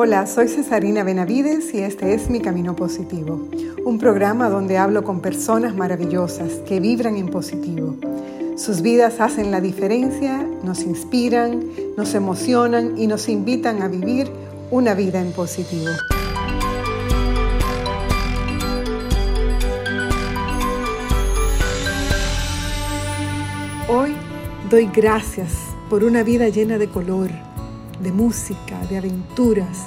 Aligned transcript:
Hola, 0.00 0.28
soy 0.28 0.46
Cesarina 0.46 1.02
Benavides 1.02 1.74
y 1.74 1.78
este 1.78 2.14
es 2.14 2.30
Mi 2.30 2.38
Camino 2.38 2.76
Positivo, 2.76 3.48
un 3.84 3.98
programa 3.98 4.48
donde 4.48 4.78
hablo 4.78 5.02
con 5.02 5.20
personas 5.20 5.74
maravillosas 5.74 6.52
que 6.68 6.78
vibran 6.78 7.16
en 7.16 7.26
positivo. 7.26 7.96
Sus 8.56 8.80
vidas 8.80 9.18
hacen 9.18 9.50
la 9.50 9.60
diferencia, 9.60 10.46
nos 10.62 10.84
inspiran, 10.84 11.64
nos 11.96 12.14
emocionan 12.14 12.96
y 12.96 13.08
nos 13.08 13.28
invitan 13.28 13.82
a 13.82 13.88
vivir 13.88 14.30
una 14.70 14.94
vida 14.94 15.20
en 15.20 15.32
positivo. 15.32 15.90
Hoy 23.88 24.14
doy 24.70 24.88
gracias 24.94 25.54
por 25.90 26.04
una 26.04 26.22
vida 26.22 26.48
llena 26.50 26.78
de 26.78 26.88
color 26.88 27.47
de 28.00 28.12
música, 28.12 28.78
de 28.88 28.98
aventuras, 28.98 29.86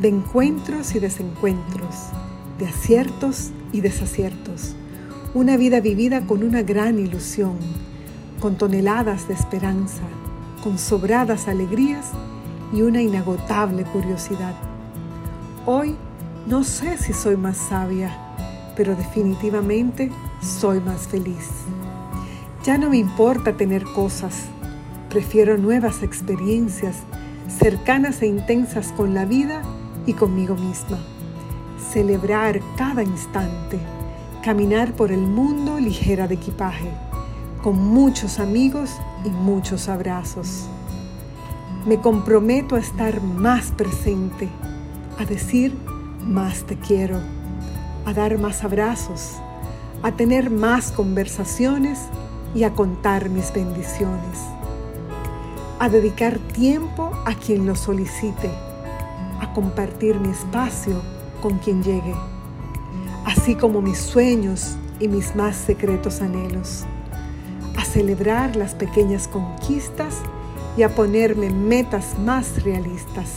de 0.00 0.08
encuentros 0.08 0.94
y 0.94 0.98
desencuentros, 0.98 1.94
de 2.58 2.66
aciertos 2.66 3.50
y 3.72 3.80
desaciertos. 3.80 4.74
Una 5.34 5.56
vida 5.56 5.80
vivida 5.80 6.26
con 6.26 6.42
una 6.42 6.62
gran 6.62 6.98
ilusión, 6.98 7.58
con 8.40 8.56
toneladas 8.56 9.28
de 9.28 9.34
esperanza, 9.34 10.02
con 10.62 10.78
sobradas 10.78 11.48
alegrías 11.48 12.10
y 12.72 12.82
una 12.82 13.02
inagotable 13.02 13.84
curiosidad. 13.84 14.54
Hoy 15.66 15.96
no 16.46 16.64
sé 16.64 16.98
si 16.98 17.12
soy 17.12 17.36
más 17.36 17.56
sabia, 17.56 18.16
pero 18.76 18.96
definitivamente 18.96 20.10
soy 20.42 20.80
más 20.80 21.08
feliz. 21.08 21.48
Ya 22.64 22.78
no 22.78 22.90
me 22.90 22.98
importa 22.98 23.56
tener 23.56 23.84
cosas, 23.84 24.46
prefiero 25.08 25.56
nuevas 25.58 26.02
experiencias 26.02 26.96
cercanas 27.48 28.22
e 28.22 28.26
intensas 28.26 28.92
con 28.92 29.14
la 29.14 29.24
vida 29.24 29.62
y 30.06 30.14
conmigo 30.14 30.54
misma. 30.54 30.98
Celebrar 31.92 32.60
cada 32.76 33.02
instante, 33.02 33.78
caminar 34.42 34.92
por 34.92 35.12
el 35.12 35.20
mundo 35.20 35.78
ligera 35.78 36.26
de 36.26 36.34
equipaje, 36.34 36.90
con 37.62 37.76
muchos 37.76 38.40
amigos 38.40 38.90
y 39.24 39.30
muchos 39.30 39.88
abrazos. 39.88 40.66
Me 41.86 41.98
comprometo 42.00 42.76
a 42.76 42.80
estar 42.80 43.20
más 43.22 43.70
presente, 43.70 44.48
a 45.18 45.24
decir 45.24 45.76
más 46.22 46.64
te 46.64 46.76
quiero, 46.76 47.20
a 48.06 48.12
dar 48.12 48.38
más 48.38 48.64
abrazos, 48.64 49.36
a 50.02 50.12
tener 50.12 50.50
más 50.50 50.92
conversaciones 50.92 52.00
y 52.54 52.64
a 52.64 52.72
contar 52.72 53.28
mis 53.28 53.52
bendiciones 53.52 54.38
a 55.84 55.90
dedicar 55.90 56.38
tiempo 56.38 57.12
a 57.26 57.34
quien 57.34 57.66
lo 57.66 57.76
solicite, 57.76 58.48
a 59.38 59.52
compartir 59.52 60.18
mi 60.18 60.30
espacio 60.30 61.02
con 61.42 61.58
quien 61.58 61.82
llegue, 61.82 62.14
así 63.26 63.54
como 63.54 63.82
mis 63.82 63.98
sueños 63.98 64.76
y 64.98 65.08
mis 65.08 65.36
más 65.36 65.56
secretos 65.56 66.22
anhelos, 66.22 66.86
a 67.76 67.84
celebrar 67.84 68.56
las 68.56 68.74
pequeñas 68.74 69.28
conquistas 69.28 70.22
y 70.78 70.84
a 70.84 70.88
ponerme 70.88 71.50
metas 71.50 72.18
más 72.18 72.64
realistas. 72.64 73.34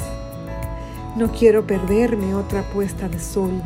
No 1.17 1.33
quiero 1.33 1.67
perderme 1.67 2.33
otra 2.33 2.61
puesta 2.71 3.09
de 3.09 3.19
sol. 3.19 3.61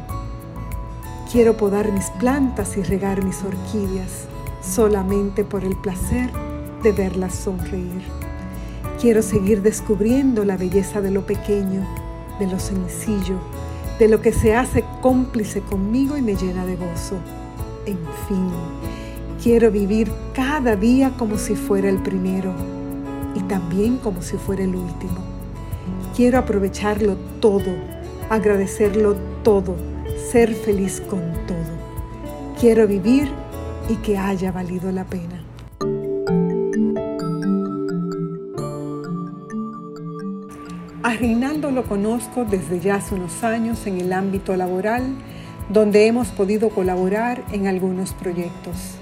Quiero 1.31 1.55
podar 1.55 1.91
mis 1.91 2.09
plantas 2.19 2.75
y 2.77 2.81
regar 2.81 3.23
mis 3.23 3.43
orquídeas 3.43 4.25
solamente 4.59 5.43
por 5.43 5.63
el 5.63 5.75
placer 5.77 6.31
de 6.81 6.91
verlas 6.93 7.35
sonreír. 7.35 8.30
Quiero 9.01 9.23
seguir 9.23 9.63
descubriendo 9.63 10.45
la 10.45 10.57
belleza 10.57 11.01
de 11.01 11.09
lo 11.09 11.25
pequeño, 11.25 11.87
de 12.39 12.45
lo 12.45 12.59
sencillo, 12.59 13.39
de 13.97 14.07
lo 14.07 14.21
que 14.21 14.31
se 14.31 14.55
hace 14.55 14.85
cómplice 15.01 15.61
conmigo 15.61 16.17
y 16.17 16.21
me 16.21 16.35
llena 16.35 16.67
de 16.67 16.75
gozo. 16.75 17.15
En 17.87 17.97
fin, 18.27 18.51
quiero 19.41 19.71
vivir 19.71 20.11
cada 20.35 20.75
día 20.75 21.13
como 21.17 21.39
si 21.39 21.55
fuera 21.55 21.89
el 21.89 21.97
primero 21.97 22.53
y 23.33 23.39
también 23.39 23.97
como 23.97 24.21
si 24.21 24.37
fuera 24.37 24.63
el 24.63 24.75
último. 24.75 25.17
Quiero 26.15 26.37
aprovecharlo 26.37 27.15
todo, 27.39 27.73
agradecerlo 28.29 29.15
todo, 29.41 29.77
ser 30.31 30.53
feliz 30.53 31.01
con 31.01 31.21
todo. 31.47 32.55
Quiero 32.59 32.85
vivir 32.85 33.31
y 33.89 33.95
que 33.95 34.19
haya 34.19 34.51
valido 34.51 34.91
la 34.91 35.05
pena. 35.05 35.40
Reinaldo 41.21 41.69
lo 41.69 41.83
conozco 41.83 42.45
desde 42.45 42.79
ya 42.79 42.95
hace 42.95 43.13
unos 43.13 43.43
años 43.43 43.85
en 43.85 44.01
el 44.01 44.11
ámbito 44.11 44.55
laboral, 44.55 45.03
donde 45.69 46.07
hemos 46.07 46.29
podido 46.29 46.69
colaborar 46.69 47.43
en 47.51 47.67
algunos 47.67 48.13
proyectos. 48.13 48.95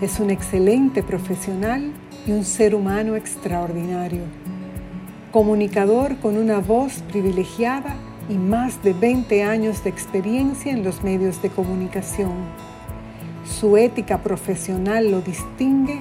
Es 0.00 0.18
un 0.18 0.30
excelente 0.30 1.04
profesional 1.04 1.92
y 2.26 2.32
un 2.32 2.44
ser 2.44 2.74
humano 2.74 3.14
extraordinario. 3.14 4.22
Comunicador 5.30 6.16
con 6.16 6.36
una 6.36 6.58
voz 6.58 6.94
privilegiada 7.12 7.94
y 8.28 8.34
más 8.34 8.82
de 8.82 8.92
20 8.92 9.44
años 9.44 9.84
de 9.84 9.90
experiencia 9.90 10.72
en 10.72 10.82
los 10.82 11.04
medios 11.04 11.40
de 11.42 11.50
comunicación. 11.50 12.32
Su 13.44 13.76
ética 13.76 14.18
profesional 14.18 15.12
lo 15.12 15.20
distingue 15.20 16.00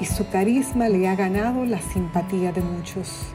y 0.00 0.04
su 0.04 0.28
carisma 0.28 0.90
le 0.90 1.08
ha 1.08 1.16
ganado 1.16 1.64
la 1.64 1.80
simpatía 1.80 2.52
de 2.52 2.60
muchos. 2.60 3.32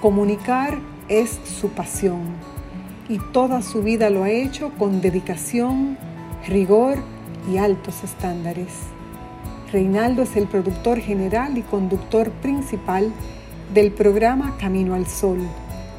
Comunicar 0.00 0.78
es 1.08 1.40
su 1.44 1.70
pasión 1.70 2.20
y 3.08 3.18
toda 3.18 3.62
su 3.62 3.82
vida 3.82 4.10
lo 4.10 4.22
ha 4.22 4.30
hecho 4.30 4.70
con 4.78 5.00
dedicación, 5.00 5.98
rigor 6.46 6.98
y 7.52 7.56
altos 7.56 8.04
estándares. 8.04 8.68
Reinaldo 9.72 10.22
es 10.22 10.36
el 10.36 10.46
productor 10.46 11.00
general 11.00 11.58
y 11.58 11.62
conductor 11.62 12.30
principal 12.30 13.12
del 13.74 13.90
programa 13.90 14.56
Camino 14.56 14.94
al 14.94 15.08
Sol, 15.08 15.40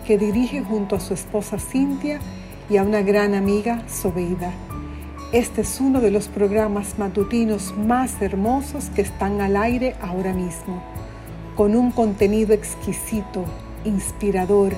que 0.08 0.18
dirige 0.18 0.64
junto 0.64 0.96
a 0.96 1.02
su 1.02 1.14
esposa 1.14 1.60
Cintia 1.60 2.20
y 2.70 2.78
a 2.78 2.84
una 2.84 3.02
gran 3.02 3.36
amiga 3.36 3.84
Sobeida. 3.90 4.54
Este 5.34 5.60
es 5.60 5.82
uno 5.82 6.00
de 6.00 6.12
los 6.12 6.30
programas 6.30 6.98
matutinos 6.98 7.76
más 7.78 8.22
hermosos 8.22 8.86
que 8.96 9.02
están 9.02 9.42
al 9.42 9.58
aire 9.58 9.98
ahora 10.02 10.32
mismo, 10.32 10.82
con 11.58 11.76
un 11.76 11.92
contenido 11.92 12.54
exquisito, 12.54 13.44
inspirador 13.86 14.74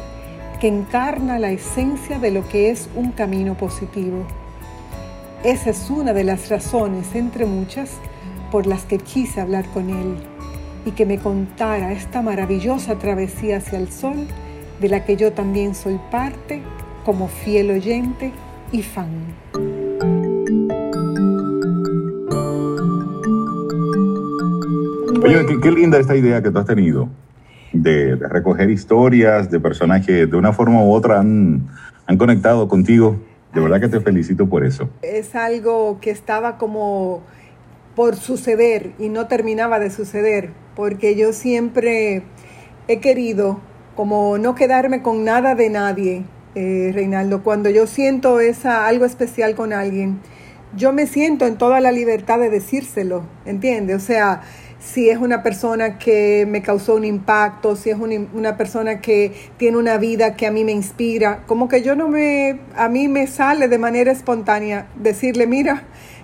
que 0.59 0.67
encarna 0.67 1.39
la 1.39 1.51
esencia 1.51 2.19
de 2.19 2.31
lo 2.31 2.47
que 2.47 2.69
es 2.69 2.87
un 2.95 3.11
camino 3.11 3.55
positivo. 3.57 4.25
Esa 5.43 5.71
es 5.71 5.89
una 5.89 6.13
de 6.13 6.23
las 6.23 6.49
razones, 6.49 7.15
entre 7.15 7.47
muchas, 7.47 7.97
por 8.51 8.67
las 8.67 8.83
que 8.83 8.99
quise 8.99 9.41
hablar 9.41 9.65
con 9.73 9.89
él 9.89 10.17
y 10.85 10.91
que 10.91 11.05
me 11.05 11.17
contara 11.17 11.91
esta 11.93 12.21
maravillosa 12.21 12.99
travesía 12.99 13.57
hacia 13.57 13.79
el 13.79 13.91
sol 13.91 14.27
de 14.79 14.89
la 14.89 15.03
que 15.03 15.15
yo 15.15 15.33
también 15.33 15.73
soy 15.73 15.99
parte 16.11 16.61
como 17.05 17.27
fiel 17.27 17.71
oyente 17.71 18.31
y 18.71 18.83
fan. 18.83 19.09
Qué 25.61 25.71
linda 25.71 25.99
esta 25.99 26.15
idea 26.15 26.41
que 26.41 26.49
tú 26.49 26.59
has 26.59 26.65
tenido 26.65 27.07
de, 27.73 28.15
recoger 28.15 28.69
historias 28.69 29.49
de 29.49 29.59
personas 29.59 30.05
que 30.05 30.25
de 30.25 30.37
una 30.37 30.53
forma 30.53 30.83
u 30.83 30.91
otra 30.91 31.19
han, 31.19 31.67
han 32.05 32.17
conectado 32.17 32.67
contigo. 32.67 33.19
De 33.53 33.59
verdad 33.59 33.81
que 33.81 33.89
te 33.89 33.99
felicito 33.99 34.47
por 34.47 34.63
eso. 34.65 34.89
Es 35.01 35.35
algo 35.35 35.99
que 35.99 36.09
estaba 36.09 36.57
como 36.57 37.21
por 37.95 38.15
suceder 38.15 38.93
y 38.97 39.09
no 39.09 39.27
terminaba 39.27 39.79
de 39.79 39.89
suceder, 39.89 40.51
porque 40.75 41.15
yo 41.15 41.33
siempre 41.33 42.23
he 42.87 42.99
querido 42.99 43.59
como 43.95 44.37
no 44.37 44.55
quedarme 44.55 45.01
con 45.01 45.23
nada 45.23 45.55
de 45.55 45.69
nadie, 45.69 46.23
eh, 46.55 46.91
Reinaldo. 46.93 47.43
Cuando 47.43 47.69
yo 47.69 47.87
siento 47.87 48.39
esa, 48.39 48.87
algo 48.87 49.05
especial 49.05 49.55
con 49.55 49.73
alguien, 49.73 50.19
yo 50.75 50.93
me 50.93 51.05
siento 51.05 51.45
en 51.45 51.57
toda 51.57 51.81
la 51.81 51.91
libertad 51.91 52.39
de 52.39 52.49
decírselo, 52.49 53.23
¿entiendes? 53.45 53.97
O 53.97 53.99
sea, 53.99 54.41
si 54.81 55.09
es 55.09 55.19
una 55.19 55.43
persona 55.43 55.99
que 55.99 56.45
me 56.49 56.61
causó 56.61 56.95
un 56.95 57.05
impacto, 57.05 57.75
si 57.75 57.91
es 57.91 57.97
una, 57.97 58.57
persona 58.57 58.99
que 58.99 59.31
tiene 59.57 59.77
una 59.77 59.97
vida 59.97 60.35
que 60.35 60.47
a 60.47 60.51
mí 60.51 60.63
me 60.63 60.71
inspira, 60.71 61.43
como 61.45 61.69
que 61.69 61.83
yo 61.83 61.95
no 61.95 62.07
me, 62.07 62.59
a 62.75 62.89
mí 62.89 63.07
me 63.07 63.27
sale 63.27 63.67
de 63.67 63.77
manera 63.77 64.11
espontánea 64.11 64.87
decirle, 64.95 65.45
mira, 65.45 65.83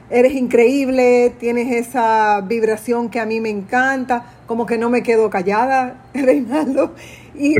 eres 0.10 0.34
increíble, 0.34 1.36
tienes 1.40 1.72
esa 1.72 2.42
vibración 2.42 3.10
que 3.10 3.20
a 3.20 3.28
mí 3.28 3.40
me 3.40 3.50
encanta, 3.50 4.26
como 4.48 4.66
que 4.66 4.80
no 4.80 4.90
me 4.90 5.04
quedo 5.04 5.30
callada, 5.30 6.06
Reinaldo. 6.16 6.96
Y, 7.36 7.56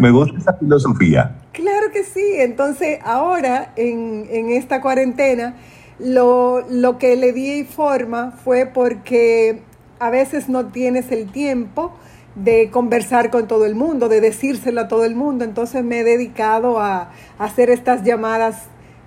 me, 0.00 0.10
gusta 0.10 0.38
esa 0.38 0.54
filosofía. 0.54 1.36
Claro 1.52 1.90
que 1.92 2.02
sí, 2.02 2.24
entonces 2.38 2.98
ahora 3.04 3.72
en, 3.76 4.26
en 4.30 4.48
esta 4.50 4.80
cuarentena, 4.80 5.54
lo, 5.98 6.64
lo, 6.68 6.98
que 6.98 7.16
le 7.16 7.32
di 7.32 7.64
forma 7.64 8.32
fue 8.32 8.66
porque 8.66 9.62
a 9.98 10.10
veces 10.10 10.48
no 10.48 10.66
tienes 10.66 11.10
el 11.10 11.30
tiempo 11.30 11.92
de 12.36 12.70
conversar 12.70 13.30
con 13.30 13.48
todo 13.48 13.64
el 13.64 13.74
mundo, 13.74 14.08
de 14.08 14.20
decírselo 14.20 14.82
a 14.82 14.88
todo 14.88 15.04
el 15.04 15.16
mundo. 15.16 15.44
Entonces 15.44 15.82
me 15.82 16.00
he 16.00 16.04
dedicado 16.04 16.78
a, 16.78 17.10
hacer 17.38 17.70
estas 17.70 18.04
llamadas 18.04 18.64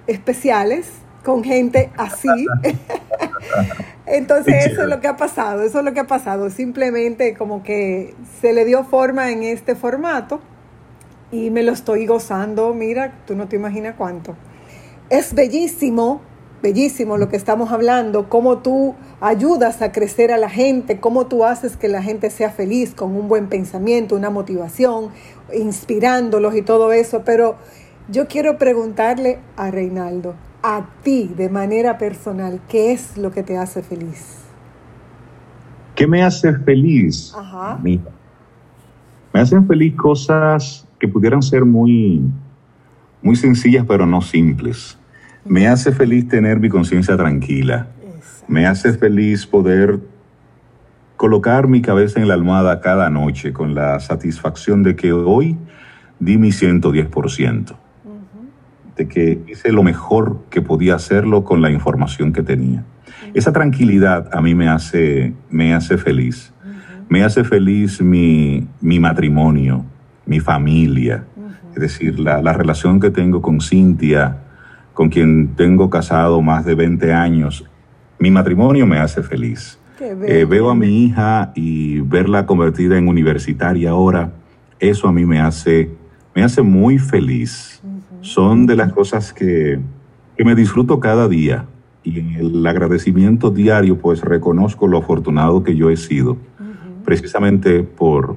especiales 0.07 0.87
con 1.23 1.43
gente 1.43 1.91
así. 1.95 2.27
Entonces 4.07 4.65
eso 4.65 4.81
es 4.81 4.89
lo 4.89 4.99
que 4.99 5.07
ha 5.07 5.17
pasado, 5.17 5.61
eso 5.61 5.79
es 5.79 5.85
lo 5.85 5.93
que 5.93 5.99
ha 5.99 6.07
pasado. 6.07 6.49
Simplemente 6.49 7.35
como 7.35 7.61
que 7.61 8.15
se 8.41 8.53
le 8.53 8.65
dio 8.65 8.83
forma 8.83 9.31
en 9.31 9.43
este 9.43 9.75
formato 9.75 10.41
y 11.31 11.51
me 11.51 11.61
lo 11.61 11.71
estoy 11.71 12.07
gozando, 12.07 12.73
mira, 12.73 13.13
tú 13.27 13.35
no 13.35 13.47
te 13.47 13.55
imaginas 13.55 13.93
cuánto. 13.95 14.35
Es 15.11 15.35
bellísimo 15.35 16.21
bellísimo 16.61 17.17
lo 17.17 17.29
que 17.29 17.37
estamos 17.37 17.71
hablando, 17.71 18.29
cómo 18.29 18.59
tú 18.59 18.95
ayudas 19.21 19.81
a 19.81 19.91
crecer 19.91 20.31
a 20.31 20.37
la 20.37 20.49
gente, 20.49 20.99
cómo 20.99 21.27
tú 21.27 21.45
haces 21.45 21.77
que 21.77 21.87
la 21.87 22.03
gente 22.03 22.29
sea 22.29 22.49
feliz 22.51 22.93
con 22.93 23.15
un 23.15 23.27
buen 23.27 23.47
pensamiento, 23.47 24.15
una 24.15 24.29
motivación, 24.29 25.09
inspirándolos 25.57 26.55
y 26.55 26.61
todo 26.61 26.91
eso. 26.91 27.23
Pero 27.25 27.55
yo 28.09 28.27
quiero 28.27 28.57
preguntarle 28.57 29.39
a 29.55 29.71
Reinaldo, 29.71 30.35
a 30.61 30.87
ti 31.03 31.31
de 31.35 31.49
manera 31.49 31.97
personal, 31.97 32.59
¿qué 32.67 32.91
es 32.91 33.17
lo 33.17 33.31
que 33.31 33.43
te 33.43 33.57
hace 33.57 33.81
feliz? 33.81 34.39
¿Qué 35.95 36.07
me 36.07 36.23
hace 36.23 36.53
feliz? 36.53 37.33
Ajá. 37.35 37.79
Me 37.81 39.39
hacen 39.39 39.65
feliz 39.67 39.95
cosas 39.95 40.87
que 40.99 41.07
pudieran 41.07 41.41
ser 41.41 41.63
muy, 41.63 42.21
muy 43.21 43.35
sencillas, 43.35 43.85
pero 43.87 44.05
no 44.05 44.21
simples. 44.21 44.98
Me 45.45 45.67
hace 45.67 45.91
feliz 45.91 46.27
tener 46.27 46.59
mi 46.59 46.69
conciencia 46.69 47.15
tranquila. 47.15 47.87
Me 48.47 48.65
hace 48.65 48.93
feliz 48.93 49.45
poder 49.45 49.99
colocar 51.15 51.67
mi 51.67 51.81
cabeza 51.81 52.19
en 52.19 52.27
la 52.27 52.33
almohada 52.33 52.81
cada 52.81 53.09
noche 53.09 53.53
con 53.53 53.75
la 53.75 53.99
satisfacción 53.99 54.83
de 54.83 54.95
que 54.95 55.11
hoy 55.13 55.57
di 56.19 56.37
mi 56.37 56.49
110%, 56.49 57.75
de 58.95 59.07
que 59.07 59.41
hice 59.47 59.71
lo 59.71 59.83
mejor 59.83 60.41
que 60.49 60.61
podía 60.61 60.95
hacerlo 60.95 61.43
con 61.43 61.61
la 61.61 61.71
información 61.71 62.33
que 62.33 62.43
tenía. 62.43 62.83
Esa 63.33 63.53
tranquilidad 63.53 64.29
a 64.33 64.41
mí 64.41 64.55
me 64.55 64.67
hace, 64.67 65.33
me 65.49 65.73
hace 65.73 65.97
feliz. 65.97 66.53
Me 67.07 67.23
hace 67.23 67.43
feliz 67.43 68.01
mi, 68.01 68.67
mi 68.81 68.99
matrimonio, 68.99 69.85
mi 70.25 70.39
familia, 70.39 71.23
es 71.73 71.81
decir, 71.81 72.19
la, 72.19 72.41
la 72.41 72.53
relación 72.53 72.99
que 72.99 73.09
tengo 73.09 73.41
con 73.41 73.61
Cintia, 73.61 74.37
con 74.99 75.07
quien 75.07 75.55
tengo 75.55 75.89
casado 75.89 76.41
más 76.41 76.65
de 76.65 76.75
20 76.75 77.13
años, 77.13 77.63
mi 78.19 78.29
matrimonio 78.31 78.85
me 78.85 78.99
hace 78.99 79.23
feliz. 79.23 79.79
Eh, 80.01 80.43
veo 80.43 80.69
a 80.69 80.75
mi 80.75 81.05
hija 81.05 81.53
y 81.55 82.01
verla 82.01 82.45
convertida 82.45 82.97
en 82.97 83.07
universitaria 83.07 83.91
ahora, 83.91 84.33
eso 84.77 85.07
a 85.07 85.13
mí 85.13 85.25
me 85.25 85.39
hace, 85.39 85.89
me 86.35 86.43
hace 86.43 86.63
muy 86.63 86.99
feliz. 86.99 87.81
Son 88.19 88.65
de 88.65 88.75
las 88.75 88.91
cosas 88.91 89.31
que, 89.31 89.79
que 90.35 90.43
me 90.43 90.53
disfruto 90.53 90.99
cada 90.99 91.29
día 91.29 91.65
y 92.03 92.19
en 92.19 92.33
el 92.33 92.67
agradecimiento 92.67 93.51
diario 93.51 93.99
pues 93.99 94.19
reconozco 94.19 94.85
lo 94.85 94.97
afortunado 94.97 95.63
que 95.63 95.77
yo 95.77 95.89
he 95.89 95.95
sido, 95.95 96.35
precisamente 97.05 97.83
por, 97.83 98.35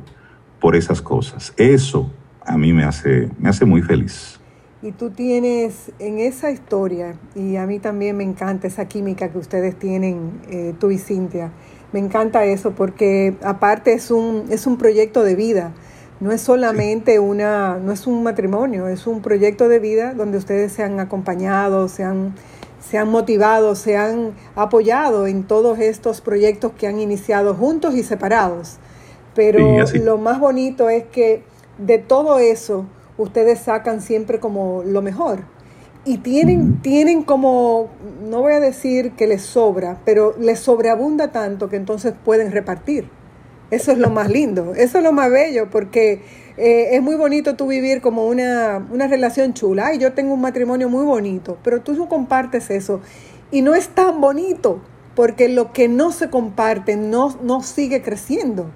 por 0.61 0.77
esas 0.77 1.03
cosas. 1.03 1.55
Eso 1.57 2.09
a 2.47 2.57
mí 2.57 2.73
me 2.73 2.85
hace, 2.85 3.31
me 3.41 3.49
hace 3.49 3.65
muy 3.65 3.83
feliz. 3.83 4.39
Y 4.83 4.91
tú 4.91 5.11
tienes 5.11 5.93
en 6.01 6.19
esa 6.19 6.51
historia, 6.51 7.15
y 7.37 7.55
a 7.55 7.67
mí 7.67 7.79
también 7.79 8.17
me 8.17 8.25
encanta 8.25 8.67
esa 8.67 8.87
química 8.87 9.29
que 9.29 9.39
ustedes 9.39 9.79
tienen, 9.79 10.41
eh, 10.51 10.75
tú 10.81 10.91
y 10.91 10.99
Cintia, 10.99 11.53
me 11.93 12.01
encanta 12.01 12.45
eso 12.45 12.73
porque 12.73 13.37
aparte 13.43 13.93
es 13.93 14.11
un, 14.11 14.47
es 14.51 14.67
un 14.67 14.79
proyecto 14.79 15.23
de 15.23 15.37
vida, 15.37 15.73
no 16.19 16.33
es 16.33 16.41
solamente 16.41 17.21
una, 17.21 17.79
no 17.79 17.93
es 17.93 18.09
un 18.09 18.25
matrimonio, 18.25 18.89
es 18.89 19.07
un 19.07 19.23
proyecto 19.23 19.69
de 19.69 19.79
vida 19.79 20.15
donde 20.15 20.39
ustedes 20.39 20.73
se 20.73 20.83
han 20.83 20.99
acompañado, 20.99 21.87
se 21.87 22.03
han, 22.03 22.35
se 22.81 22.99
han 22.99 23.09
motivado, 23.09 23.77
se 23.77 23.97
han 23.97 24.33
apoyado 24.57 25.29
en 25.29 25.45
todos 25.45 25.79
estos 25.79 26.21
proyectos 26.21 26.73
que 26.73 26.89
han 26.89 26.99
iniciado 26.99 27.55
juntos 27.55 27.95
y 27.95 28.03
separados. 28.03 28.79
Pero 29.35 29.85
lo 30.03 30.19
más 30.19 30.41
bonito 30.41 30.89
es 30.89 31.05
que 31.05 31.45
de 31.79 31.99
todo 31.99 32.39
eso, 32.39 32.87
ustedes 33.23 33.61
sacan 33.61 34.01
siempre 34.01 34.41
como 34.41 34.83
lo 34.85 35.03
mejor. 35.03 35.45
Y 36.05 36.19
tienen, 36.19 36.83
tienen 36.83 37.23
como, 37.23 37.89
no 38.29 38.41
voy 38.41 38.55
a 38.55 38.61
decir 38.61 39.13
que 39.13 39.27
les 39.27 39.43
sobra, 39.43 40.01
pero 40.05 40.35
les 40.39 40.59
sobreabunda 40.59 41.31
tanto 41.31 41.69
que 41.69 41.77
entonces 41.77 42.13
pueden 42.25 42.51
repartir. 42.51 43.09
Eso 43.71 43.93
es 43.93 43.99
lo 43.99 44.11
más 44.11 44.29
lindo, 44.29 44.75
eso 44.77 44.99
es 44.99 45.05
lo 45.05 45.13
más 45.13 45.31
bello, 45.31 45.71
porque 45.71 46.21
eh, 46.59 46.89
es 46.93 47.03
muy 47.03 47.15
bonito 47.15 47.55
tú 47.55 47.69
vivir 47.69 48.03
como 48.03 48.27
una, 48.27 48.87
una 48.93 49.07
relación 49.07 49.55
chula. 49.55 49.95
y 49.95 49.99
yo 49.99 50.13
tengo 50.13 50.35
un 50.35 50.41
matrimonio 50.41 50.89
muy 50.89 51.07
bonito, 51.07 51.57
pero 51.63 51.81
tú 51.81 51.95
no 51.95 52.09
compartes 52.09 52.71
eso. 52.71 53.01
Y 53.51 53.63
no 53.63 53.75
es 53.75 53.89
tan 53.89 54.21
bonito, 54.21 54.83
porque 55.15 55.49
lo 55.49 55.73
que 55.73 55.89
no 55.89 56.13
se 56.13 56.31
comparte 56.31 56.97
no, 56.97 57.37
no 57.43 57.63
sigue 57.63 58.03
creciendo. 58.03 58.71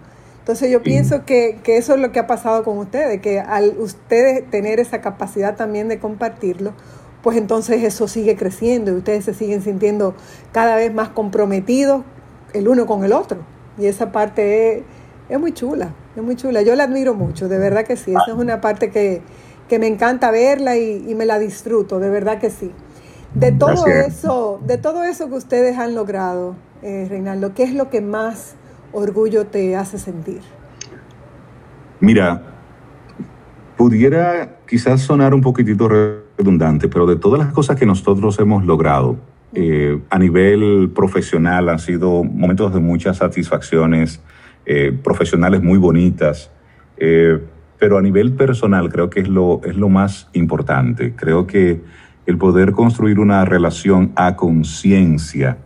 Entonces 0.46 0.70
yo 0.70 0.80
pienso 0.80 1.24
que, 1.24 1.58
eso 1.66 1.94
es 1.94 2.00
lo 2.00 2.12
que 2.12 2.20
ha 2.20 2.28
pasado 2.28 2.62
con 2.62 2.78
ustedes, 2.78 3.20
que 3.20 3.40
al 3.40 3.76
ustedes 3.80 4.48
tener 4.48 4.78
esa 4.78 5.00
capacidad 5.00 5.56
también 5.56 5.88
de 5.88 5.98
compartirlo, 5.98 6.72
pues 7.20 7.36
entonces 7.36 7.82
eso 7.82 8.06
sigue 8.06 8.36
creciendo 8.36 8.92
y 8.92 8.94
ustedes 8.94 9.24
se 9.24 9.34
siguen 9.34 9.60
sintiendo 9.60 10.14
cada 10.52 10.76
vez 10.76 10.94
más 10.94 11.08
comprometidos 11.08 12.04
el 12.52 12.68
uno 12.68 12.86
con 12.86 13.02
el 13.02 13.12
otro. 13.12 13.38
Y 13.76 13.86
esa 13.86 14.12
parte 14.12 14.84
es, 15.28 15.40
muy 15.40 15.50
chula, 15.50 15.92
es 16.14 16.22
muy 16.22 16.36
chula. 16.36 16.62
Yo 16.62 16.76
la 16.76 16.84
admiro 16.84 17.14
mucho, 17.14 17.48
de 17.48 17.58
verdad 17.58 17.84
que 17.84 17.96
sí. 17.96 18.12
Esa 18.12 18.30
es 18.30 18.38
una 18.38 18.60
parte 18.60 18.92
que, 18.92 19.22
me 19.80 19.88
encanta 19.88 20.30
verla 20.30 20.76
y, 20.76 21.12
me 21.16 21.26
la 21.26 21.40
disfruto, 21.40 21.98
de 21.98 22.08
verdad 22.08 22.38
que 22.38 22.50
sí. 22.50 22.70
De 23.34 23.50
todo 23.50 23.88
eso, 23.88 24.60
de 24.64 24.78
todo 24.78 25.02
eso 25.02 25.28
que 25.28 25.34
ustedes 25.34 25.76
han 25.76 25.96
logrado, 25.96 26.54
eh, 26.82 27.08
Reinaldo, 27.10 27.52
¿qué 27.52 27.64
es 27.64 27.74
lo 27.74 27.90
que 27.90 28.00
más 28.00 28.54
orgullo 28.92 29.46
te 29.46 29.76
hace 29.76 29.98
sentir? 29.98 30.40
Mira, 32.00 32.42
pudiera 33.76 34.58
quizás 34.66 35.02
sonar 35.02 35.34
un 35.34 35.40
poquitito 35.40 35.88
redundante, 35.88 36.88
pero 36.88 37.06
de 37.06 37.16
todas 37.16 37.38
las 37.38 37.52
cosas 37.52 37.76
que 37.76 37.86
nosotros 37.86 38.38
hemos 38.38 38.64
logrado 38.64 39.16
eh, 39.52 40.00
a 40.10 40.18
nivel 40.18 40.90
profesional 40.94 41.68
han 41.68 41.78
sido 41.78 42.24
momentos 42.24 42.74
de 42.74 42.80
muchas 42.80 43.18
satisfacciones 43.18 44.20
eh, 44.66 44.92
profesionales 45.02 45.62
muy 45.62 45.78
bonitas, 45.78 46.50
eh, 46.96 47.38
pero 47.78 47.96
a 47.96 48.02
nivel 48.02 48.32
personal 48.32 48.90
creo 48.90 49.08
que 49.08 49.20
es 49.20 49.28
lo, 49.28 49.60
es 49.64 49.76
lo 49.76 49.88
más 49.88 50.28
importante. 50.32 51.14
Creo 51.14 51.46
que 51.46 51.80
el 52.26 52.36
poder 52.38 52.72
construir 52.72 53.20
una 53.20 53.44
relación 53.44 54.12
a 54.16 54.36
conciencia 54.36 55.58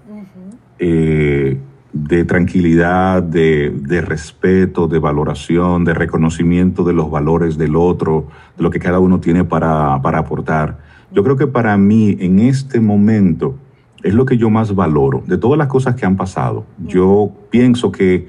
de 1.93 2.25
tranquilidad, 2.25 3.23
de, 3.23 4.03
respeto, 4.07 4.87
de 4.87 4.99
valoración, 4.99 5.85
de 5.85 5.95
reconocimiento 5.95 6.85
de 6.85 6.93
los 6.93 7.11
valores 7.11 7.59
del 7.59 7.77
otro, 7.77 8.29
de 8.57 8.63
lo 8.63 8.71
que 8.71 8.79
cada 8.79 9.01
uno 9.01 9.21
tiene 9.21 9.45
para, 9.45 9.95
aportar. 9.95 10.79
Yo 11.13 11.25
creo 11.25 11.37
que 11.37 11.47
para 11.47 11.77
mí 11.77 12.17
en 12.21 12.39
este 12.39 12.81
momento 12.81 13.57
es 14.03 14.15
lo 14.15 14.25
que 14.25 14.37
yo 14.37 14.51
más 14.51 14.75
valoro 14.75 15.23
de 15.27 15.37
todas 15.37 15.59
las 15.59 15.67
cosas 15.67 15.97
que 15.97 16.07
han 16.07 16.17
pasado. 16.17 16.65
Yo 16.79 17.33
pienso 17.51 17.91
que 17.91 18.29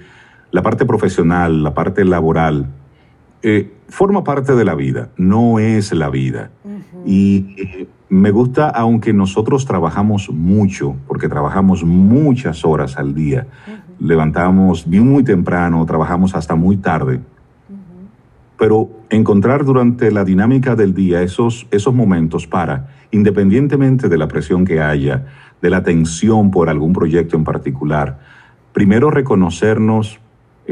la 0.52 0.64
parte 0.64 0.86
profesional, 0.86 1.64
la 1.64 1.74
parte 1.74 2.04
laboral, 2.04 2.68
eh, 3.44 3.72
forma 3.92 4.24
parte 4.24 4.56
de 4.56 4.66
la 4.66 4.74
vida, 4.74 5.10
no 5.18 5.60
es 5.60 5.92
la 5.94 6.10
vida. 6.10 6.50
Y 7.06 7.56
eh, 7.58 7.88
me 8.08 8.32
gusta, 8.32 8.70
aunque 8.70 9.12
nosotros 9.14 9.66
trabajamos 9.66 10.30
mucho, 10.32 10.96
porque 11.08 11.28
trabajamos 11.28 11.84
muchas 11.84 12.64
horas 12.64 12.98
al 12.98 13.14
día, 13.14 13.48
levantamos 14.00 14.90
bien 14.90 15.08
muy 15.08 15.24
temprano, 15.24 15.86
trabajamos 15.86 16.34
hasta 16.36 16.56
muy 16.56 16.78
tarde, 16.78 17.20
pero 18.58 18.90
encontrar 19.10 19.66
durante 19.66 20.10
la 20.10 20.24
dinámica 20.24 20.76
del 20.76 20.94
día 20.94 21.22
esos, 21.22 21.68
esos 21.70 21.94
momentos 21.94 22.48
para, 22.48 22.92
independientemente 23.12 24.08
de 24.08 24.18
la 24.18 24.30
presión 24.30 24.64
que 24.64 24.80
haya, 24.80 25.26
de 25.62 25.70
la 25.70 25.84
tensión 25.84 26.50
por 26.50 26.70
algún 26.70 26.94
proyecto 26.94 27.36
en 27.36 27.44
particular, 27.44 28.20
primero 28.72 29.12
reconocernos 29.12 30.21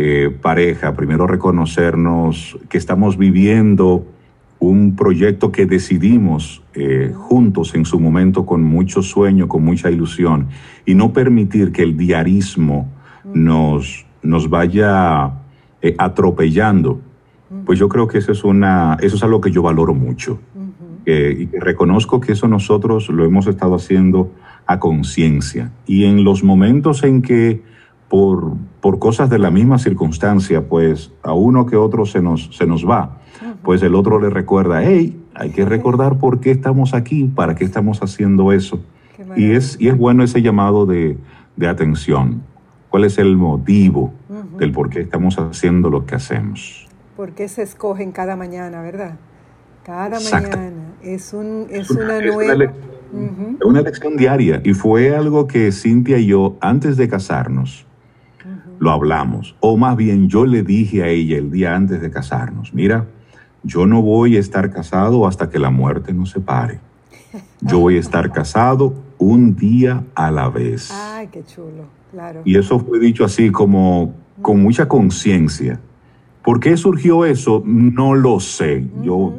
eh, 0.02 0.30
pareja, 0.30 0.96
primero 0.96 1.28
reconocernos 1.28 2.58
que 2.70 2.78
estamos 2.78 3.18
viviendo 3.18 4.06
un 4.58 4.96
proyecto 4.96 5.52
que 5.52 5.66
decidimos 5.66 6.64
eh, 6.74 7.12
juntos 7.14 7.76
en 7.76 7.84
su 7.84 8.00
momento 8.00 8.46
con 8.46 8.64
mucho 8.64 9.02
sueño, 9.02 9.50
con 9.50 9.66
mucha 9.66 9.92
ilusión, 9.92 10.48
y 10.86 10.96
no 10.96 11.12
permitir 11.12 11.74
que 11.74 11.84
el 11.84 11.98
diarismo 11.98 12.90
nos, 13.26 14.06
nos 14.24 14.50
vaya 14.50 15.34
eh, 15.82 15.96
atropellando, 15.98 17.02
pues 17.66 17.78
yo 17.78 17.90
creo 17.90 18.08
que 18.08 18.20
eso 18.20 18.32
es, 18.32 18.46
una, 18.46 18.96
eso 19.02 19.18
es 19.18 19.24
algo 19.24 19.42
que 19.42 19.52
yo 19.52 19.64
valoro 19.64 19.94
mucho. 19.94 20.40
y 21.06 21.48
que 21.48 21.60
reconozco 21.60 22.22
que 22.22 22.32
eso 22.32 22.48
nosotros 22.48 23.10
lo 23.10 23.26
hemos 23.26 23.48
estado 23.48 23.76
haciendo 23.76 24.32
a 24.66 24.80
conciencia. 24.80 25.74
Y 25.86 26.06
en 26.06 26.24
los 26.24 26.42
momentos 26.42 27.04
en 27.04 27.22
que 27.22 27.68
por, 28.10 28.54
por 28.82 29.00
cosas 29.00 29.30
de 29.30 29.40
la 29.40 29.52
misma 29.52 29.78
circunstancia, 29.78 30.68
pues 30.68 31.12
a 31.24 31.34
uno 31.34 31.66
que 31.66 31.76
otro 31.78 32.06
se 32.06 32.22
nos, 32.22 32.56
se 32.56 32.66
nos 32.66 32.88
va, 32.88 33.20
pues 33.64 33.82
el 33.84 33.96
otro 33.96 34.20
le 34.20 34.30
recuerda, 34.30 34.84
hey, 34.84 35.22
hay 35.36 35.52
que 35.52 35.64
recordar 35.64 36.18
por 36.18 36.40
qué 36.40 36.52
estamos 36.52 36.94
aquí, 36.94 37.26
para 37.26 37.56
qué 37.56 37.64
estamos 37.64 38.02
haciendo 38.02 38.52
eso. 38.52 38.82
Y 39.36 39.52
es, 39.52 39.78
y 39.80 39.90
es 39.90 39.98
bueno 39.98 40.24
ese 40.24 40.42
llamado 40.42 40.86
de, 40.86 41.18
de 41.56 41.68
atención. 41.68 42.42
¿Cuál 42.90 43.04
es 43.04 43.18
el 43.20 43.38
motivo 43.38 44.14
del 44.58 44.72
por 44.72 44.90
qué 44.90 45.02
estamos 45.02 45.38
haciendo 45.38 45.90
lo 45.90 46.06
que 46.06 46.16
hacemos? 46.16 46.88
¿Por 47.16 47.34
qué 47.34 47.48
se 47.48 47.62
escogen 47.62 48.12
cada 48.12 48.36
mañana, 48.36 48.82
verdad? 48.82 49.18
Cada 49.84 50.20
mañana. 50.20 50.96
Es, 51.04 51.34
un, 51.34 51.68
es, 51.70 51.92
una, 51.92 52.20
nueva... 52.20 52.74
Una, 53.64 53.82
lección 53.82 54.18
diaria. 54.18 54.62
Y 54.64 54.74
fue 54.74 55.16
algo 55.16 55.46
que 55.48 55.72
Cintia 55.72 56.18
y 56.18 56.28
yo, 56.28 56.58
antes 56.62 56.98
de 56.98 57.08
casarnos, 57.08 57.86
lo 58.80 58.92
hablamos. 58.92 59.56
O 59.60 59.78
más 59.78 59.96
bien 59.96 60.30
yo 60.30 60.46
le 60.46 60.64
dije 60.64 61.04
a 61.04 61.08
ella 61.08 61.38
el 61.38 61.52
día 61.52 61.76
antes 61.76 62.02
de 62.02 62.10
casarnos, 62.10 62.74
mira, 62.74 63.06
yo 63.64 63.86
no 63.86 64.02
voy 64.02 64.38
a 64.38 64.40
estar 64.40 64.72
casado 64.72 65.28
hasta 65.28 65.50
que 65.50 65.60
la 65.60 65.70
muerte 65.70 66.14
nos 66.14 66.32
separe. 66.32 66.80
Yo 67.62 67.80
voy 67.80 67.98
a 67.98 68.00
estar 68.00 68.32
casado 68.32 68.94
un 69.18 69.56
día 69.56 70.04
a 70.16 70.32
la 70.32 70.50
vez. 70.50 70.92
Ay, 70.92 71.28
qué 71.28 71.44
chulo, 71.44 71.88
claro. 72.12 72.42
Y 72.46 72.58
eso 72.58 72.80
fue 72.80 73.00
dicho 73.00 73.26
así 73.26 73.52
como 73.52 74.14
con 74.42 74.62
mucha 74.62 74.88
conciencia. 74.88 75.80
¿Por 76.44 76.60
qué 76.60 76.78
surgió 76.78 77.26
eso? 77.26 77.62
No 77.66 78.16
lo 78.16 78.40
sé. 78.40 78.88
Yo, 79.04 79.34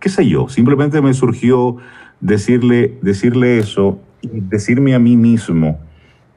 qué 0.00 0.08
sé 0.08 0.26
yo, 0.26 0.48
simplemente 0.48 1.00
me 1.02 1.12
surgió 1.12 1.76
decirle, 2.20 2.98
decirle 3.02 3.58
eso 3.58 4.00
y 4.22 4.28
decirme 4.32 4.94
a 4.94 4.98
mí 4.98 5.16
mismo 5.16 5.78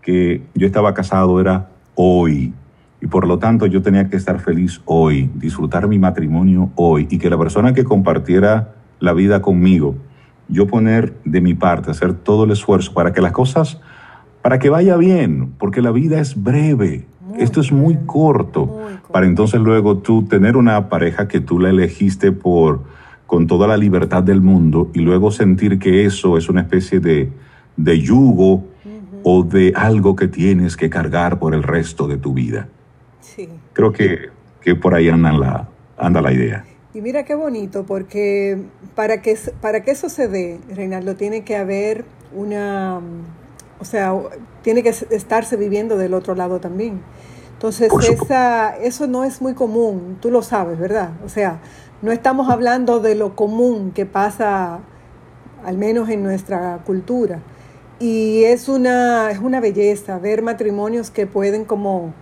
que 0.02 0.44
yo 0.54 0.68
estaba 0.68 0.94
casado 0.94 1.40
era 1.40 1.70
hoy. 1.96 2.54
Y 3.02 3.08
por 3.08 3.28
lo 3.28 3.40
tanto 3.40 3.66
yo 3.66 3.82
tenía 3.82 4.10
que 4.10 4.18
estar 4.18 4.40
feliz 4.40 4.82
hoy, 4.86 5.30
disfrutar 5.36 5.88
mi 5.88 6.00
matrimonio 6.00 6.70
hoy 6.76 7.08
y 7.10 7.18
que 7.18 7.30
la 7.30 7.38
persona 7.38 7.74
que 7.74 7.84
compartiera 7.84 8.76
la 9.00 9.14
vida 9.14 9.42
conmigo, 9.42 9.96
yo 10.48 10.68
poner 10.68 11.14
de 11.26 11.42
mi 11.42 11.54
parte, 11.54 11.92
hacer 11.92 12.14
todo 12.14 12.46
el 12.46 12.52
esfuerzo 12.52 12.94
para 12.94 13.14
que 13.14 13.22
las 13.22 13.32
cosas, 13.32 13.80
para 14.42 14.60
que 14.60 14.70
vaya 14.70 14.96
bien, 14.98 15.54
porque 15.58 15.82
la 15.82 15.92
vida 15.92 16.20
es 16.20 16.42
breve, 16.42 17.06
esto 17.38 17.60
es 17.60 17.72
muy 17.72 17.98
corto, 18.06 18.80
para 19.12 19.26
entonces 19.26 19.60
luego 19.60 19.98
tú 19.98 20.24
tener 20.24 20.56
una 20.56 20.88
pareja 20.88 21.28
que 21.28 21.42
tú 21.42 21.60
la 21.60 21.70
elegiste 21.70 22.32
por 22.32 22.84
con 23.26 23.48
toda 23.48 23.68
la 23.68 23.78
libertad 23.78 24.24
del 24.24 24.42
mundo 24.42 24.92
y 24.94 25.00
luego 25.00 25.32
sentir 25.32 25.80
que 25.80 26.06
eso 26.06 26.38
es 26.38 26.48
una 26.48 26.62
especie 26.62 27.00
de, 27.00 27.32
de 27.76 28.00
yugo 28.00 28.64
o 29.28 29.42
de 29.42 29.74
algo 29.76 30.16
que 30.16 30.28
tienes 30.28 30.78
que 30.78 30.88
cargar 30.88 31.40
por 31.40 31.56
el 31.56 31.64
resto 31.64 32.08
de 32.08 32.18
tu 32.18 32.32
vida. 32.36 32.68
Sí. 33.22 33.50
Creo 33.74 33.92
que, 33.92 34.30
que 34.62 34.76
por 34.76 34.94
ahí 34.94 35.10
anda 35.10 35.32
la, 35.32 35.68
anda 35.98 36.22
la 36.22 36.32
idea. 36.32 36.64
Y 36.94 37.02
mira 37.02 37.26
qué 37.26 37.34
bonito, 37.34 37.88
porque 37.88 38.62
para 38.94 39.24
que, 39.24 39.36
para 39.62 39.82
que 39.82 39.90
eso 39.90 40.10
se 40.10 40.28
dé, 40.28 40.60
Reinaldo, 40.70 41.16
tiene 41.16 41.44
que 41.44 41.56
haber 41.56 42.06
una, 42.36 43.02
o 43.80 43.84
sea, 43.84 44.14
tiene 44.62 44.84
que 44.84 44.90
estarse 44.90 45.58
viviendo 45.58 45.98
del 45.98 46.14
otro 46.14 46.36
lado 46.36 46.60
también. 46.60 47.02
Entonces, 47.54 47.92
esa, 48.12 48.78
eso 48.78 49.08
no 49.08 49.24
es 49.24 49.42
muy 49.42 49.56
común, 49.56 50.20
tú 50.22 50.30
lo 50.30 50.44
sabes, 50.44 50.78
¿verdad? 50.78 51.10
O 51.26 51.30
sea, 51.30 51.62
no 52.04 52.12
estamos 52.12 52.48
hablando 52.52 53.00
de 53.00 53.16
lo 53.16 53.36
común 53.36 53.92
que 53.92 54.06
pasa, 54.06 54.82
al 55.66 55.78
menos 55.80 56.10
en 56.10 56.22
nuestra 56.22 56.78
cultura. 56.86 57.42
Y 58.00 58.44
es 58.44 58.68
una, 58.68 59.32
es 59.32 59.40
una 59.40 59.60
belleza 59.62 60.20
ver 60.20 60.42
matrimonios 60.42 61.12
que 61.12 61.28
pueden 61.28 61.64
como, 61.64 62.14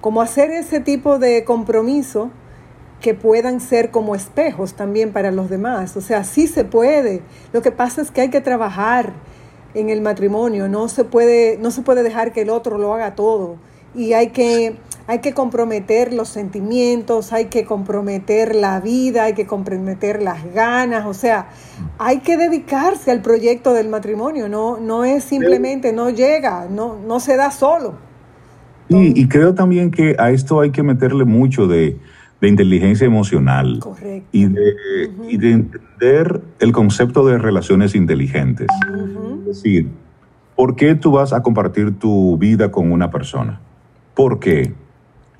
como 0.00 0.20
hacer 0.20 0.50
ese 0.50 0.80
tipo 0.80 1.18
de 1.18 1.44
compromiso 1.44 2.30
que 3.00 3.14
puedan 3.14 3.60
ser 3.60 3.90
como 3.90 4.14
espejos 4.14 4.74
también 4.74 5.12
para 5.12 5.30
los 5.30 5.50
demás. 5.50 5.96
O 5.96 6.00
sea, 6.00 6.24
sí 6.24 6.46
se 6.46 6.64
puede. 6.64 7.22
Lo 7.52 7.62
que 7.62 7.70
pasa 7.70 8.02
es 8.02 8.10
que 8.10 8.22
hay 8.22 8.30
que 8.30 8.40
trabajar 8.40 9.12
en 9.74 9.90
el 9.90 10.00
matrimonio, 10.00 10.68
no 10.68 10.88
se 10.88 11.04
puede, 11.04 11.58
no 11.58 11.70
se 11.70 11.82
puede 11.82 12.02
dejar 12.02 12.32
que 12.32 12.42
el 12.42 12.50
otro 12.50 12.78
lo 12.78 12.94
haga 12.94 13.14
todo. 13.14 13.56
Y 13.94 14.12
hay 14.12 14.28
que, 14.28 14.76
hay 15.06 15.18
que 15.18 15.34
comprometer 15.34 16.12
los 16.12 16.28
sentimientos, 16.28 17.32
hay 17.32 17.46
que 17.46 17.64
comprometer 17.64 18.54
la 18.54 18.80
vida, 18.80 19.24
hay 19.24 19.34
que 19.34 19.46
comprometer 19.46 20.22
las 20.22 20.52
ganas, 20.54 21.06
o 21.06 21.14
sea, 21.14 21.48
hay 21.98 22.20
que 22.20 22.36
dedicarse 22.36 23.10
al 23.10 23.20
proyecto 23.20 23.74
del 23.74 23.88
matrimonio, 23.88 24.48
no, 24.48 24.78
no 24.78 25.04
es 25.04 25.24
simplemente, 25.24 25.92
no 25.92 26.10
llega, 26.10 26.66
no, 26.70 26.96
no 27.06 27.20
se 27.20 27.36
da 27.36 27.50
solo. 27.50 27.94
Y, 28.88 29.20
y 29.20 29.28
creo 29.28 29.54
también 29.54 29.90
que 29.90 30.16
a 30.18 30.30
esto 30.30 30.60
hay 30.60 30.70
que 30.70 30.82
meterle 30.82 31.24
mucho 31.24 31.66
de, 31.66 31.98
de 32.40 32.48
inteligencia 32.48 33.06
emocional 33.06 33.80
Y, 34.32 34.46
de, 34.46 34.74
y 35.28 35.36
de 35.38 35.52
entender 35.52 36.42
el 36.60 36.72
concepto 36.72 37.26
de 37.26 37.38
relaciones 37.38 37.94
inteligentes. 37.94 38.68
Es 39.40 39.46
decir, 39.46 39.88
¿por 40.54 40.76
qué 40.76 40.94
tú 40.94 41.12
vas 41.12 41.32
a 41.32 41.42
compartir 41.42 41.98
tu 41.98 42.36
vida 42.36 42.70
con 42.70 42.92
una 42.92 43.10
persona? 43.10 43.60
Porque 44.14 44.74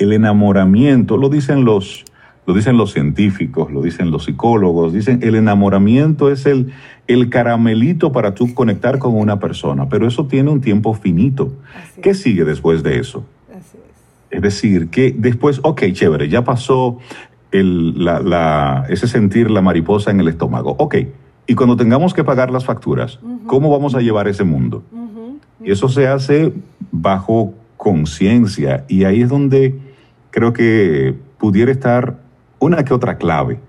el 0.04 0.12
enamoramiento, 0.12 1.16
lo 1.16 1.28
dicen 1.28 1.64
los, 1.64 2.04
lo 2.46 2.54
dicen 2.54 2.76
los 2.76 2.92
científicos, 2.92 3.72
lo 3.72 3.82
dicen 3.82 4.10
los 4.10 4.24
psicólogos, 4.24 4.92
dicen 4.92 5.20
el 5.22 5.34
enamoramiento 5.34 6.30
es 6.30 6.46
el, 6.46 6.72
el 7.06 7.28
caramelito 7.30 8.12
para 8.12 8.34
tú 8.34 8.54
conectar 8.54 8.98
con 8.98 9.16
una 9.16 9.40
persona, 9.40 9.88
pero 9.88 10.06
eso 10.06 10.26
tiene 10.26 10.50
un 10.50 10.60
tiempo 10.60 10.94
finito. 10.94 11.52
¿Qué 12.02 12.14
sigue 12.14 12.44
después 12.44 12.82
de 12.82 12.98
eso? 12.98 13.24
Es 14.30 14.42
decir, 14.42 14.88
que 14.88 15.14
después, 15.16 15.60
ok, 15.62 15.82
chévere, 15.92 16.28
ya 16.28 16.42
pasó 16.42 16.98
el, 17.52 18.04
la, 18.04 18.84
ese 18.88 19.06
sentir 19.06 19.48
la 19.50 19.60
mariposa 19.60 20.10
en 20.10 20.18
el 20.18 20.28
estómago. 20.28 20.74
Ok, 20.78 20.96
y 21.46 21.54
cuando 21.54 21.76
tengamos 21.76 22.14
que 22.14 22.24
pagar 22.24 22.50
las 22.50 22.64
facturas, 22.64 23.20
¿cómo 23.46 23.70
vamos 23.70 23.94
a 23.94 24.00
llevar 24.00 24.26
ese 24.28 24.44
mundo? 24.44 24.82
Y 25.62 25.70
eso 25.70 25.88
se 25.88 26.08
hace 26.08 26.52
bajo 26.90 27.54
conciencia 27.76 28.84
y 28.88 29.04
ahí 29.04 29.22
es 29.22 29.28
donde 29.28 29.78
creo 30.34 30.52
que 30.52 31.14
pudiera 31.38 31.70
estar 31.70 32.18
una 32.58 32.84
que 32.84 32.92
otra 32.92 33.18
clave 33.18 33.60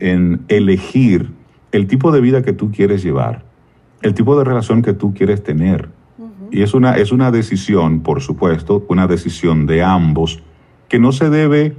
en 0.00 0.40
elegir 0.48 1.30
el 1.72 1.86
tipo 1.86 2.10
de 2.10 2.22
vida 2.22 2.40
que 2.40 2.54
tú 2.54 2.72
quieres 2.72 3.02
llevar, 3.02 3.44
el 4.00 4.14
tipo 4.14 4.38
de 4.38 4.44
relación 4.44 4.80
que 4.80 4.94
tú 4.94 5.12
quieres 5.12 5.42
tener, 5.42 5.90
y 6.50 6.62
es 6.62 6.72
una, 6.72 6.96
es 6.96 7.12
una 7.12 7.30
decisión, 7.30 8.00
por 8.00 8.22
supuesto, 8.22 8.86
una 8.88 9.06
decisión 9.06 9.66
de 9.66 9.82
ambos 9.82 10.42
que 10.88 10.98
no 10.98 11.12
se 11.12 11.28
debe, 11.28 11.76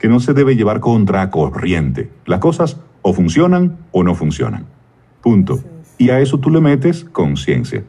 que 0.00 0.08
no 0.08 0.18
se 0.18 0.34
debe 0.34 0.56
llevar 0.56 0.80
contra 0.80 1.30
corriente. 1.30 2.10
Las 2.26 2.40
cosas 2.40 2.80
o 3.02 3.12
funcionan 3.12 3.76
o 3.92 4.02
no 4.02 4.16
funcionan. 4.16 4.66
Punto. 5.22 5.60
Y 5.96 6.10
a 6.10 6.18
eso 6.18 6.40
tú 6.40 6.50
le 6.50 6.60
metes 6.60 7.04
conciencia. 7.04 7.84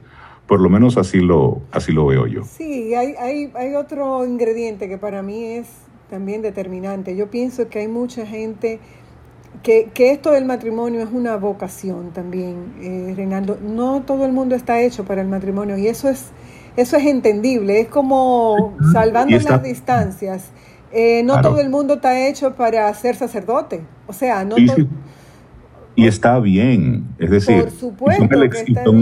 Por 0.51 0.59
lo 0.59 0.69
menos 0.69 0.97
así 0.97 1.21
lo, 1.21 1.61
así 1.71 1.93
lo 1.93 2.07
veo 2.07 2.27
yo. 2.27 2.43
Sí, 2.43 2.93
hay, 2.93 3.15
hay, 3.17 3.49
hay 3.55 3.73
otro 3.75 4.25
ingrediente 4.25 4.89
que 4.89 4.97
para 4.97 5.21
mí 5.21 5.45
es 5.45 5.65
también 6.09 6.41
determinante. 6.41 7.15
Yo 7.15 7.31
pienso 7.31 7.69
que 7.69 7.79
hay 7.79 7.87
mucha 7.87 8.25
gente 8.25 8.81
que, 9.63 9.91
que, 9.93 10.11
esto 10.11 10.31
del 10.31 10.43
matrimonio 10.43 10.99
es 11.03 11.07
una 11.09 11.37
vocación 11.37 12.11
también, 12.11 12.73
eh, 12.81 13.13
Reinaldo. 13.15 13.59
No 13.61 14.01
todo 14.01 14.25
el 14.25 14.33
mundo 14.33 14.53
está 14.55 14.81
hecho 14.81 15.05
para 15.05 15.21
el 15.21 15.29
matrimonio 15.29 15.77
y 15.77 15.87
eso 15.87 16.09
es, 16.09 16.31
eso 16.75 16.97
es 16.97 17.05
entendible. 17.05 17.79
Es 17.79 17.87
como 17.87 18.75
salvando 18.91 19.39
las 19.39 19.63
distancias. 19.63 20.49
Eh, 20.91 21.23
no 21.23 21.39
todo 21.39 21.61
el 21.61 21.69
mundo 21.69 21.93
está 21.93 22.27
hecho 22.27 22.55
para 22.55 22.93
ser 22.93 23.15
sacerdote. 23.15 23.79
O 24.05 24.11
sea, 24.11 24.43
no 24.43 24.57
todo... 24.57 24.85
Y 25.95 26.07
está 26.07 26.39
bien, 26.39 27.05
es 27.19 27.29
decir, 27.29 27.69
son, 27.69 28.33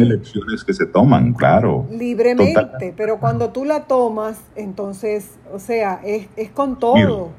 elecciones 0.02 0.64
que 0.66 0.74
se 0.74 0.86
toman, 0.88 1.34
claro. 1.34 1.86
Libremente, 1.92 2.94
pero 2.98 3.20
cuando 3.20 3.50
tú 3.50 3.64
la 3.64 3.86
tomas, 3.86 4.42
entonces, 4.56 5.38
o 5.54 5.60
sea, 5.60 6.02
es, 6.04 6.28
es 6.36 6.50
con 6.50 6.80
todo. 6.80 7.30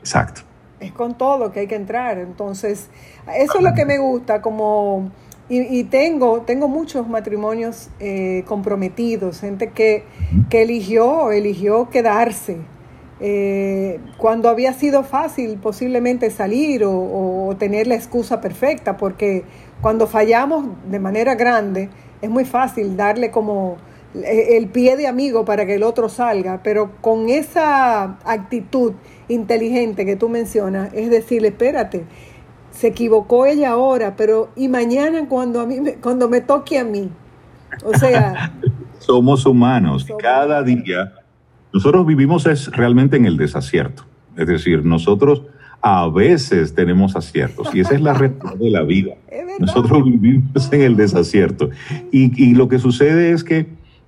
Exacto 0.00 0.42
es 0.82 0.92
con 0.92 1.16
todo 1.16 1.52
que 1.52 1.60
hay 1.60 1.66
que 1.66 1.76
entrar. 1.76 2.18
Entonces, 2.18 2.88
eso 3.36 3.58
es 3.58 3.64
lo 3.64 3.72
que 3.74 3.84
me 3.84 3.98
gusta, 3.98 4.42
como, 4.42 5.10
y, 5.48 5.84
tengo, 5.84 6.42
tengo 6.42 6.66
muchos 6.68 7.08
matrimonios 7.08 7.90
eh, 8.00 8.42
comprometidos, 8.46 9.40
gente 9.40 9.70
que, 9.70 10.04
que, 10.48 10.62
eligió, 10.62 11.30
eligió 11.30 11.90
quedarse. 11.90 12.58
Eh, 13.24 14.00
cuando 14.16 14.48
había 14.48 14.72
sido 14.72 15.04
fácil 15.04 15.56
posiblemente 15.58 16.28
salir 16.30 16.82
o, 16.82 17.46
o 17.46 17.56
tener 17.56 17.86
la 17.86 17.94
excusa 17.94 18.40
perfecta, 18.40 18.96
porque 18.96 19.44
cuando 19.80 20.08
fallamos 20.08 20.66
de 20.90 20.98
manera 20.98 21.36
grande 21.36 21.88
es 22.20 22.28
muy 22.28 22.44
fácil 22.44 22.96
darle 22.96 23.30
como 23.30 23.76
el 24.14 24.66
pie 24.68 24.96
de 24.96 25.06
amigo 25.06 25.44
para 25.44 25.64
que 25.66 25.76
el 25.76 25.82
otro 25.82 26.08
salga, 26.08 26.60
pero 26.62 26.90
con 27.00 27.28
esa 27.28 28.18
actitud 28.24 28.92
inteligente 29.28 30.04
que 30.04 30.16
tú 30.16 30.28
mencionas, 30.28 30.90
es 30.92 31.08
decir, 31.08 31.44
espérate, 31.44 32.04
se 32.70 32.88
equivocó 32.88 33.46
ella 33.46 33.70
ahora, 33.70 34.14
pero 34.16 34.50
y 34.56 34.68
mañana 34.68 35.28
cuando 35.28 35.60
a 35.60 35.66
mí 35.66 35.80
me, 35.80 35.94
cuando 35.94 36.28
me 36.28 36.40
toque 36.40 36.78
a 36.78 36.84
mí. 36.84 37.10
O 37.84 37.96
sea, 37.96 38.52
somos 38.98 39.46
humanos, 39.46 40.06
cada 40.18 40.62
día 40.62 41.12
Nosotros 41.72 42.06
vivimos 42.06 42.46
es 42.46 42.70
realmente 42.70 43.16
en 43.16 43.26
el 43.26 43.36
desacierto. 43.36 44.04
Es 44.36 44.46
decir, 44.46 44.84
nosotros 44.84 45.42
a 45.80 46.08
veces 46.08 46.74
tenemos 46.74 47.16
aciertos 47.16 47.74
y 47.74 47.80
esa 47.80 47.94
es 47.94 48.00
la 48.00 48.14
realidad 48.14 48.54
de 48.54 48.70
la 48.70 48.82
vida. 48.82 49.14
Nosotros 49.58 50.04
vivimos 50.04 50.72
en 50.72 50.82
el 50.82 50.96
desacierto. 50.96 51.70
Y, 52.10 52.54
lo 52.54 52.68
que 52.68 52.78
sucede 52.78 53.32
es 53.32 53.42
que 53.42 53.66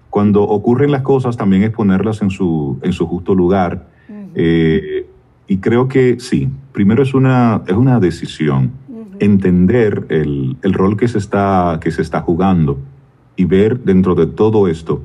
cuando 0.08 0.42
ocurren 0.42 0.92
las 0.92 1.02
cosas 1.02 1.36
también 1.36 1.62
es 1.64 1.70
ponerlas 1.70 2.22
en 2.22 2.30
su, 2.30 2.78
en 2.82 2.92
su 2.92 3.06
justo 3.06 3.34
lugar. 3.34 3.88
Eh, 4.34 5.06
y 5.46 5.58
creo 5.58 5.88
que 5.88 6.18
sí, 6.20 6.48
primero 6.72 7.02
es 7.02 7.14
una, 7.14 7.62
es 7.66 7.74
una 7.74 8.00
decisión, 8.00 8.72
entender 9.20 10.06
el, 10.08 10.56
el, 10.62 10.72
rol 10.72 10.96
que 10.96 11.06
se, 11.08 11.18
está, 11.18 11.78
que 11.82 11.90
se 11.90 12.02
está 12.02 12.20
jugando 12.20 12.78
y 13.36 13.44
ver 13.44 13.80
dentro 13.80 14.14
de 14.14 14.26
todo 14.26 14.66
esto 14.68 15.02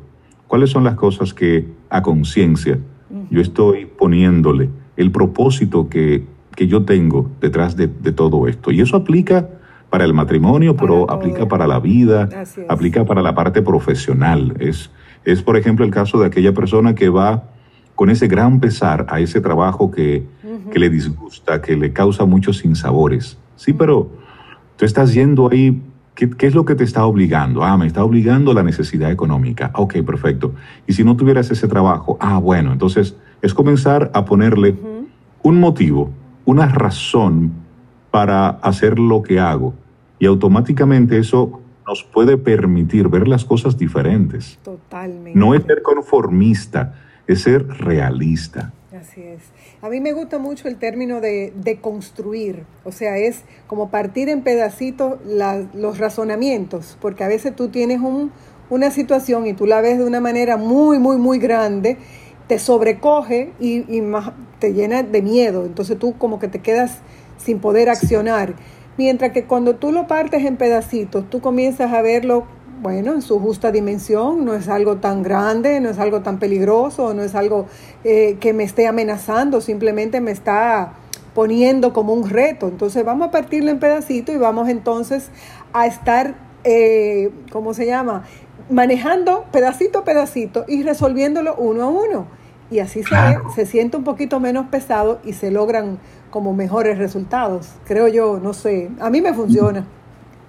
cuáles 0.50 0.72
son 0.72 0.84
las 0.84 0.96
cosas 0.96 1.34
que 1.34 1.66
a 1.90 2.02
conciencia 2.02 2.78
yo 3.30 3.42
estoy 3.42 3.86
poniéndole, 3.86 4.70
el 4.98 5.12
propósito 5.12 5.90
que, 5.90 6.26
que 6.56 6.68
yo 6.68 6.84
tengo 6.84 7.30
detrás 7.42 7.76
de, 7.76 7.88
de, 7.88 8.12
todo 8.12 8.48
esto. 8.48 8.72
Y 8.72 8.82
eso 8.82 8.98
aplica 8.98 9.50
para 9.90 10.06
el 10.06 10.14
matrimonio, 10.14 10.76
pero 10.76 11.10
aplica 11.10 11.48
para 11.48 11.66
la 11.68 11.80
vida, 11.80 12.30
aplica 12.68 13.06
para 13.06 13.22
la 13.22 13.34
parte 13.34 13.62
profesional. 13.62 14.56
Es, 14.60 14.92
es, 15.26 15.42
por 15.42 15.58
ejemplo, 15.58 15.86
el 15.86 15.92
caso 15.92 16.20
de 16.20 16.28
aquella 16.28 16.54
persona 16.54 16.94
que 16.94 17.10
va 17.10 17.46
con 17.96 18.10
ese 18.10 18.28
gran 18.28 18.60
pesar 18.60 19.06
a 19.10 19.20
ese 19.20 19.42
trabajo 19.42 19.92
que, 19.92 20.26
que 20.72 20.80
le 20.80 20.90
disgusta, 20.90 21.62
que 21.62 21.76
le 21.76 21.92
causa 21.92 22.26
muchos 22.26 22.60
sinsabores. 22.60 23.38
Sí, 23.56 23.74
pero 23.74 24.10
tú 24.78 24.86
estás 24.86 25.14
yendo 25.14 25.50
ahí 25.52 25.82
¿Qué, 26.28 26.48
es 26.48 26.54
lo 26.54 26.66
que 26.66 26.76
te 26.76 26.84
está 26.84 27.06
obligando? 27.06 27.64
Ah, 27.64 27.78
me 27.78 27.88
está 27.88 28.04
obligando 28.04 28.54
la 28.54 28.62
necesidad 28.62 29.10
económica. 29.10 29.72
Ok, 29.76 30.02
perfecto. 30.06 30.54
Y 30.86 30.92
si 30.92 31.06
no 31.06 31.16
tuvieras 31.16 31.50
ese 31.50 31.70
trabajo, 31.70 32.18
ah, 32.20 32.40
bueno, 32.40 32.74
entonces 32.74 33.16
es 33.42 33.54
comenzar 33.54 34.12
a 34.14 34.26
ponerle 34.26 34.76
un 35.44 35.60
motivo, 35.62 36.12
una 36.44 36.68
razón 36.68 37.54
para 38.12 38.50
hacer 38.50 39.00
lo 39.00 39.24
que 39.24 39.40
hago. 39.40 39.74
Y 40.20 40.26
automáticamente 40.26 41.18
eso 41.18 41.62
nos 41.88 42.04
puede 42.04 42.38
permitir 42.38 43.08
ver 43.08 43.30
las 43.30 43.46
cosas 43.46 43.78
diferentes. 43.78 44.60
Totalmente. 44.62 45.40
No 45.40 45.54
es 45.54 45.64
ser 45.64 45.82
conformista, 45.82 46.96
es 47.28 47.44
ser 47.44 47.66
realista. 47.66 48.74
Así 49.00 49.22
es. 49.22 49.42
A 49.82 49.88
mí 49.88 50.02
me 50.02 50.12
gusta 50.12 50.40
mucho 50.40 50.68
el 50.68 50.78
término 50.78 51.22
de, 51.22 51.80
construir, 51.82 52.66
o 52.84 52.92
sea, 52.92 53.18
es 53.18 53.44
como 53.68 53.90
partir 53.90 54.28
en 54.28 54.42
pedacitos 54.42 55.20
los 55.74 55.98
razonamientos, 56.00 56.98
porque 57.00 57.24
a 57.24 57.30
veces 57.30 57.56
tú 57.56 57.70
tienes 57.70 58.02
una 58.70 58.92
situación 58.92 59.48
y 59.48 59.54
tú 59.54 59.68
la 59.68 59.80
ves 59.80 60.00
de 60.00 60.04
una 60.04 60.20
manera 60.20 60.58
muy, 60.58 61.00
muy, 61.00 61.18
muy 61.18 61.40
grande, 61.40 61.98
te 62.48 62.60
sobrecoge 62.60 63.54
y, 63.60 63.86
te 64.60 64.74
llena 64.74 65.04
de 65.04 65.22
miedo, 65.22 65.66
entonces 65.66 65.98
tú 65.98 66.18
como 66.18 66.40
que 66.40 66.50
te 66.50 66.60
quedas 66.60 66.98
sin 67.38 67.60
poder 67.60 67.90
accionar. 67.90 68.56
Mientras 68.98 69.32
que 69.32 69.46
cuando 69.46 69.76
tú 69.78 69.94
lo 69.94 70.08
partes 70.08 70.44
en 70.44 70.58
pedacitos, 70.58 71.30
tú 71.30 71.40
comienzas 71.40 71.94
a 71.94 72.02
verlo 72.02 72.48
bueno, 72.82 73.14
en 73.14 73.22
su 73.22 73.40
justa 73.40 73.72
dimensión, 73.72 74.46
no 74.46 74.54
es 74.54 74.70
algo 74.70 74.98
tan 74.98 75.22
grande, 75.22 75.80
no 75.80 75.90
es 75.90 76.00
algo 76.00 76.22
tan 76.22 76.40
peligroso, 76.40 77.14
no 77.14 77.24
es 77.24 77.36
algo 77.36 77.68
eh, 78.04 78.38
que 78.40 78.54
me 78.54 78.64
esté 78.64 78.88
amenazando, 78.88 79.60
simplemente 79.60 80.22
me 80.22 80.32
está 80.32 80.94
poniendo 81.34 81.94
como 81.94 82.14
un 82.14 82.30
reto. 82.30 82.68
Entonces 82.68 83.04
vamos 83.04 83.28
a 83.28 83.32
partirlo 83.32 83.70
en 83.70 83.80
pedacitos 83.80 84.34
y 84.34 84.38
vamos 84.38 84.70
entonces 84.70 85.30
a 85.74 85.88
estar, 85.88 86.36
eh, 86.64 87.32
¿cómo 87.52 87.74
se 87.74 87.86
llama? 87.86 88.24
Manejando 88.70 89.46
pedacito 89.52 90.00
a 90.00 90.04
pedacito 90.06 90.66
y 90.68 90.84
resolviéndolo 90.84 91.56
uno 91.56 91.84
a 91.84 91.88
uno. 91.88 92.28
Y 92.72 92.80
así 92.80 93.04
se, 93.04 93.16
se 93.56 93.66
siente 93.66 93.98
un 93.98 94.04
poquito 94.04 94.40
menos 94.40 94.68
pesado 94.68 95.20
y 95.26 95.34
se 95.34 95.50
logran 95.52 95.98
como 96.30 96.54
mejores 96.54 96.98
resultados. 96.98 97.72
Creo 97.86 98.08
yo, 98.08 98.40
no 98.40 98.54
sé, 98.54 98.90
a 99.00 99.10
mí 99.10 99.22
me 99.22 99.34
funciona. 99.34 99.86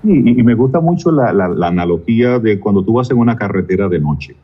Y, 0.03 0.43
me 0.43 0.55
gusta 0.55 0.81
mucho 0.81 1.11
la, 1.11 1.31
analogía 1.67 2.39
de 2.39 2.59
cuando 2.59 2.83
tú 2.83 2.95
vas 2.95 3.11
en 3.11 3.19
una 3.19 3.37
carretera 3.37 3.89
de 3.89 4.01
noche. 4.01 4.37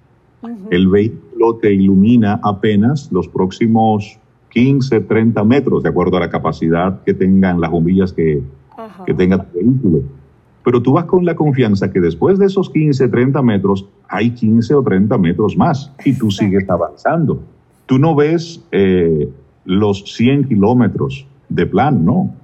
El 0.71 0.89
vehículo 0.89 1.57
te 1.57 1.73
ilumina 1.73 2.41
apenas 2.43 3.11
los 3.11 3.27
próximos 3.29 4.19
15, 4.51 5.01
30 5.01 5.45
metros, 5.45 5.83
de 5.83 5.89
acuerdo 5.89 6.19
a 6.19 6.21
la 6.21 6.31
capacidad 6.31 7.03
que 7.03 7.15
tengan 7.15 7.61
las 7.61 7.71
bombillas 7.71 8.13
que, 8.13 8.43
que 9.05 9.15
tenga 9.15 9.45
tu 9.45 9.59
vehículo. 9.59 10.03
Pero 10.63 10.83
tú 10.83 10.93
vas 10.93 11.05
con 11.05 11.25
la 11.25 11.37
confianza 11.37 11.93
que 11.93 12.01
después 12.01 12.39
de 12.39 12.47
esos 12.47 12.71
15, 12.71 13.09
30 13.09 13.41
metros 13.43 13.87
hay 14.09 14.31
15 14.31 14.75
o 14.75 14.83
30 14.83 15.17
metros 15.19 15.57
más 15.57 15.93
y 16.05 16.13
tú 16.13 16.31
sigues 16.31 16.69
avanzando. 16.69 17.41
Tú 17.87 17.99
no 17.99 18.15
ves 18.17 18.65
eh, 18.73 19.29
los 19.65 20.05
100 20.17 20.49
kilómetros 20.49 21.27
de 21.49 21.67
plan, 21.67 22.05
no. 22.05 22.35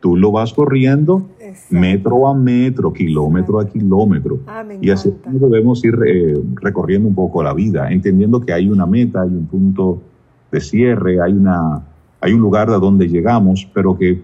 Tú 0.00 0.16
lo 0.16 0.30
vas 0.30 0.52
corriendo 0.52 1.26
metro 1.70 2.28
a 2.28 2.34
metro, 2.34 2.92
kilómetro 2.92 3.60
a 3.60 3.68
kilómetro. 3.68 4.40
Ah, 4.46 4.64
y 4.80 4.90
así 4.90 5.14
debemos 5.26 5.84
ir 5.84 5.94
eh, 6.06 6.40
recorriendo 6.56 7.08
un 7.08 7.14
poco 7.14 7.42
la 7.42 7.54
vida, 7.54 7.90
entendiendo 7.90 8.40
que 8.40 8.52
hay 8.52 8.68
una 8.68 8.86
meta, 8.86 9.22
hay 9.22 9.30
un 9.30 9.46
punto 9.46 10.02
de 10.50 10.60
cierre, 10.60 11.20
hay, 11.20 11.32
una, 11.32 11.82
hay 12.20 12.32
un 12.32 12.40
lugar 12.40 12.70
a 12.70 12.78
donde 12.78 13.08
llegamos, 13.08 13.68
pero 13.72 13.96
que 13.96 14.20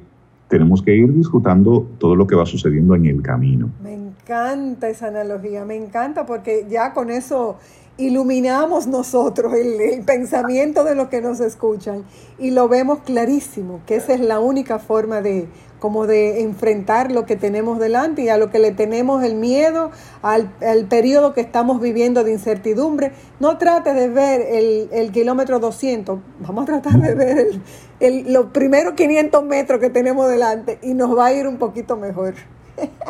tenemos 0.48 0.82
que 0.82 0.94
ir 0.94 1.12
disfrutando 1.12 1.86
todo 1.98 2.14
lo 2.14 2.26
que 2.26 2.36
va 2.36 2.46
sucediendo 2.46 2.94
en 2.94 3.06
el 3.06 3.22
camino. 3.22 3.70
Me 3.82 3.94
encanta 3.94 4.88
esa 4.88 5.08
analogía, 5.08 5.64
me 5.64 5.76
encanta 5.76 6.26
porque 6.26 6.66
ya 6.70 6.92
con 6.92 7.10
eso 7.10 7.56
iluminamos 7.98 8.86
nosotros 8.86 9.54
el, 9.54 10.04
pensamiento 10.04 10.84
de 10.84 10.94
los 10.94 11.08
que 11.08 11.20
nos 11.20 11.40
escuchan 11.40 12.04
y 12.38 12.50
lo 12.50 12.68
vemos 12.68 13.00
clarísimo, 13.00 13.80
que 13.86 13.96
esa 13.96 14.12
es 14.14 14.20
la 14.20 14.38
única 14.38 14.78
forma 14.78 15.22
de, 15.22 15.48
como 15.78 16.06
de 16.06 16.42
enfrentar 16.42 17.10
lo 17.10 17.24
que 17.24 17.36
tenemos 17.36 17.78
delante 17.78 18.22
y 18.22 18.28
a 18.28 18.36
lo 18.36 18.50
que 18.50 18.58
le 18.58 18.72
tenemos 18.72 19.24
el 19.24 19.34
miedo, 19.34 19.90
al, 20.22 20.50
periodo 20.88 21.32
que 21.32 21.40
estamos 21.40 21.80
viviendo 21.80 22.22
de 22.24 22.32
incertidumbre. 22.32 23.12
No 23.40 23.56
trate 23.56 23.94
de 23.94 24.08
ver 24.08 24.42
el, 24.42 24.88
el 24.92 25.12
kilómetro 25.12 25.58
200, 25.58 26.18
vamos 26.40 26.64
a 26.64 26.66
tratar 26.66 27.00
de 27.00 27.14
ver 27.14 27.38
el, 27.38 27.62
el, 28.00 28.32
los 28.32 28.46
primeros 28.46 28.94
500 28.94 29.42
metros 29.44 29.80
que 29.80 29.90
tenemos 29.90 30.28
delante 30.28 30.78
y 30.82 30.92
nos 30.92 31.16
va 31.16 31.26
a 31.26 31.32
ir 31.32 31.46
un 31.46 31.56
poquito 31.56 31.96
mejor. 31.96 32.34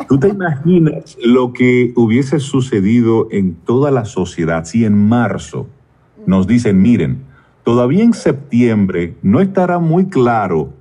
¿Tú 0.07 0.19
te 0.19 0.29
imaginas 0.29 1.17
lo 1.23 1.53
que 1.53 1.93
hubiese 1.95 2.39
sucedido 2.39 3.27
en 3.31 3.55
toda 3.55 3.91
la 3.91 4.05
sociedad 4.05 4.65
si 4.65 4.85
en 4.85 4.97
marzo 4.97 5.67
nos 6.25 6.47
dicen, 6.47 6.81
miren, 6.81 7.23
todavía 7.63 8.03
en 8.03 8.13
septiembre 8.13 9.15
no 9.21 9.41
estará 9.41 9.79
muy 9.79 10.07
claro 10.07 10.73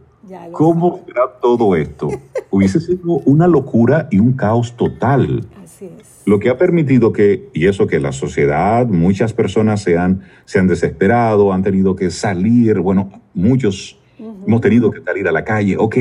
¿Cómo 0.52 1.04
será 1.06 1.22
todo 1.40 1.76
esto? 1.76 2.08
Hubiese 2.50 2.80
sido 2.80 3.20
una 3.24 3.46
locura 3.46 4.08
y 4.10 4.18
un 4.18 4.32
caos 4.32 4.76
total. 4.76 5.46
Así 5.62 5.86
es. 5.86 6.22
Lo 6.24 6.40
que 6.40 6.50
ha 6.50 6.58
permitido 6.58 7.12
que, 7.12 7.48
y 7.54 7.66
eso 7.66 7.86
que 7.86 8.00
la 8.00 8.10
sociedad, 8.10 8.86
muchas 8.86 9.32
personas 9.32 9.82
se 9.82 9.96
han, 9.96 10.22
se 10.44 10.58
han 10.58 10.66
desesperado, 10.66 11.52
han 11.52 11.62
tenido 11.62 11.94
que 11.94 12.10
salir, 12.10 12.80
bueno, 12.80 13.10
muchos 13.34 14.00
hemos 14.18 14.60
tenido 14.60 14.90
que 14.90 15.00
salir 15.02 15.28
a 15.28 15.32
la 15.32 15.44
calle, 15.44 15.76
ok, 15.78 15.96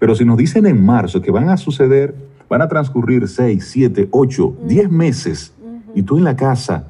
pero 0.00 0.16
si 0.16 0.24
nos 0.24 0.36
dicen 0.36 0.66
en 0.66 0.84
marzo 0.84 1.22
que 1.22 1.30
van 1.30 1.50
a 1.50 1.56
suceder, 1.56 2.16
van 2.48 2.62
a 2.62 2.68
transcurrir 2.68 3.28
seis, 3.28 3.68
siete, 3.70 4.08
ocho, 4.10 4.56
diez 4.66 4.90
meses, 4.90 5.54
y 5.94 6.02
tú 6.02 6.18
en 6.18 6.24
la 6.24 6.34
casa, 6.34 6.88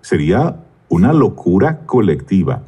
sería 0.00 0.56
una 0.88 1.12
locura 1.12 1.80
colectiva. 1.86 2.62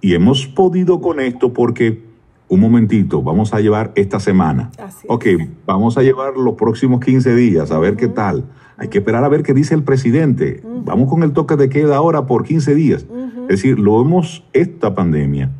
Y 0.00 0.14
hemos 0.14 0.46
podido 0.46 1.00
con 1.00 1.20
esto 1.20 1.52
porque 1.52 2.02
un 2.48 2.60
momentito, 2.60 3.22
vamos 3.22 3.52
a 3.52 3.60
llevar 3.60 3.92
esta 3.96 4.18
semana. 4.18 4.70
ok, 5.08 5.26
vamos 5.66 5.98
a 5.98 6.02
llevar 6.02 6.36
los 6.36 6.54
próximos 6.54 7.00
15 7.04 7.34
días, 7.34 7.70
a 7.70 7.78
ver 7.78 7.96
qué 7.96 8.08
tal. 8.08 8.44
Hay 8.76 8.88
que 8.88 8.98
esperar 8.98 9.24
a 9.24 9.28
ver 9.28 9.42
qué 9.42 9.54
dice 9.54 9.74
el 9.74 9.82
presidente. 9.82 10.62
Vamos 10.84 11.08
con 11.08 11.22
el 11.22 11.32
toque 11.32 11.56
de 11.56 11.68
queda 11.68 11.96
ahora 11.96 12.26
por 12.26 12.44
15 12.44 12.74
días. 12.74 13.06
Es 13.42 13.48
decir, 13.48 13.78
lo 13.78 14.00
hemos, 14.00 14.44
esta 14.52 14.94
pandemia, 14.94 15.50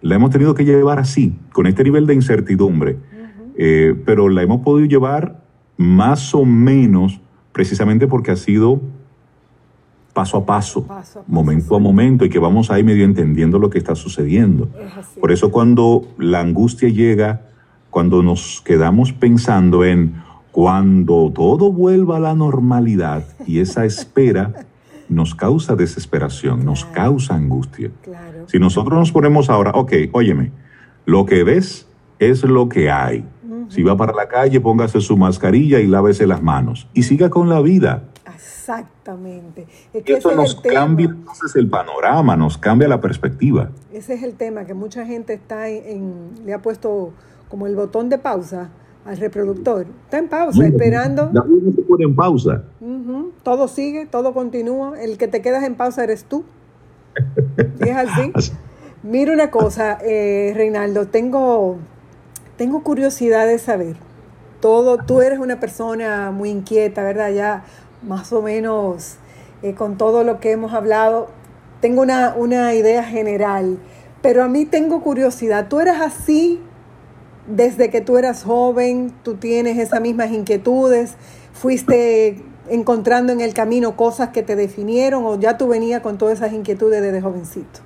la 0.00 0.14
hemos 0.14 0.30
tenido 0.30 0.54
que 0.54 0.64
llevar 0.64 0.98
así, 0.98 1.34
con 1.52 1.66
este 1.66 1.84
nivel 1.84 2.06
de 2.06 2.14
incertidumbre, 2.14 2.98
eh, 3.56 3.94
pero 4.04 4.28
la 4.28 4.42
hemos 4.42 4.60
podido 4.60 4.88
llevar 4.88 5.42
más 5.76 6.34
o 6.34 6.44
menos 6.44 7.20
precisamente 7.52 8.06
porque 8.06 8.30
ha 8.30 8.36
sido 8.36 8.80
paso 10.12 10.38
a 10.38 10.46
paso, 10.46 10.86
momento 11.28 11.76
a 11.76 11.78
momento, 11.78 12.24
y 12.24 12.28
que 12.28 12.38
vamos 12.38 12.70
ahí 12.70 12.82
medio 12.82 13.04
entendiendo 13.04 13.58
lo 13.58 13.70
que 13.70 13.78
está 13.78 13.94
sucediendo. 13.94 14.68
Por 15.20 15.30
eso 15.30 15.52
cuando 15.52 16.08
la 16.18 16.40
angustia 16.40 16.88
llega, 16.88 17.42
cuando 17.90 18.22
nos 18.22 18.60
quedamos 18.64 19.12
pensando 19.12 19.84
en 19.84 20.14
cuando 20.50 21.30
todo 21.32 21.70
vuelva 21.70 22.16
a 22.16 22.20
la 22.20 22.34
normalidad 22.34 23.24
y 23.46 23.60
esa 23.60 23.84
espera 23.84 24.66
nos 25.08 25.34
causa 25.34 25.76
desesperación, 25.76 26.64
nos 26.64 26.84
causa 26.84 27.34
angustia. 27.34 27.90
Si 28.46 28.58
nosotros 28.58 28.98
nos 28.98 29.12
ponemos 29.12 29.50
ahora, 29.50 29.72
ok, 29.72 29.92
óyeme, 30.12 30.52
lo 31.06 31.26
que 31.26 31.44
ves 31.44 31.86
es 32.18 32.44
lo 32.44 32.68
que 32.68 32.90
hay. 32.90 33.24
Si 33.68 33.82
va 33.82 33.96
para 33.96 34.14
la 34.14 34.28
calle, 34.28 34.60
póngase 34.60 35.00
su 35.00 35.16
mascarilla 35.16 35.80
y 35.80 35.86
lávese 35.86 36.26
las 36.26 36.42
manos 36.42 36.88
y 36.94 37.02
siga 37.02 37.28
con 37.28 37.48
la 37.48 37.60
vida. 37.60 38.04
Exactamente. 38.34 39.66
Es 39.92 40.02
que 40.04 40.14
Eso 40.14 40.34
nos 40.34 40.54
cambia 40.54 41.06
entonces 41.06 41.56
el 41.56 41.68
panorama, 41.68 42.36
nos 42.36 42.58
cambia 42.58 42.88
la 42.88 43.00
perspectiva. 43.00 43.70
Ese 43.92 44.14
es 44.14 44.22
el 44.22 44.34
tema, 44.34 44.64
que 44.64 44.74
mucha 44.74 45.06
gente 45.06 45.32
está 45.34 45.68
en, 45.68 46.32
le 46.44 46.54
ha 46.54 46.60
puesto 46.60 47.12
como 47.48 47.66
el 47.66 47.76
botón 47.76 48.08
de 48.08 48.18
pausa 48.18 48.70
al 49.08 49.16
reproductor. 49.16 49.86
Está 50.04 50.18
en 50.18 50.28
pausa, 50.28 50.66
esperando. 50.66 51.30
La 51.32 51.42
no 51.42 51.72
se 51.72 51.82
pone 51.82 52.04
en 52.04 52.14
pausa. 52.14 52.64
Todo 53.42 53.66
sigue, 53.66 54.04
todo 54.04 54.34
continúa. 54.34 55.00
El 55.00 55.16
que 55.16 55.28
te 55.28 55.40
quedas 55.40 55.64
en 55.64 55.76
pausa 55.76 56.04
eres 56.04 56.24
tú. 56.24 56.44
es 57.80 57.96
así. 57.96 58.32
Mira 59.02 59.32
una 59.32 59.50
cosa, 59.50 59.98
eh, 60.02 60.52
Reinaldo, 60.54 61.06
tengo, 61.06 61.78
tengo 62.58 62.82
curiosidad 62.82 63.46
de 63.46 63.58
saber. 63.58 63.96
Todo, 64.60 64.98
tú 64.98 65.22
eres 65.22 65.38
una 65.38 65.58
persona 65.58 66.30
muy 66.30 66.50
inquieta, 66.50 67.02
¿verdad? 67.02 67.30
Ya 67.32 67.64
más 68.02 68.32
o 68.32 68.42
menos 68.42 69.16
eh, 69.62 69.74
con 69.74 69.96
todo 69.96 70.22
lo 70.22 70.38
que 70.40 70.50
hemos 70.50 70.74
hablado, 70.74 71.28
tengo 71.80 72.02
una, 72.02 72.34
una 72.36 72.74
idea 72.74 73.04
general, 73.04 73.78
pero 74.20 74.42
a 74.42 74.48
mí 74.48 74.66
tengo 74.66 75.00
curiosidad. 75.00 75.68
¿Tú 75.68 75.80
eras 75.80 76.00
así 76.02 76.60
desde 77.48 77.90
que 77.90 78.00
tú 78.00 78.18
eras 78.18 78.44
joven? 78.44 79.12
¿Tú 79.22 79.34
tienes 79.34 79.78
esas 79.78 80.00
mismas 80.00 80.30
inquietudes? 80.30 81.16
¿Fuiste 81.52 82.42
encontrando 82.70 83.32
en 83.32 83.40
el 83.40 83.54
camino 83.54 83.96
cosas 83.96 84.28
que 84.28 84.42
te 84.42 84.54
definieron 84.54 85.24
o 85.24 85.40
ya 85.40 85.56
tú 85.56 85.68
venías 85.68 86.02
con 86.02 86.18
todas 86.18 86.38
esas 86.38 86.52
inquietudes 86.52 87.02
desde 87.02 87.20
jovencito? 87.20 87.80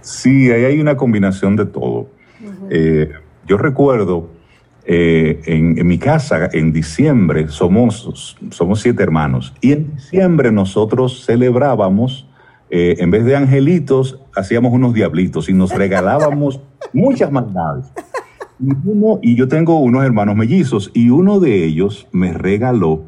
Sí, 0.00 0.50
ahí 0.50 0.64
hay 0.64 0.80
una 0.80 0.96
combinación 0.96 1.56
de 1.56 1.66
todo. 1.66 2.08
Eh, 2.70 3.10
yo 3.46 3.58
recuerdo 3.58 4.30
eh, 4.84 5.40
en, 5.44 5.86
mi 5.86 5.98
casa 5.98 6.48
en 6.52 6.72
diciembre, 6.72 7.48
somos, 7.48 8.36
somos 8.50 8.80
siete 8.80 9.02
hermanos, 9.02 9.54
y 9.60 9.72
en 9.72 9.94
diciembre 9.94 10.50
nosotros 10.50 11.24
celebrábamos, 11.26 12.26
eh, 12.70 12.96
en 12.98 13.10
vez 13.10 13.24
de 13.24 13.36
angelitos, 13.36 14.20
hacíamos 14.34 14.72
unos 14.72 14.94
diablitos 14.94 15.48
y 15.48 15.52
nos 15.52 15.70
regalábamos 15.74 16.60
muchas 16.92 17.30
maldades. 17.30 17.86
Y, 18.60 19.32
y 19.32 19.34
yo 19.36 19.48
tengo 19.48 19.78
unos 19.80 20.04
hermanos 20.04 20.36
mellizos 20.36 20.90
y 20.94 21.10
uno 21.10 21.40
de 21.40 21.64
ellos 21.64 22.06
me 22.12 22.32
regaló, 22.32 23.02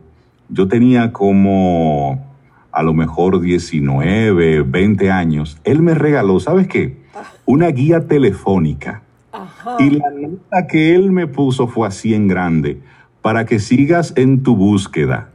yo 0.49 0.69
tenía 0.69 1.13
como 1.13 2.33
a 2.73 2.83
lo 2.83 2.95
mejor 2.95 3.41
19, 3.41 4.63
20 4.63 5.11
años, 5.11 5.59
él 5.65 5.83
me 5.83 5.95
regaló, 5.95 6.41
¿sabes 6.41 6.67
qué? 6.67 6.97
Una 7.45 7.69
guía 7.69 8.07
telefónica. 8.07 9.03
Y 9.79 9.91
la 9.91 10.11
nota 10.11 10.67
que 10.67 10.95
él 10.95 11.13
me 11.13 11.27
puso 11.27 11.69
fue 11.69 11.87
así 11.87 12.15
en 12.15 12.29
grande, 12.29 12.81
para 13.21 13.45
que 13.45 13.61
sigas 13.61 14.13
en 14.17 14.43
tu 14.43 14.57
búsqueda. 14.57 15.31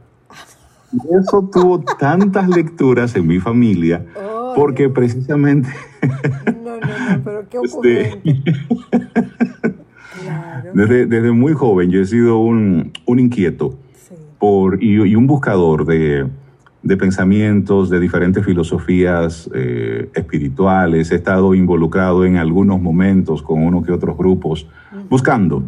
Y 0.92 0.98
eso 1.20 1.48
tuvo 1.52 1.80
tantas 1.80 2.48
lecturas 2.48 3.14
en 3.14 3.26
mi 3.26 3.38
familia, 3.38 4.04
porque 4.54 4.88
precisamente... 4.88 5.68
no, 6.64 6.76
no, 6.76 7.16
no, 7.16 7.24
pero 7.24 7.48
qué 7.48 7.58
este, 7.62 8.20
desde, 10.86 11.06
desde, 11.06 11.32
muy 11.32 11.52
joven 11.52 11.90
yo 11.90 12.00
he 12.00 12.06
sido 12.06 12.38
un, 12.38 12.92
un 13.06 13.18
inquieto 13.18 13.78
por, 14.38 14.82
y 14.82 15.14
un 15.14 15.26
buscador 15.26 15.84
de, 15.84 16.26
de 16.82 16.96
pensamientos, 16.96 17.90
de 17.90 18.00
diferentes 18.00 18.44
filosofías 18.44 19.50
eh, 19.54 20.08
espirituales. 20.14 21.10
He 21.10 21.16
estado 21.16 21.54
involucrado 21.54 22.24
en 22.24 22.36
algunos 22.36 22.80
momentos 22.80 23.42
con 23.42 23.62
uno 23.62 23.82
que 23.82 23.92
otros 23.92 24.16
grupos, 24.16 24.66
buscando. 25.08 25.62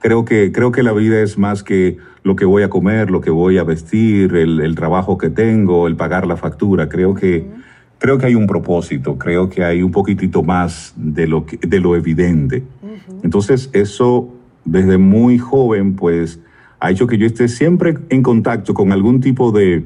Creo 0.00 0.24
que, 0.24 0.52
creo 0.52 0.70
que 0.70 0.82
la 0.84 0.92
vida 0.92 1.20
es 1.20 1.36
más 1.38 1.64
que 1.64 1.96
lo 2.22 2.36
que 2.36 2.44
voy 2.44 2.62
a 2.62 2.70
comer, 2.70 3.10
lo 3.10 3.20
que 3.20 3.30
voy 3.30 3.58
a 3.58 3.64
vestir, 3.64 4.36
el, 4.36 4.74
trabajo 4.76 5.18
que 5.18 5.30
tengo, 5.30 5.88
el 5.88 5.96
pagar 5.96 6.26
la 6.26 6.36
factura. 6.36 6.88
Creo 6.88 7.14
que, 7.14 7.46
creo 7.98 8.18
que 8.18 8.26
hay 8.26 8.34
un 8.34 8.46
propósito, 8.46 9.18
creo 9.18 9.48
que 9.48 9.64
hay 9.64 9.82
un 9.82 9.90
poquitito 9.90 10.42
más 10.42 10.94
de 10.96 11.26
lo, 11.26 11.44
que, 11.44 11.56
de 11.56 11.80
lo 11.80 11.96
evidente. 11.96 12.62
Entonces, 13.22 13.70
eso 13.72 14.28
desde 14.64 14.98
muy 14.98 15.38
joven, 15.38 15.94
pues, 15.96 16.40
ha 16.80 16.90
hecho 16.90 17.06
que 17.06 17.18
yo 17.18 17.26
esté 17.26 17.48
siempre 17.48 17.94
en 18.08 18.22
contacto 18.22 18.74
con 18.74 18.92
algún 18.92 19.20
tipo 19.20 19.50
de, 19.50 19.84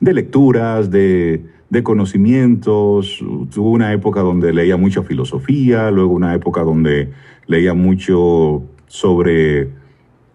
lecturas, 0.00 0.90
de, 0.90 1.44
conocimientos. 1.82 3.18
Tuve 3.52 3.68
una 3.68 3.92
época 3.92 4.20
donde 4.20 4.52
leía 4.52 4.76
mucha 4.76 5.02
filosofía, 5.02 5.90
luego 5.90 6.14
una 6.14 6.34
época 6.34 6.62
donde 6.62 7.10
leía 7.46 7.74
mucho 7.74 8.62
sobre 8.86 9.68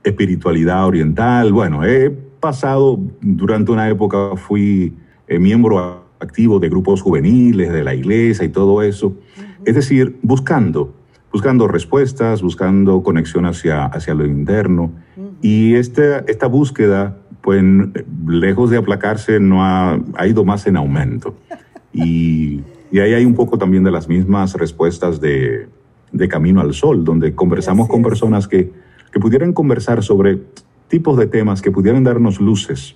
espiritualidad 0.03 0.85
oriental. 0.85 1.51
Bueno, 1.51 1.83
he 1.83 2.11
pasado, 2.11 2.99
durante 3.21 3.71
una 3.71 3.89
época 3.89 4.35
fui 4.35 4.93
eh, 5.27 5.39
miembro 5.39 6.03
activo 6.21 6.59
de 6.59 6.69
grupos 6.69 7.01
juveniles, 7.01 7.71
de 7.71 7.83
la 7.83 7.93
iglesia 7.93 8.45
y 8.45 8.49
todo 8.49 8.81
eso. 8.81 9.15
Es 9.65 9.75
decir, 9.75 10.17
buscando, 10.21 10.93
buscando 11.31 11.67
respuestas, 11.67 12.41
buscando 12.41 13.03
conexión 13.03 13.45
hacia, 13.45 13.85
hacia 13.85 14.13
lo 14.13 14.25
interno. 14.25 14.91
Y 15.41 15.75
esta, 15.75 16.19
esta 16.19 16.47
búsqueda, 16.47 17.17
pues 17.41 17.63
lejos 18.27 18.69
de 18.69 18.77
aplacarse, 18.77 19.39
no 19.39 19.63
ha, 19.63 19.99
ha 20.15 20.27
ido 20.27 20.45
más 20.45 20.67
en 20.67 20.77
aumento. 20.77 21.35
Y, 21.93 22.61
y, 22.91 22.99
ahí 22.99 23.13
hay 23.13 23.25
un 23.25 23.35
poco 23.35 23.57
también 23.57 23.83
de 23.83 23.91
las 23.91 24.07
mismas 24.07 24.53
respuestas 24.53 25.19
de, 25.19 25.67
de 26.11 26.27
Camino 26.27 26.61
al 26.61 26.73
Sol, 26.73 27.03
donde 27.03 27.35
conversamos 27.35 27.89
con 27.89 28.01
personas 28.01 28.47
que, 28.47 28.71
que, 29.11 29.19
pudieran 29.19 29.51
conversar 29.51 30.01
sobre 30.01 30.39
tipos 30.87 31.17
de 31.17 31.27
temas, 31.27 31.61
que 31.61 31.71
pudieran 31.71 32.03
darnos 32.03 32.39
luces 32.39 32.95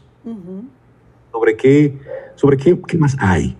sobre, 1.31 1.57
qué, 1.57 1.97
sobre 2.35 2.57
qué, 2.57 2.79
qué 2.87 2.97
más 2.97 3.15
hay. 3.19 3.55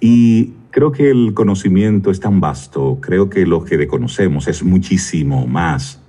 Y 0.00 0.52
creo 0.70 0.92
que 0.92 1.10
el 1.10 1.34
conocimiento 1.34 2.10
es 2.10 2.20
tan 2.20 2.40
vasto, 2.40 2.98
creo 3.00 3.28
que 3.30 3.46
lo 3.46 3.64
que 3.64 3.86
conocemos 3.86 4.48
es 4.48 4.62
muchísimo 4.62 5.46
más, 5.46 6.02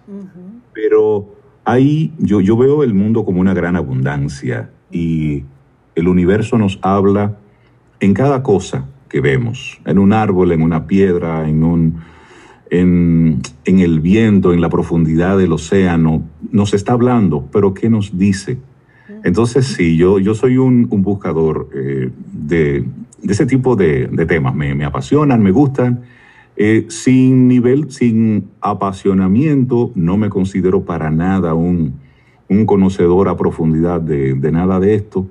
pero 0.73 1.37
Ahí 1.67 2.13
yo, 2.17 2.39
yo 2.39 2.55
veo 2.55 2.81
el 2.81 2.93
mundo 2.93 3.25
como 3.25 3.41
una 3.41 3.53
gran 3.53 3.75
abundancia 3.75 4.69
y 4.89 5.43
el 5.95 6.07
universo 6.07 6.57
nos 6.57 6.79
habla 6.81 7.35
en 7.99 8.13
cada 8.13 8.41
cosa 8.41 8.87
que 9.09 9.19
vemos, 9.19 9.77
en 9.83 9.99
un 9.99 10.13
árbol, 10.13 10.53
en 10.53 10.61
una 10.61 10.87
piedra, 10.87 11.49
en, 11.49 11.65
un, 11.65 11.97
en, 12.69 13.41
en 13.65 13.79
el 13.79 13.99
viento, 13.99 14.53
en 14.53 14.61
la 14.61 14.69
profundidad 14.69 15.37
del 15.37 15.51
océano, 15.51 16.23
nos 16.53 16.73
está 16.73 16.93
hablando, 16.93 17.49
pero 17.51 17.73
¿qué 17.73 17.89
nos 17.89 18.17
dice? 18.17 18.59
Entonces 19.23 19.67
sí, 19.67 19.97
yo, 19.97 20.19
yo 20.19 20.35
soy 20.35 20.57
un, 20.57 20.87
un 20.89 21.01
buscador 21.01 21.69
eh, 21.73 22.09
de, 22.33 22.83
de, 23.21 23.33
ese 23.33 23.45
tipo 23.45 23.75
de, 23.75 24.07
de 24.07 24.25
temas, 24.25 24.53
me, 24.53 24.75
me, 24.75 24.85
apasionan, 24.85 25.41
me 25.41 25.51
gustan. 25.51 26.03
Eh, 26.59 26.87
sin 26.89 27.47
nivel, 27.47 27.91
sin 27.91 28.49
apasionamiento, 28.61 29.91
no 29.93 30.17
me 30.17 30.29
considero 30.29 30.83
para 30.85 31.11
nada 31.11 31.53
un, 31.53 31.93
conocedor 32.65 33.27
a 33.27 33.37
profundidad 33.37 34.01
de, 34.01 34.51
nada 34.51 34.79
de 34.79 34.95
esto, 34.95 35.27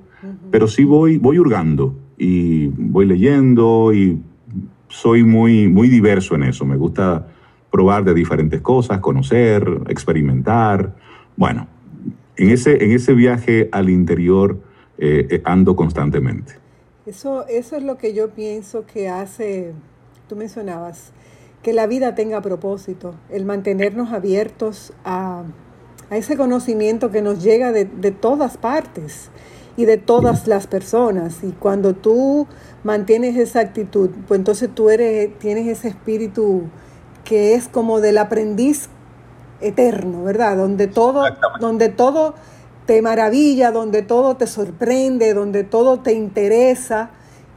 pero 0.51 0.67
sí 0.67 0.85
voy, 0.85 1.17
voy 1.17 1.39
hurgando 1.39 1.95
y 2.17 2.67
voy 2.67 3.05
leyendo 3.07 3.91
y 3.93 4.19
soy 4.87 5.23
muy, 5.23 5.67
muy 5.67 5.89
diverso 5.89 6.35
en 6.35 6.43
eso. 6.43 6.65
Me 6.65 6.77
gusta 6.77 7.27
probar 7.71 8.05
de 8.05 8.13
diferentes 8.13 8.61
cosas, 8.61 8.99
conocer, 8.99 9.81
experimentar. 9.89 10.95
Bueno, 11.35 11.67
en 12.37 12.49
ese, 12.49 12.83
en 12.83 12.91
ese 12.91 13.13
viaje 13.13 13.69
al 13.71 13.89
interior 13.89 14.59
eh, 14.97 15.27
eh, 15.29 15.41
ando 15.43 15.75
constantemente. 15.75 16.53
Eso, 17.05 17.45
eso 17.47 17.75
es 17.75 17.83
lo 17.83 17.97
que 17.97 18.13
yo 18.13 18.29
pienso 18.31 18.85
que 18.85 19.09
hace, 19.09 19.73
tú 20.27 20.35
mencionabas, 20.35 21.11
que 21.63 21.73
la 21.73 21.87
vida 21.87 22.15
tenga 22.15 22.41
propósito, 22.41 23.15
el 23.29 23.45
mantenernos 23.45 24.11
abiertos 24.11 24.93
a, 25.03 25.43
ese 26.09 26.37
conocimiento 26.37 27.11
que 27.11 27.21
nos 27.21 27.43
llega 27.43 27.73
de, 27.73 27.85
todas 28.11 28.55
partes 28.55 29.29
y 29.75 29.83
de 29.83 29.97
todas 29.97 30.47
las 30.47 30.65
personas. 30.65 31.43
Y 31.43 31.51
cuando 31.51 31.93
tú 31.93 32.47
mantienes 32.85 33.35
esa 33.35 33.59
actitud, 33.59 34.11
pues 34.25 34.37
entonces 34.37 34.69
tú 34.73 34.89
eres, 34.89 35.37
tienes 35.39 35.67
ese 35.67 35.89
espíritu 35.89 36.63
que 37.25 37.55
es 37.55 37.67
como 37.67 37.99
del 37.99 38.19
aprendiz 38.19 38.87
eterno, 39.61 40.23
¿verdad? 40.23 40.57
Donde 40.57 40.87
todo, 40.87 41.23
donde 41.59 41.89
todo 41.89 42.35
te 42.85 43.01
maravilla, 43.01 43.71
donde 43.71 44.01
todo 44.01 44.37
te 44.37 44.47
sorprende, 44.47 45.33
donde 45.33 45.63
todo 45.63 45.99
te 45.99 46.13
interesa. 46.13 47.11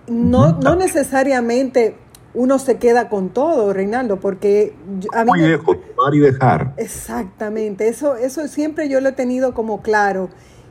No, 0.09 0.53
no 0.53 0.77
necesariamente 0.77 1.97
uno 2.35 2.59
se 2.59 2.79
queda 2.79 3.09
con 3.09 3.31
todo, 3.31 3.73
Reinaldo, 3.73 4.21
porque 4.21 4.75
a 5.15 5.25
mí... 5.25 5.31
Muy 5.31 5.41
lejos, 5.41 5.77
tomar 5.97 6.15
y 6.15 6.21
dejar. 6.21 6.75
Exactamente, 6.77 7.89
eso, 7.89 8.17
eso 8.17 8.47
siempre 8.49 8.89
yo 8.89 9.01
lo 9.01 9.11
he 9.11 9.13
tenido 9.13 9.55
como 9.55 9.83
claro 9.83 10.31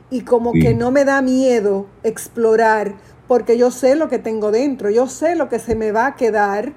y 0.10 0.22
como 0.22 0.54
que 0.54 0.74
no 0.74 0.92
me 0.92 1.06
da 1.06 1.22
miedo 1.22 1.86
explorar 2.04 2.96
porque 3.30 3.60
yo 3.60 3.70
sé 3.70 3.96
lo 3.96 4.10
que 4.10 4.18
tengo 4.18 4.52
dentro, 4.52 4.89
yo 4.89 5.08
sé 5.08 5.36
lo 5.36 5.50
que 5.50 5.60
se 5.60 5.76
me 5.76 5.92
va 5.92 6.08
a 6.08 6.15
quedar. 6.15 6.74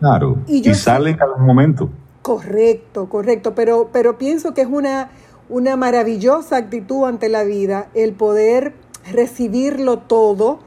Claro, 0.00 0.38
y, 0.46 0.62
sale 0.74 1.10
en 1.10 1.16
cada 1.18 1.36
momento. 1.36 1.90
Correcto, 2.26 3.08
correcto, 3.08 3.54
pero, 3.54 3.90
pero 3.92 4.18
pienso 4.18 4.52
que 4.52 4.62
es 4.62 4.66
una, 4.66 5.10
una 5.48 5.76
maravillosa 5.76 6.56
actitud 6.56 7.04
ante 7.04 7.28
la 7.28 7.44
vida 7.44 7.88
el 7.94 8.14
poder 8.14 8.72
recibirlo 9.12 10.00
todo, 10.00 10.58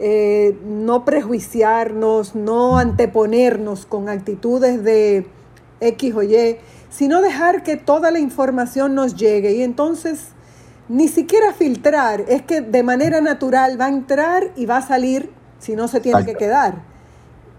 eh, 0.00 0.58
no 0.64 1.04
prejuiciarnos, 1.04 2.34
no 2.34 2.76
anteponernos 2.76 3.86
con 3.86 4.08
actitudes 4.08 4.82
de 4.82 5.28
X 5.78 6.12
o 6.12 6.24
Y, 6.24 6.56
sino 6.90 7.22
dejar 7.22 7.62
que 7.62 7.76
toda 7.76 8.10
la 8.10 8.18
información 8.18 8.96
nos 8.96 9.14
llegue 9.14 9.54
y 9.54 9.62
entonces 9.62 10.30
ni 10.88 11.06
siquiera 11.06 11.52
filtrar, 11.52 12.24
es 12.26 12.42
que 12.42 12.62
de 12.62 12.82
manera 12.82 13.20
natural 13.20 13.80
va 13.80 13.84
a 13.84 13.90
entrar 13.90 14.50
y 14.56 14.66
va 14.66 14.78
a 14.78 14.82
salir 14.82 15.30
si 15.60 15.76
no 15.76 15.86
se 15.86 16.00
tiene 16.00 16.24
que 16.24 16.34
quedar. 16.34 16.82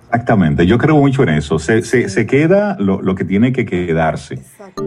Exactamente, 0.09 0.65
yo 0.65 0.77
creo 0.77 0.95
mucho 0.95 1.23
en 1.23 1.29
eso, 1.29 1.59
se, 1.59 1.81
se, 1.83 2.25
queda 2.25 2.77
lo, 2.79 3.01
lo, 3.01 3.13
que 3.13 3.25
tiene 3.25 3.51
que 3.51 3.65
quedarse. 3.65 4.35
Exacto. 4.35 4.83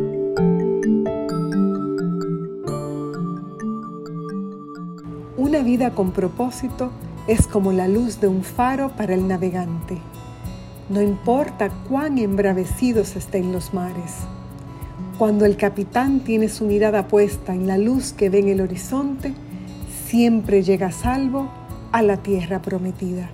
Una 5.37 5.63
vida 5.63 5.91
con 5.91 6.13
propósito 6.13 6.91
es 7.27 7.47
como 7.47 7.73
la 7.73 7.87
luz 7.87 8.21
de 8.21 8.29
un 8.29 8.43
faro 8.45 8.91
para 8.97 9.13
el 9.13 9.29
navegante. 9.29 9.99
No 10.89 11.03
importa 11.03 11.69
cuán 11.89 12.19
embravecidos 12.19 13.15
estén 13.15 13.53
los 13.53 13.75
mares. 13.75 14.17
Cuando 15.19 15.45
el 15.45 15.57
capitán 15.57 16.21
tiene 16.21 16.49
su 16.49 16.65
mirada 16.65 17.09
puesta 17.09 17.55
en 17.55 17.67
la 17.67 17.77
luz 17.77 18.13
que 18.13 18.31
ve 18.31 18.39
en 18.39 18.49
el 18.49 18.61
horizonte, 18.63 19.35
siempre 20.07 20.63
llega 20.63 20.87
a 20.87 20.93
salvo 20.93 21.51
a 21.93 22.01
la 22.01 22.17
tierra 22.17 22.63
prometida. 22.63 23.31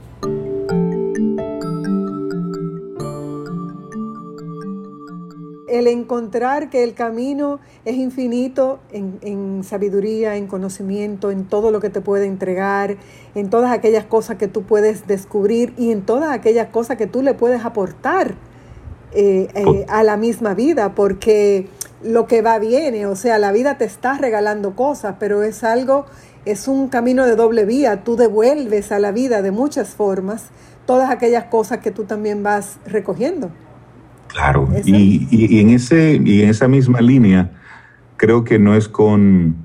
El 5.68 5.88
encontrar 5.88 6.70
que 6.70 6.84
el 6.84 6.94
camino 6.94 7.58
es 7.84 7.96
infinito 7.96 8.78
en, 8.92 9.64
sabiduría, 9.64 10.36
en 10.36 10.46
conocimiento, 10.46 11.30
en 11.30 11.44
todo 11.44 11.70
lo 11.70 11.80
que 11.80 11.90
te 11.90 12.00
puede 12.00 12.26
entregar, 12.26 12.96
en 13.34 13.50
todas 13.50 13.72
aquellas 13.72 14.04
cosas 14.04 14.36
que 14.36 14.48
tú 14.48 14.62
puedes 14.62 15.06
descubrir 15.06 15.74
y 15.76 15.90
en 15.90 16.02
todas 16.02 16.30
aquellas 16.32 16.68
cosas 16.68 16.96
que 16.96 17.06
tú 17.06 17.22
le 17.22 17.34
puedes 17.34 17.64
aportar 17.64 18.34
eh, 19.12 19.48
eh, 19.54 19.86
a 19.88 20.02
la 20.02 20.16
misma 20.16 20.54
vida, 20.54 20.94
porque 20.94 21.68
lo 22.02 22.26
que 22.26 22.42
va 22.42 22.58
viene, 22.58 23.06
o 23.06 23.16
sea, 23.16 23.38
la 23.38 23.50
vida 23.50 23.78
te 23.78 23.84
está 23.84 24.18
regalando 24.18 24.76
cosas, 24.76 25.16
pero 25.18 25.42
es 25.42 25.64
algo, 25.64 26.06
es 26.44 26.68
un 26.68 26.88
camino 26.88 27.24
de 27.24 27.34
doble 27.34 27.64
vía, 27.64 28.04
tú 28.04 28.16
devuelves 28.16 28.92
a 28.92 28.98
la 28.98 29.10
vida 29.10 29.42
de 29.42 29.50
muchas 29.50 29.88
formas 29.88 30.50
todas 30.86 31.10
aquellas 31.10 31.44
cosas 31.44 31.78
que 31.78 31.90
tú 31.90 32.04
también 32.04 32.42
vas 32.42 32.78
recogiendo. 32.86 33.50
Claro, 34.36 34.68
y, 34.84 35.60
en 35.60 35.70
ese, 35.70 36.20
y 36.22 36.42
en 36.42 36.50
esa 36.50 36.68
misma 36.68 37.00
línea, 37.00 37.52
creo 38.18 38.44
que 38.44 38.58
no 38.58 38.74
es 38.74 38.86
con, 38.86 39.56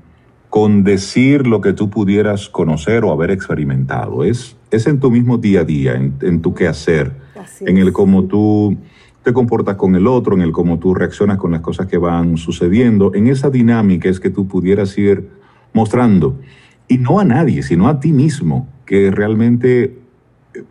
con 0.48 0.82
decir 0.82 1.46
lo 1.46 1.60
que 1.60 1.74
tú 1.74 1.90
pudieras 1.90 2.48
conocer 2.48 3.04
o 3.04 3.12
haber 3.12 3.30
experimentado, 3.30 4.24
es, 4.24 4.56
es 4.70 4.86
en 4.86 4.98
tu 4.98 5.10
mismo 5.10 5.36
día 5.36 5.60
a 5.60 5.64
día, 5.64 5.94
en, 5.94 6.40
tu 6.40 6.54
quehacer, 6.54 7.12
en 7.60 7.76
el 7.76 7.92
cómo 7.92 8.24
tú 8.24 8.78
te 9.22 9.34
comportas 9.34 9.76
con 9.76 9.94
el 9.94 10.06
otro, 10.06 10.36
en 10.36 10.40
el 10.40 10.52
cómo 10.52 10.78
tú 10.78 10.94
reaccionas 10.94 11.36
con 11.36 11.50
las 11.50 11.60
cosas 11.60 11.86
que 11.86 11.98
van 11.98 12.38
sucediendo, 12.38 13.14
en 13.14 13.26
esa 13.26 13.50
dinámica 13.50 14.08
es 14.08 14.20
que 14.20 14.30
tú 14.30 14.48
pudieras 14.48 14.96
ir 14.96 15.28
mostrando, 15.74 16.40
y 16.88 16.96
no 16.96 17.20
a 17.20 17.26
nadie, 17.26 17.62
sino 17.62 17.88
a 17.88 18.00
ti 18.00 18.10
mismo, 18.10 18.68
que 18.86 19.10
realmente 19.10 19.98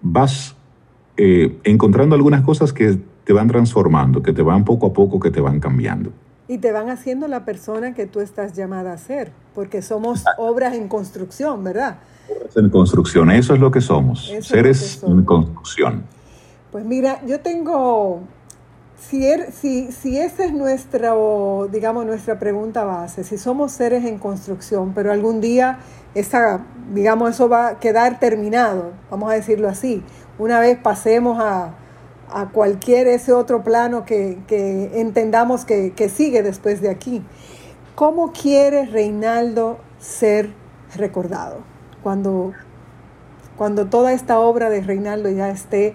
vas 0.02 0.56
eh, 1.18 1.56
encontrando 1.66 2.16
algunas 2.16 2.42
cosas 2.42 2.74
que 2.74 2.98
te 3.24 3.34
van 3.34 3.48
transformando, 3.48 4.22
que 4.24 4.34
te 4.34 4.42
van 4.42 4.66
poco 4.66 4.88
a 4.88 4.94
poco, 4.94 5.20
que 5.20 5.32
te 5.32 5.42
van 5.42 5.60
cambiando. 5.60 6.12
Y 6.48 6.58
te 6.58 6.72
van 6.72 6.90
haciendo 6.90 7.28
la 7.28 7.46
persona 7.46 7.94
que 7.94 8.08
tú 8.08 8.20
estás 8.20 8.54
llamada 8.54 8.94
a 8.94 8.98
ser, 8.98 9.32
porque 9.56 9.82
somos 9.82 10.24
obras 10.38 10.74
en 10.74 10.88
construcción, 10.88 11.64
¿verdad? 11.64 12.00
Obras 12.30 12.58
en 12.58 12.70
construcción, 12.70 13.32
eso 13.32 13.54
es 13.54 13.60
lo 13.60 13.72
que 13.72 13.82
somos, 13.82 14.32
seres 14.42 15.02
en 15.04 15.24
construcción. 15.24 16.04
Pues 16.72 16.84
mira, 16.84 17.22
yo 17.26 17.40
tengo, 17.40 18.22
si, 18.98 19.26
er, 19.26 19.52
si, 19.52 19.92
si 19.92 20.18
esa 20.18 20.46
es 20.46 20.54
nuestra, 20.54 21.14
digamos, 21.72 22.06
nuestra 22.06 22.40
pregunta 22.40 22.84
base, 22.84 23.24
si 23.24 23.38
somos 23.38 23.72
seres 23.72 24.06
en 24.06 24.18
construcción, 24.18 24.94
pero 24.94 25.12
algún 25.12 25.42
día 25.42 25.80
esa, 26.16 26.62
digamos, 26.94 27.30
eso 27.30 27.48
va 27.48 27.68
a 27.68 27.80
quedar 27.80 28.20
terminado, 28.20 28.92
vamos 29.10 29.32
a 29.32 29.36
decirlo 29.36 29.70
así, 29.70 30.04
una 30.38 30.60
vez 30.60 30.78
pasemos 30.78 31.40
a, 31.40 31.76
a 32.34 32.50
cualquier 32.50 33.08
ese 33.08 33.34
otro 33.34 33.64
plano 33.64 34.06
que, 34.06 34.38
entendamos 34.94 35.66
que, 35.66 36.10
sigue 36.10 36.44
después 36.44 36.82
de 36.82 36.90
aquí. 36.90 37.22
¿Cómo 37.96 38.32
quiere 38.32 38.86
Reinaldo 38.86 39.80
ser 40.00 40.50
recordado 40.96 41.60
cuando, 42.02 42.54
cuando 43.58 43.88
toda 43.88 44.14
esta 44.14 44.40
obra 44.40 44.70
de 44.70 44.82
Reinaldo 44.82 45.30
ya 45.30 45.50
esté 45.50 45.94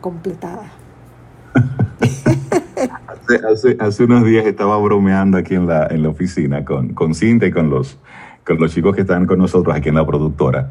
completada? 0.00 0.72
hace, 3.78 4.04
unos 4.04 4.24
días 4.24 4.46
estaba 4.46 4.76
bromeando 4.78 5.38
aquí 5.38 5.54
en 5.54 5.66
la, 5.66 5.86
en 5.86 6.02
la 6.02 6.08
oficina 6.10 6.64
con, 6.64 6.92
con 6.94 7.14
Cinta 7.14 7.46
y 7.46 7.50
con 7.50 7.70
los, 7.70 7.98
con 8.46 8.58
los 8.58 8.72
chicos 8.74 8.94
que 8.94 9.02
están 9.02 9.26
con 9.26 9.38
nosotros 9.38 9.74
aquí 9.74 9.88
en 9.88 9.94
la 9.94 10.06
productora. 10.06 10.70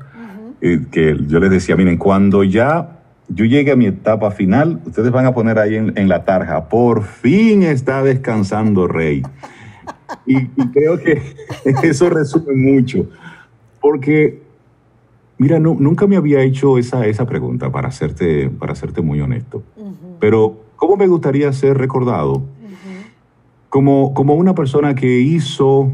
y 0.61 0.85
que 0.85 1.17
yo 1.27 1.39
les 1.39 1.49
decía, 1.49 1.75
miren, 1.75 1.97
cuando 1.97 2.43
ya 2.43 3.00
yo 3.33 3.45
llegué 3.45 3.71
a 3.71 3.75
mi 3.75 3.85
etapa 3.85 4.31
final, 4.31 4.81
ustedes 4.85 5.11
van 5.11 5.25
a 5.25 5.33
poner 5.33 5.59
ahí 5.59 5.75
en, 5.75 6.09
la 6.09 6.25
tarja, 6.25 6.67
por 6.69 7.03
fin 7.03 7.63
está 7.63 8.03
descansando 8.03 8.87
Rey. 8.87 9.23
Y, 10.25 10.45
creo 10.73 10.99
que 10.99 11.21
eso 11.83 12.09
resume 12.09 12.53
mucho, 12.53 13.07
porque, 13.79 14.41
mira, 15.37 15.59
no, 15.59 15.75
nunca 15.79 16.07
me 16.07 16.17
había 16.17 16.41
hecho 16.41 16.77
esa, 16.77 17.05
esa 17.05 17.25
pregunta, 17.25 17.71
para 17.71 17.87
hacerte, 17.87 18.49
para 18.49 18.73
muy 19.01 19.21
honesto, 19.21 19.63
pero 20.19 20.59
¿cómo 20.75 20.97
me 20.97 21.07
gustaría 21.07 21.51
ser 21.53 21.77
recordado? 21.77 22.43
como, 23.71 24.13
como 24.13 24.35
una 24.35 24.53
persona 24.53 24.95
que 24.95 25.21
hizo, 25.21 25.93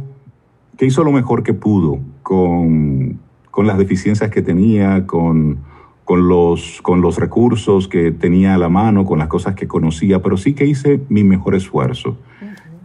que 0.78 0.88
hizo 0.88 1.04
lo 1.04 1.12
mejor 1.12 1.44
que 1.44 1.54
pudo 1.54 2.00
con, 2.24 3.20
con 3.52 3.68
las 3.68 3.78
deficiencias 3.78 4.32
que 4.32 4.42
tenía, 4.42 5.06
con 5.06 5.60
con 6.08 6.30
los, 6.30 6.82
con 6.84 7.02
los 7.02 7.18
recursos 7.18 7.90
que 7.90 8.14
tenía 8.14 8.56
a 8.56 8.58
la 8.58 8.70
mano, 8.70 9.04
con 9.04 9.20
las 9.20 9.28
cosas 9.28 9.56
que 9.56 9.68
conocía, 9.68 10.22
pero 10.22 10.38
sí 10.38 10.54
que 10.54 10.66
hice 10.66 11.02
mi 11.10 11.26
mejor 11.26 11.54
esfuerzo. 11.54 12.18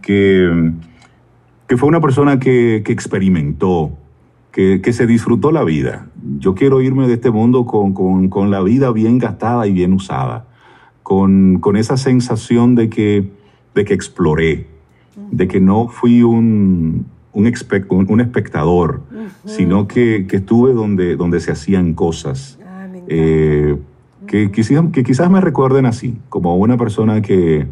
que, 0.01 0.73
que, 1.65 1.77
fue 1.77 1.87
una 1.87 2.01
persona 2.01 2.37
que, 2.37 2.81
que 2.83 2.91
experimentó, 2.91 3.91
que, 4.51 4.81
que, 4.81 4.91
se 4.91 5.07
disfrutó 5.07 5.53
la 5.53 5.63
vida. 5.63 6.07
Yo 6.37 6.53
quiero 6.53 6.81
irme 6.81 7.07
de 7.07 7.13
este 7.13 7.31
mundo 7.31 7.65
con, 7.65 7.93
con, 7.93 8.27
con 8.27 8.51
la 8.51 8.61
vida 8.61 8.91
bien 8.91 9.19
gastada 9.19 9.67
y 9.67 9.71
bien 9.71 9.93
usada, 9.93 10.45
con, 11.01 11.59
con 11.61 11.77
esa 11.77 11.95
sensación 11.95 12.75
de 12.75 12.89
que, 12.89 13.31
de 13.73 13.85
que 13.85 13.93
exploré, 13.93 14.67
de 15.31 15.47
que 15.47 15.61
no 15.61 15.87
fui 15.87 16.23
un, 16.23 17.05
un, 17.31 17.53
un, 18.09 18.19
espectador, 18.19 19.01
sino 19.45 19.87
que, 19.87 20.27
que, 20.27 20.35
estuve 20.35 20.73
donde, 20.73 21.15
donde 21.15 21.39
se 21.39 21.53
hacían 21.53 21.93
cosas 21.93 22.59
eh, 23.15 23.77
que, 24.25 24.49
que, 24.49 25.03
quizás 25.03 25.29
me 25.29 25.39
recuerden 25.39 25.85
así, 25.85 26.17
como 26.29 26.55
una 26.57 26.77
persona 26.77 27.21
que, 27.21 27.67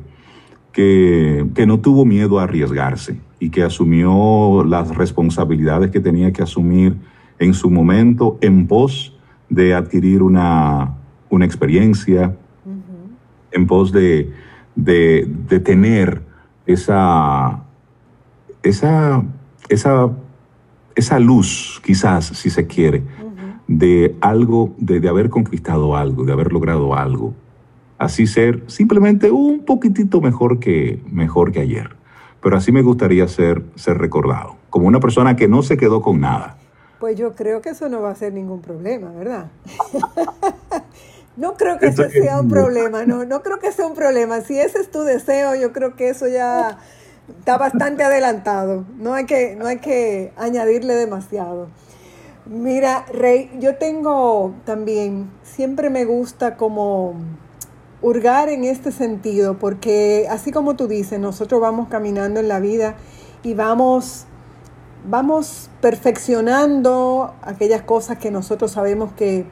que, 0.72 1.48
que, 1.56 1.66
no 1.66 1.80
tuvo 1.80 2.06
miedo 2.06 2.40
a 2.40 2.44
arriesgarse 2.44 3.20
y 3.40 3.50
que 3.50 3.64
asumió 3.64 4.64
las 4.64 4.96
responsabilidades 4.96 5.90
que 5.90 6.00
tenía 6.00 6.32
que 6.32 6.44
asumir 6.44 6.96
en 7.40 7.56
su 7.56 7.72
momento 7.72 8.38
en 8.42 8.68
pos 8.68 9.18
de 9.50 9.74
adquirir 9.74 10.22
una, 10.22 10.94
una 11.32 11.46
experiencia, 11.46 12.36
en 13.52 13.66
pos 13.66 13.92
de, 13.92 14.32
de, 14.76 15.28
de, 15.50 15.60
tener 15.60 16.22
esa, 16.68 17.64
esa, 18.62 19.24
esa, 19.70 20.12
esa 20.96 21.20
luz, 21.20 21.82
quizás, 21.84 22.28
si 22.28 22.52
se 22.52 22.68
quiere, 22.68 23.02
de 23.72 24.18
algo, 24.20 24.74
de, 24.78 25.08
haber 25.08 25.30
conquistado 25.30 25.96
algo, 25.96 26.26
de 26.26 26.34
haber 26.34 26.52
logrado 26.52 26.94
algo. 26.94 27.34
Así 27.98 28.28
ser 28.28 28.64
simplemente 28.68 29.32
un 29.32 29.64
poquitito 29.64 30.20
mejor 30.20 30.60
que, 30.60 31.02
mejor 31.10 31.52
que 31.52 31.62
ayer. 31.62 31.96
Pero 32.42 32.58
así 32.58 32.72
me 32.72 32.82
gustaría 32.82 33.28
ser, 33.28 33.64
ser 33.76 33.98
recordado, 33.98 34.56
como 34.70 34.88
una 34.88 35.00
persona 35.00 35.36
que 35.36 35.48
no 35.48 35.64
se 35.64 35.78
quedó 35.78 36.02
con 36.02 36.20
nada. 36.20 36.58
Pues 37.00 37.16
yo 37.18 37.34
creo 37.34 37.62
que 37.62 37.70
eso 37.70 37.88
no 37.88 38.02
va 38.02 38.12
a 38.12 38.16
ser 38.16 38.34
ningún 38.34 38.62
problema, 38.62 39.12
¿verdad? 39.12 39.52
no 41.38 41.54
creo 41.54 41.80
que 41.80 41.88
eso 41.88 42.10
sea 42.10 42.42
un 42.42 42.50
problema, 42.50 43.06
no, 43.06 43.26
no 43.26 43.42
creo 43.42 43.60
que 43.60 43.72
sea 43.72 43.88
un 43.88 43.96
problema. 43.96 44.42
Si 44.42 44.60
ese 44.60 44.80
es 44.80 44.92
tu 44.92 45.02
deseo, 45.02 45.56
yo 45.56 45.72
creo 45.72 45.96
que 45.96 46.10
eso 46.10 46.28
ya 46.28 46.80
está 47.30 47.58
bastante 47.58 48.04
adelantado. 48.04 48.86
No 48.98 49.14
hay 49.14 49.26
que, 49.26 49.56
no 49.56 49.68
hay 49.68 49.78
que 49.78 50.34
añadirle 50.36 50.96
demasiado. 50.96 51.70
Mira, 52.46 53.06
Rey, 53.14 53.52
yo 53.60 53.76
tengo 53.78 54.54
también, 54.66 55.30
siempre 55.44 55.90
me 55.90 56.06
gusta 56.06 56.58
como 56.58 57.14
hurgar 58.02 58.50
en 58.50 58.64
este 58.64 58.92
sentido, 58.92 59.60
porque 59.60 60.28
así 60.30 60.52
como 60.52 60.76
tú 60.76 60.88
dices, 60.88 61.20
nosotros 61.20 61.62
vamos 61.62 61.88
caminando 61.88 62.40
en 62.40 62.48
la 62.48 62.60
vida 62.60 62.96
y 63.44 63.54
vamos 63.54 64.26
vamos 65.04 65.70
perfeccionando 65.82 67.34
aquellas 67.42 67.82
cosas 67.82 68.18
que 68.20 68.30
nosotros 68.30 68.72
sabemos 68.72 69.12
que, 69.14 69.46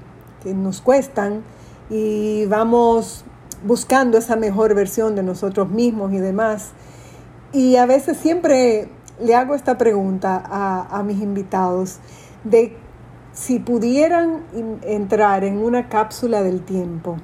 que 0.43 0.53
nos 0.53 0.81
cuestan 0.81 1.43
y 1.89 2.45
vamos 2.45 3.25
buscando 3.65 4.17
esa 4.17 4.35
mejor 4.35 4.73
versión 4.75 5.15
de 5.15 5.23
nosotros 5.23 5.69
mismos 5.69 6.13
y 6.13 6.17
demás. 6.17 6.71
Y 7.51 7.77
a 7.77 7.85
veces 7.85 8.17
siempre 8.17 8.89
le 9.19 9.35
hago 9.35 9.55
esta 9.55 9.77
pregunta 9.77 10.41
a, 10.45 11.03
mis 11.03 11.21
invitados 11.21 11.97
de 12.43 12.75
si 13.31 13.59
pudieran 13.59 14.43
entrar 14.83 15.43
en 15.43 15.57
una 15.57 15.87
cápsula 15.89 16.41
del 16.41 16.61
tiempo 16.61 17.17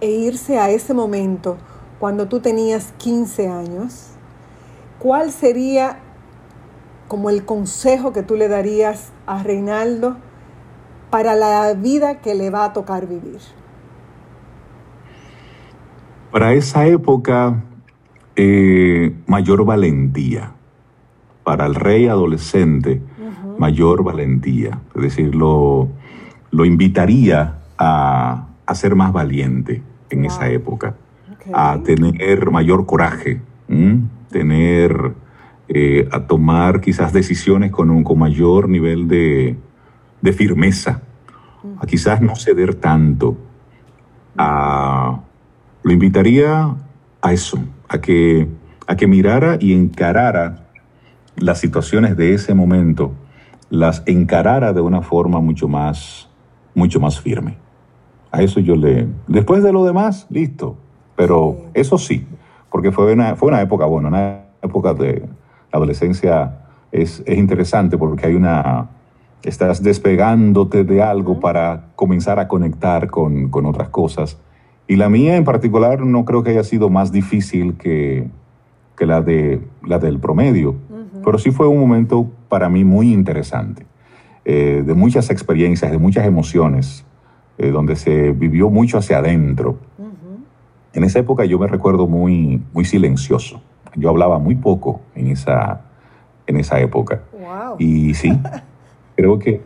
e 0.00 0.10
irse 0.10 0.58
a 0.58 0.70
ese 0.70 0.94
momento 0.94 1.58
cuando 1.98 2.28
tú 2.28 2.40
tenías 2.40 2.92
15 2.98 3.48
años, 3.48 4.10
¿cuál 4.98 5.32
sería 5.32 5.98
como 7.08 7.30
el 7.30 7.44
consejo 7.44 8.12
que 8.12 8.22
tú 8.22 8.36
le 8.36 8.48
darías 8.48 9.12
a 9.26 9.42
Reinaldo 9.42 10.16
para 11.10 11.34
la 11.34 11.72
vida 11.74 12.20
que 12.20 12.34
le 12.34 12.50
va 12.50 12.66
a 12.66 12.72
tocar 12.72 13.06
vivir? 13.06 13.38
Para 16.30 16.52
esa 16.52 16.86
época, 16.86 17.64
eh, 18.36 19.16
mayor 19.26 19.64
valentía. 19.64 20.52
Para 21.42 21.64
el 21.64 21.74
rey 21.74 22.06
adolescente, 22.06 23.00
mayor 23.58 24.02
valentía. 24.02 24.78
Es 24.94 25.02
decir, 25.02 25.34
lo, 25.34 25.88
invitaría 26.52 27.58
a, 27.76 28.46
ser 28.74 28.94
más 28.94 29.12
valiente 29.12 29.82
en 30.10 30.24
esa 30.24 30.48
época, 30.48 30.94
a 31.52 31.78
tener 31.82 32.50
mayor 32.50 32.86
coraje, 32.86 33.40
tener, 34.30 35.12
eh, 35.68 36.08
a 36.12 36.20
tomar 36.20 36.80
quizás 36.80 37.12
decisiones 37.12 37.70
con 37.70 37.90
un 37.90 38.04
con 38.04 38.18
mayor 38.18 38.68
nivel 38.68 39.08
de, 39.08 39.56
firmeza, 40.32 41.00
a 41.80 41.86
quizás 41.86 42.20
no 42.20 42.36
ceder 42.36 42.74
tanto, 42.74 43.36
a 44.36 45.20
lo 45.82 45.92
invitaría 45.92 46.74
a 47.22 47.32
eso, 47.32 47.58
a 47.88 47.98
que, 47.98 48.46
a 48.86 48.96
que 48.96 49.06
mirara 49.06 49.56
y 49.58 49.72
encarara 49.72 50.66
las 51.36 51.60
situaciones 51.60 52.16
de 52.16 52.34
ese 52.34 52.54
momento, 52.54 53.14
las 53.70 54.02
encarara 54.06 54.72
de 54.72 54.80
una 54.80 55.02
forma 55.02 55.40
mucho 55.40 55.68
más, 55.68 56.28
mucho 56.74 57.00
más 57.00 57.20
firme. 57.20 57.56
A 58.30 58.42
eso 58.42 58.60
yo 58.60 58.76
le... 58.76 59.08
Después 59.26 59.62
de 59.62 59.72
lo 59.72 59.84
demás, 59.84 60.26
listo. 60.30 60.76
Pero 61.16 61.56
eso 61.74 61.98
sí, 61.98 62.26
porque 62.70 62.92
fue 62.92 63.12
una, 63.12 63.36
fue 63.36 63.48
una 63.48 63.60
época, 63.60 63.86
bueno, 63.86 64.08
una 64.08 64.44
época 64.62 64.94
de 64.94 65.24
adolescencia 65.72 66.58
es, 66.92 67.22
es 67.26 67.38
interesante 67.38 67.98
porque 67.98 68.26
hay 68.26 68.34
una... 68.34 68.90
Estás 69.42 69.82
despegándote 69.82 70.82
de 70.82 71.00
algo 71.00 71.38
para 71.38 71.90
comenzar 71.94 72.40
a 72.40 72.48
conectar 72.48 73.08
con, 73.08 73.50
con 73.50 73.66
otras 73.66 73.88
cosas. 73.88 74.38
Y 74.88 74.96
la 74.96 75.08
mía 75.08 75.36
en 75.36 75.44
particular 75.44 76.00
no 76.00 76.24
creo 76.24 76.42
que 76.42 76.50
haya 76.50 76.64
sido 76.64 76.88
más 76.88 77.12
difícil 77.12 77.76
que, 77.76 78.26
la, 78.98 79.20
de, 79.20 79.60
la 79.84 79.98
del 79.98 80.18
promedio, 80.18 80.74
pero 81.24 81.38
sí 81.38 81.50
fue 81.50 81.66
un 81.66 81.78
momento 81.78 82.30
para 82.48 82.68
mí 82.68 82.84
muy 82.84 83.12
interesante, 83.12 83.86
eh, 84.44 84.82
de 84.86 84.94
muchas 84.94 85.30
experiencias, 85.30 85.90
de 85.90 85.98
muchas 85.98 86.26
emociones, 86.26 87.04
eh, 87.58 87.70
donde 87.70 87.96
se 87.96 88.32
vivió 88.32 88.70
mucho 88.70 88.98
hacia 88.98 89.18
adentro. 89.18 89.78
En 90.94 91.04
esa 91.04 91.18
época 91.18 91.44
yo 91.44 91.58
me 91.58 91.66
recuerdo 91.66 92.06
muy, 92.06 92.62
muy 92.72 92.84
silencioso. 92.84 93.60
Yo 93.94 94.08
hablaba 94.08 94.38
muy 94.38 94.54
poco 94.54 95.00
en 95.14 95.28
esa, 95.28 95.82
en 96.46 96.56
esa 96.56 96.80
época. 96.80 97.22
Y 97.78 98.14
sí, 98.14 98.32
creo 99.16 99.38
que, 99.38 99.60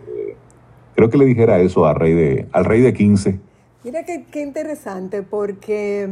creo 0.94 1.10
que 1.10 1.16
le 1.18 1.24
dijera 1.24 1.60
eso 1.60 1.86
al 1.86 1.94
rey 1.94 2.12
de, 2.12 2.48
al 2.52 2.64
rey 2.64 2.80
de 2.80 2.92
15 2.92 3.40
Mira 3.84 4.04
qué, 4.04 4.40
interesante, 4.40 5.24
porque 5.24 6.08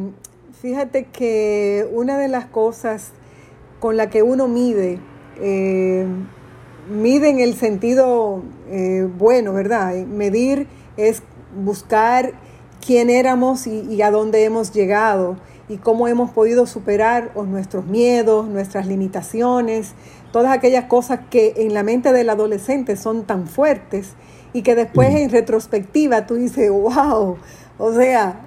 fíjate 0.61 1.05
que 1.05 1.89
una 1.93 2.19
de 2.19 2.27
las 2.27 2.47
cosas 2.47 3.13
con 3.79 3.97
la 3.97 4.11
que 4.11 4.25
uno 4.25 4.49
mide, 4.49 4.99
eh, 5.41 6.07
mide 6.91 7.31
en 7.31 7.41
el 7.41 7.55
sentido 7.55 8.43
eh, 8.69 9.09
bueno, 9.19 9.53
¿verdad? 9.53 9.95
Medir 10.07 10.67
es 10.97 11.23
buscar 11.65 12.33
quién 12.85 13.11
éramos 13.11 13.67
y, 13.67 14.03
a 14.03 14.11
dónde 14.11 14.45
hemos 14.45 14.73
llegado 14.73 15.37
y 15.69 15.77
cómo 15.77 16.09
hemos 16.09 16.31
podido 16.31 16.67
superar 16.67 17.33
nuestros 17.37 17.87
miedos, 17.87 18.49
nuestras 18.49 18.87
limitaciones, 18.87 19.93
todas 20.33 20.53
aquellas 20.53 20.87
cosas 20.87 21.21
que 21.31 21.55
en 21.59 21.75
la 21.75 21.83
mente 21.83 22.13
del 22.13 22.29
adolescente 22.31 22.97
son 22.97 23.25
tan 23.25 23.47
fuertes 23.47 24.15
y 24.53 24.63
que 24.63 24.75
después 24.75 25.15
en 25.15 25.31
retrospectiva 25.31 26.27
tú 26.27 26.35
dices, 26.35 26.71
wow, 26.71 27.37
o 27.79 27.93
sea, 27.95 28.41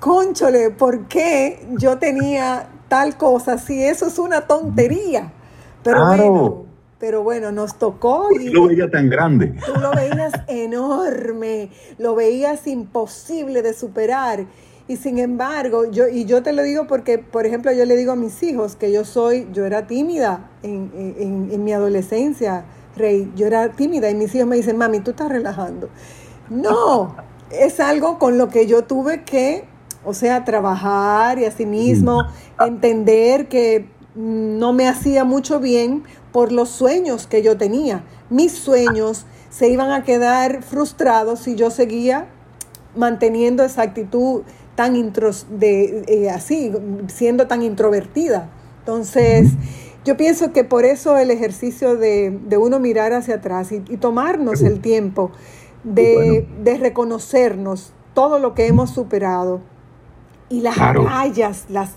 conchole, 0.00 0.70
¿por 0.70 1.08
qué 1.08 1.66
yo 1.72 1.98
tenía 1.98 2.68
tal 2.88 3.16
cosa 3.16 3.58
si 3.58 3.82
eso 3.82 4.06
es 4.06 4.18
una 4.18 4.46
tontería? 4.46 5.32
Pero 5.82 6.06
bueno, 6.06 6.64
pero 6.98 7.22
bueno, 7.22 7.52
nos 7.52 7.78
tocó 7.78 8.28
y 8.32 8.50
lo 8.50 8.68
veía 8.68 8.90
tan 8.90 9.10
grande. 9.10 9.54
Tú 9.66 9.80
lo 9.80 9.90
veías 9.92 10.32
enorme, 10.46 11.70
lo 11.98 12.14
veías 12.14 12.66
imposible 12.66 13.62
de 13.62 13.74
superar. 13.74 14.46
Y 14.88 14.96
sin 14.96 15.18
embargo, 15.18 15.90
yo, 15.90 16.08
y 16.08 16.24
yo 16.24 16.42
te 16.42 16.52
lo 16.52 16.62
digo 16.62 16.86
porque, 16.86 17.18
por 17.18 17.46
ejemplo, 17.46 17.72
yo 17.72 17.84
le 17.84 17.96
digo 17.96 18.12
a 18.12 18.16
mis 18.16 18.42
hijos 18.42 18.76
que 18.76 18.92
yo 18.92 19.04
soy, 19.04 19.48
yo 19.52 19.64
era 19.64 19.86
tímida 19.86 20.50
en, 20.62 20.90
en 21.50 21.64
mi 21.64 21.72
adolescencia, 21.72 22.64
Rey, 22.96 23.32
yo 23.34 23.46
era 23.46 23.70
tímida 23.72 24.10
y 24.10 24.14
mis 24.14 24.34
hijos 24.34 24.46
me 24.46 24.56
dicen, 24.56 24.76
mami, 24.76 25.00
tú 25.00 25.12
estás 25.12 25.30
relajando. 25.30 25.88
No, 26.50 27.16
es 27.50 27.80
algo 27.80 28.18
con 28.18 28.38
lo 28.38 28.48
que 28.48 28.66
yo 28.66 28.84
tuve 28.84 29.24
que, 29.24 29.64
o 30.04 30.14
sea, 30.14 30.44
trabajar 30.44 31.38
y 31.38 31.46
asimismo 31.46 32.24
mm. 32.24 32.62
entender 32.62 33.48
que 33.48 33.88
no 34.14 34.72
me 34.72 34.88
hacía 34.88 35.24
mucho 35.24 35.60
bien 35.60 36.04
por 36.32 36.52
los 36.52 36.68
sueños 36.68 37.26
que 37.26 37.42
yo 37.42 37.56
tenía. 37.56 38.04
Mis 38.30 38.52
sueños 38.52 39.26
se 39.50 39.68
iban 39.68 39.90
a 39.90 40.04
quedar 40.04 40.62
frustrados 40.62 41.40
si 41.40 41.54
yo 41.54 41.70
seguía 41.70 42.26
manteniendo 42.96 43.64
esa 43.64 43.82
actitud 43.82 44.42
tan 44.74 44.96
intros 44.96 45.46
de 45.50 46.04
eh, 46.08 46.30
así, 46.30 46.72
siendo 47.08 47.46
tan 47.46 47.62
introvertida. 47.62 48.50
Entonces, 48.80 49.50
yo 50.04 50.16
pienso 50.16 50.52
que 50.52 50.64
por 50.64 50.84
eso 50.84 51.16
el 51.16 51.30
ejercicio 51.30 51.96
de, 51.96 52.38
uno 52.58 52.80
mirar 52.80 53.12
hacia 53.12 53.36
atrás 53.36 53.70
y 53.72 53.80
tomarnos 53.98 54.62
el 54.62 54.80
tiempo 54.80 55.30
de, 55.84 56.78
reconocernos 56.80 57.92
todo 58.14 58.38
lo 58.38 58.54
que 58.54 58.66
hemos 58.66 58.90
superado 58.90 59.60
y 60.48 60.60
las 60.60 60.76
batallas, 60.76 61.66
las, 61.68 61.92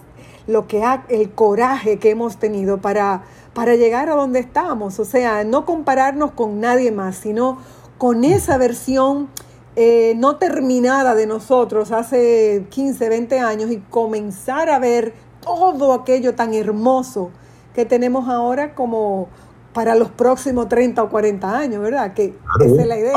lo 0.47 0.67
que 0.67 0.84
ha, 0.84 1.05
el 1.10 1.31
coraje 1.31 1.97
que 1.97 2.12
hemos 2.12 2.38
tenido 2.38 2.79
para, 2.79 3.23
para 3.53 3.75
llegar 3.75 4.10
a 4.10 4.15
donde 4.15 4.39
estamos. 4.39 4.99
O 4.99 5.05
sea, 5.05 5.43
no 5.43 5.65
compararnos 5.65 6.31
con 6.31 6.60
nadie 6.60 6.91
más, 6.91 7.15
sino 7.17 7.58
con 7.97 8.23
esa 8.23 8.58
versión 8.58 9.29
eh, 9.75 10.13
no 10.15 10.38
terminada 10.38 11.15
de 11.15 11.27
nosotros 11.27 11.91
hace 11.91 12.65
15, 12.69 13.10
20 13.10 13.39
años 13.39 13.71
y 13.71 13.77
comenzar 13.77 14.69
a 14.69 14.79
ver 14.79 15.13
todo 15.41 15.93
aquello 15.93 16.34
tan 16.34 16.53
hermoso 16.53 17.31
que 17.73 17.86
tenemos 17.86 18.29
ahora 18.29 18.73
como 18.73 19.27
para 19.73 19.95
los 19.95 20.10
próximos 20.10 20.69
30 20.69 21.03
o 21.03 21.10
40 21.10 21.58
años, 21.58 21.81
¿verdad? 21.81 22.13
Que 22.13 22.34
esa 22.62 22.81
es 22.81 22.88
la 22.88 22.97
idea. 22.97 23.13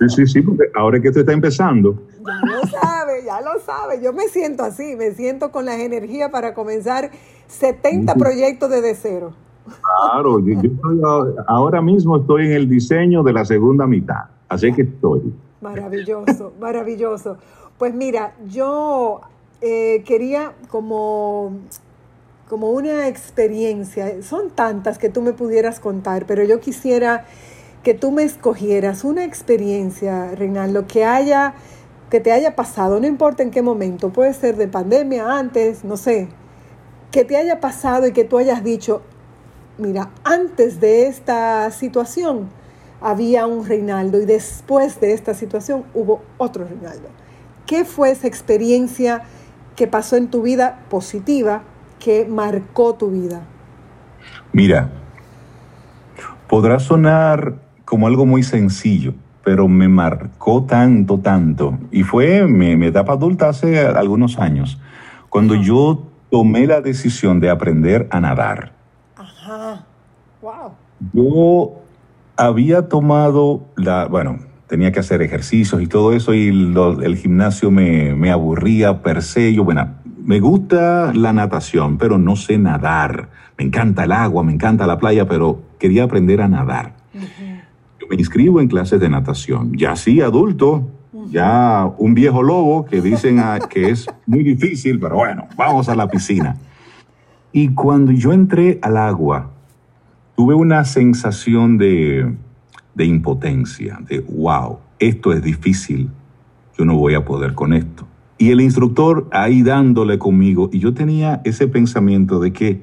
Sí, 0.00 0.08
sí, 0.08 0.26
sí, 0.26 0.42
porque 0.42 0.64
ahora 0.74 1.00
que 1.00 1.08
esto 1.08 1.20
está 1.20 1.32
empezando. 1.32 2.02
Ya 2.72 3.01
lo 3.01 3.01
sabe, 3.22 3.24
ya 3.24 3.40
lo 3.40 3.60
sabe. 3.60 4.00
Yo 4.02 4.12
me 4.12 4.28
siento 4.28 4.62
así, 4.62 4.96
me 4.96 5.12
siento 5.12 5.50
con 5.50 5.64
las 5.64 5.78
energías 5.78 6.30
para 6.30 6.54
comenzar 6.54 7.10
70 7.46 8.14
proyectos 8.14 8.70
desde 8.70 8.94
cero. 8.94 9.32
Claro, 9.64 10.40
yo, 10.40 10.64
ahora 11.46 11.80
mismo 11.80 12.16
estoy 12.16 12.46
en 12.46 12.52
el 12.52 12.68
diseño 12.68 13.22
de 13.22 13.32
la 13.32 13.44
segunda 13.44 13.86
mitad, 13.86 14.24
así 14.48 14.72
que 14.72 14.82
estoy. 14.82 15.32
Maravilloso, 15.60 16.52
maravilloso. 16.60 17.36
Pues 17.78 17.94
mira, 17.94 18.34
yo 18.48 19.20
eh, 19.60 20.02
quería 20.04 20.52
como, 20.68 21.52
como 22.48 22.70
una 22.70 23.06
experiencia, 23.06 24.20
son 24.22 24.50
tantas 24.50 24.98
que 24.98 25.08
tú 25.08 25.22
me 25.22 25.32
pudieras 25.32 25.78
contar, 25.78 26.26
pero 26.26 26.42
yo 26.42 26.58
quisiera 26.58 27.24
que 27.84 27.94
tú 27.94 28.10
me 28.10 28.24
escogieras 28.24 29.04
una 29.04 29.24
experiencia, 29.24 30.34
Reinaldo, 30.34 30.86
que 30.86 31.04
haya 31.04 31.54
que 32.12 32.20
te 32.20 32.30
haya 32.30 32.54
pasado, 32.54 33.00
no 33.00 33.06
importa 33.06 33.42
en 33.42 33.50
qué 33.50 33.62
momento, 33.62 34.10
puede 34.10 34.34
ser 34.34 34.56
de 34.56 34.68
pandemia, 34.68 35.38
antes, 35.38 35.82
no 35.82 35.96
sé, 35.96 36.28
que 37.10 37.24
te 37.24 37.38
haya 37.38 37.58
pasado 37.58 38.06
y 38.06 38.12
que 38.12 38.24
tú 38.24 38.36
hayas 38.36 38.62
dicho, 38.62 39.00
mira, 39.78 40.10
antes 40.22 40.78
de 40.78 41.06
esta 41.06 41.70
situación 41.70 42.50
había 43.00 43.46
un 43.46 43.66
Reinaldo 43.66 44.20
y 44.20 44.26
después 44.26 45.00
de 45.00 45.14
esta 45.14 45.32
situación 45.32 45.84
hubo 45.94 46.20
otro 46.36 46.66
Reinaldo. 46.66 47.08
¿Qué 47.64 47.86
fue 47.86 48.10
esa 48.10 48.26
experiencia 48.26 49.22
que 49.74 49.86
pasó 49.86 50.16
en 50.16 50.28
tu 50.28 50.42
vida 50.42 50.80
positiva 50.90 51.62
que 51.98 52.26
marcó 52.26 52.94
tu 52.94 53.10
vida? 53.10 53.40
Mira, 54.52 54.90
podrá 56.46 56.78
sonar 56.78 57.54
como 57.86 58.06
algo 58.06 58.26
muy 58.26 58.42
sencillo, 58.42 59.14
pero 59.44 59.68
me 59.68 59.88
marcó 59.88 60.64
tanto, 60.64 61.18
tanto. 61.18 61.78
Y 61.90 62.02
fue 62.02 62.46
mi, 62.46 62.76
mi 62.76 62.86
etapa 62.86 63.14
adulta 63.14 63.48
hace 63.48 63.80
algunos 63.80 64.38
años, 64.38 64.80
cuando 65.28 65.54
yo 65.54 66.06
tomé 66.30 66.66
la 66.66 66.80
decisión 66.80 67.40
de 67.40 67.50
aprender 67.50 68.08
a 68.10 68.20
nadar. 68.20 68.72
Ajá. 69.16 69.84
Wow. 70.40 70.72
Yo 71.12 71.82
había 72.36 72.88
tomado 72.88 73.66
la, 73.76 74.06
bueno, 74.06 74.38
tenía 74.66 74.90
que 74.92 75.00
hacer 75.00 75.20
ejercicios 75.20 75.82
y 75.82 75.86
todo 75.86 76.12
eso 76.12 76.32
y 76.32 76.48
el 76.48 77.16
gimnasio 77.16 77.70
me, 77.70 78.14
me, 78.14 78.30
aburría 78.30 79.02
per 79.02 79.22
se. 79.22 79.52
Yo, 79.52 79.64
bueno, 79.64 79.96
me 80.24 80.40
gusta 80.40 81.12
la 81.14 81.32
natación, 81.32 81.98
pero 81.98 82.16
no 82.16 82.36
sé 82.36 82.56
nadar. 82.56 83.28
Me 83.58 83.64
encanta 83.64 84.04
el 84.04 84.12
agua, 84.12 84.42
me 84.42 84.52
encanta 84.52 84.86
la 84.86 84.98
playa, 84.98 85.26
pero 85.28 85.60
quería 85.78 86.04
aprender 86.04 86.40
a 86.40 86.48
nadar. 86.48 86.94
Me 88.12 88.18
inscribo 88.18 88.60
en 88.60 88.68
clases 88.68 89.00
de 89.00 89.08
natación, 89.08 89.72
ya 89.74 89.96
sí, 89.96 90.20
adulto, 90.20 90.86
ya 91.30 91.90
un 91.96 92.12
viejo 92.12 92.42
lobo 92.42 92.84
que 92.84 93.00
dicen 93.00 93.40
que 93.70 93.88
es 93.88 94.06
muy 94.26 94.44
difícil, 94.44 95.00
pero 95.00 95.16
bueno, 95.16 95.46
vamos 95.56 95.88
a 95.88 95.94
la 95.94 96.06
piscina. 96.08 96.58
Y 97.52 97.68
cuando 97.68 98.12
yo 98.12 98.34
entré 98.34 98.78
al 98.82 98.98
agua, 98.98 99.50
tuve 100.36 100.54
una 100.54 100.84
sensación 100.84 101.78
de, 101.78 102.34
de 102.94 103.04
impotencia, 103.06 103.98
de 104.06 104.20
wow, 104.20 104.80
esto 104.98 105.32
es 105.32 105.42
difícil, 105.42 106.10
yo 106.76 106.84
no 106.84 106.98
voy 106.98 107.14
a 107.14 107.24
poder 107.24 107.54
con 107.54 107.72
esto. 107.72 108.06
Y 108.36 108.50
el 108.50 108.60
instructor 108.60 109.26
ahí 109.32 109.62
dándole 109.62 110.18
conmigo, 110.18 110.68
y 110.70 110.80
yo 110.80 110.92
tenía 110.92 111.40
ese 111.44 111.66
pensamiento 111.66 112.40
de 112.40 112.52
que 112.52 112.82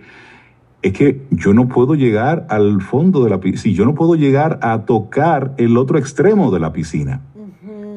es 0.82 0.94
que 0.94 1.22
yo 1.32 1.54
no 1.54 1.68
puedo 1.68 1.96
llegar 1.96 2.48
al 2.50 2.82
fondo 2.82 3.24
de 3.24 3.30
la 3.30 3.40
piscina, 3.40 3.76
yo 3.76 3.86
no 3.86 3.96
puedo 3.96 4.16
llegar 4.16 4.60
a 4.62 4.86
tocar 4.86 5.54
el 5.58 5.78
otro 5.78 5.98
extremo 5.98 6.52
de 6.52 6.60
la 6.60 6.72
piscina. 6.72 7.22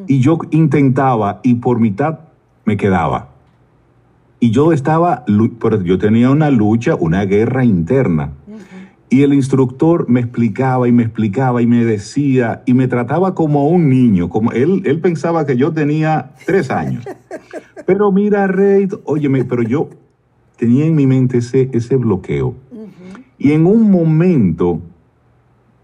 Y 0.09 0.21
yo 0.21 0.39
intentaba 0.51 1.41
y 1.45 1.55
por 1.55 1.79
mitad 1.79 2.21
me 2.65 2.77
quedaba. 2.77 3.31
Y 4.41 4.51
yo 4.51 4.73
estaba, 4.73 5.25
yo 5.85 5.99
tenía 5.99 6.31
una 6.31 6.51
lucha, 6.51 6.97
una 6.97 7.25
guerra 7.25 7.65
interna. 7.65 8.33
Y 9.09 9.23
el 9.23 9.35
instructor 9.35 10.09
me 10.09 10.21
explicaba 10.21 10.89
y 10.89 10.93
me 10.93 11.05
explicaba 11.05 11.63
y 11.63 11.67
me 11.67 11.85
decía 11.85 12.63
y 12.67 12.75
me 12.75 12.89
trataba 12.89 13.35
como 13.35 13.69
un 13.69 13.89
niño, 13.89 14.31
como 14.31 14.51
él, 14.53 14.83
él 14.87 15.01
pensaba 15.01 15.47
que 15.47 15.57
yo 15.57 15.73
tenía 15.73 16.33
tres 16.47 16.71
años. 16.71 17.05
Pero 17.87 18.11
mira, 18.11 18.47
Rey, 18.47 18.89
óyeme, 19.05 19.45
pero 19.45 19.63
yo 19.63 19.91
tenía 20.57 20.87
en 20.87 20.95
mi 20.95 21.07
mente 21.07 21.39
ese, 21.39 21.69
ese 21.73 21.97
bloqueo. 21.97 22.55
Y 23.43 23.51
en 23.51 23.67
un 23.67 23.91
momento, 23.91 24.81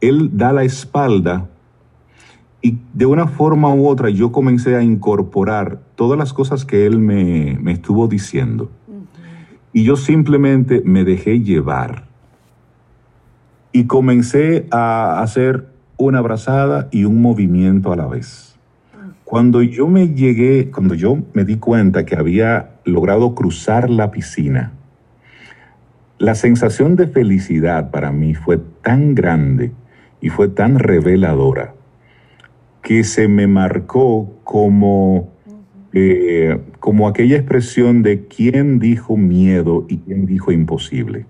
él 0.01 0.31
da 0.33 0.53
la 0.53 0.63
espalda 0.63 1.49
y 2.63 2.79
de 2.95 3.05
una 3.05 3.27
forma 3.27 3.75
u 3.75 3.89
otra 3.89 4.11
yo 4.11 4.31
comencé 4.31 4.77
a 4.77 4.83
incorporar 4.85 5.81
todas 5.97 6.17
las 6.17 6.33
cosas 6.33 6.65
que 6.65 6.87
él 6.87 7.01
me, 7.01 7.59
estuvo 7.73 8.07
diciendo. 8.07 8.71
Y 9.73 9.83
yo 9.83 9.97
simplemente 9.97 10.83
me 10.85 11.03
dejé 11.03 11.41
llevar. 11.41 12.05
Y 13.73 13.87
comencé 13.87 14.69
a 14.71 15.21
hacer 15.21 15.67
una 15.97 16.21
abrazada 16.21 16.89
y 16.93 17.07
un 17.07 17.21
movimiento 17.21 17.93
a 17.93 17.97
la 17.97 18.07
vez. 18.07 18.57
Cuando 19.25 19.63
yo 19.63 19.89
me 19.89 20.11
llegué, 20.11 20.71
cuando 20.71 20.95
yo 20.95 21.19
me 21.33 21.45
di 21.45 21.57
cuenta 21.57 22.07
que 22.07 22.15
había 22.15 22.77
logrado 22.85 23.35
cruzar 23.35 23.91
la 23.91 24.13
piscina, 24.13 24.78
la 26.19 26.35
sensación 26.35 26.97
de 26.97 27.07
felicidad 27.07 27.91
para 27.91 28.11
mí 28.11 28.35
fue 28.35 28.59
tan 28.83 29.15
grande 29.15 29.73
y 30.21 30.31
fue 30.31 30.49
tan 30.49 30.79
reveladora 30.79 31.75
que 32.83 33.05
se 33.05 33.29
me 33.29 33.47
marcó 33.47 34.41
como, 34.45 35.31
eh, 35.93 36.59
como 36.81 37.07
aquella 37.07 37.37
expresión 37.37 38.03
de 38.03 38.27
quién 38.27 38.79
dijo 38.79 39.17
miedo 39.17 39.85
y 39.89 39.99
quién 39.99 40.27
dijo 40.27 40.53
imposible. 40.53 41.27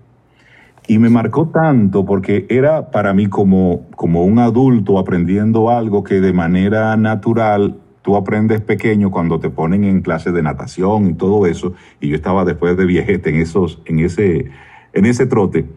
Y 0.87 0.97
me 0.97 1.09
marcó 1.09 1.49
tanto 1.49 2.03
porque 2.03 2.47
era 2.49 2.89
para 2.89 3.13
mí 3.13 3.27
como, 3.27 3.87
como 3.95 4.23
un 4.23 4.39
adulto 4.39 4.97
aprendiendo 4.97 5.69
algo 5.69 6.03
que 6.03 6.19
de 6.19 6.33
manera 6.33 6.97
natural 6.97 7.77
tú 8.01 8.15
aprendes 8.15 8.61
pequeño 8.61 9.11
cuando 9.11 9.39
te 9.39 9.51
ponen 9.51 9.83
en 9.83 10.01
clases 10.01 10.33
de 10.33 10.41
natación 10.41 11.11
y 11.11 11.13
todo 11.13 11.45
eso. 11.45 11.73
Y 12.01 12.09
yo 12.09 12.15
estaba 12.15 12.43
después 12.43 12.75
de 12.75 12.85
viejete 12.85 13.29
en, 13.29 13.35
esos, 13.35 13.83
en, 13.85 13.99
ese, 13.99 14.49
en 14.93 15.05
ese 15.05 15.25
trote 15.25 15.67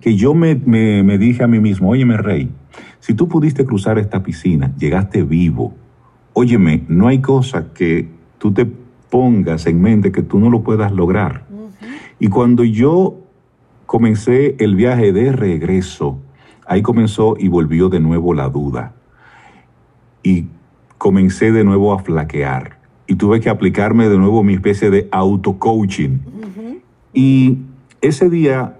que 0.00 0.16
yo 0.16 0.34
me, 0.34 0.54
me, 0.56 1.18
dije 1.18 1.44
a 1.44 1.46
mí 1.46 1.60
mismo, 1.60 1.90
óyeme 1.90 2.16
rey, 2.16 2.50
si 3.00 3.14
tú 3.14 3.28
pudiste 3.28 3.64
cruzar 3.64 3.98
esta 3.98 4.22
piscina, 4.22 4.74
llegaste 4.76 5.22
vivo, 5.22 5.74
óyeme, 6.32 6.84
no 6.88 7.06
hay 7.08 7.20
cosa 7.20 7.72
que 7.72 8.08
tú 8.38 8.52
te 8.52 8.66
pongas 9.10 9.66
en 9.66 9.80
mente 9.80 10.10
que 10.10 10.22
tú 10.22 10.38
no 10.38 10.50
lo 10.50 10.62
puedas 10.62 10.92
lograr. 10.92 11.46
Y 12.18 12.28
cuando 12.28 12.64
yo 12.64 13.20
comencé 13.86 14.56
el 14.58 14.74
viaje 14.74 15.12
de 15.12 15.32
regreso, 15.32 16.18
ahí 16.66 16.82
comenzó 16.82 17.36
y 17.38 17.48
volvió 17.48 17.88
de 17.88 18.00
nuevo 18.00 18.34
la 18.34 18.48
duda. 18.48 18.94
Y 20.22 20.46
comencé 20.98 21.52
de 21.52 21.64
nuevo 21.64 21.92
a 21.92 21.98
flaquear. 21.98 22.78
Y 23.06 23.16
tuve 23.16 23.40
que 23.40 23.50
aplicarme 23.50 24.08
de 24.08 24.16
nuevo 24.16 24.42
mi 24.42 24.54
especie 24.54 24.90
de 24.90 25.08
auto-coaching. 25.12 26.18
Y 27.12 27.58
ese 28.04 28.28
día 28.28 28.76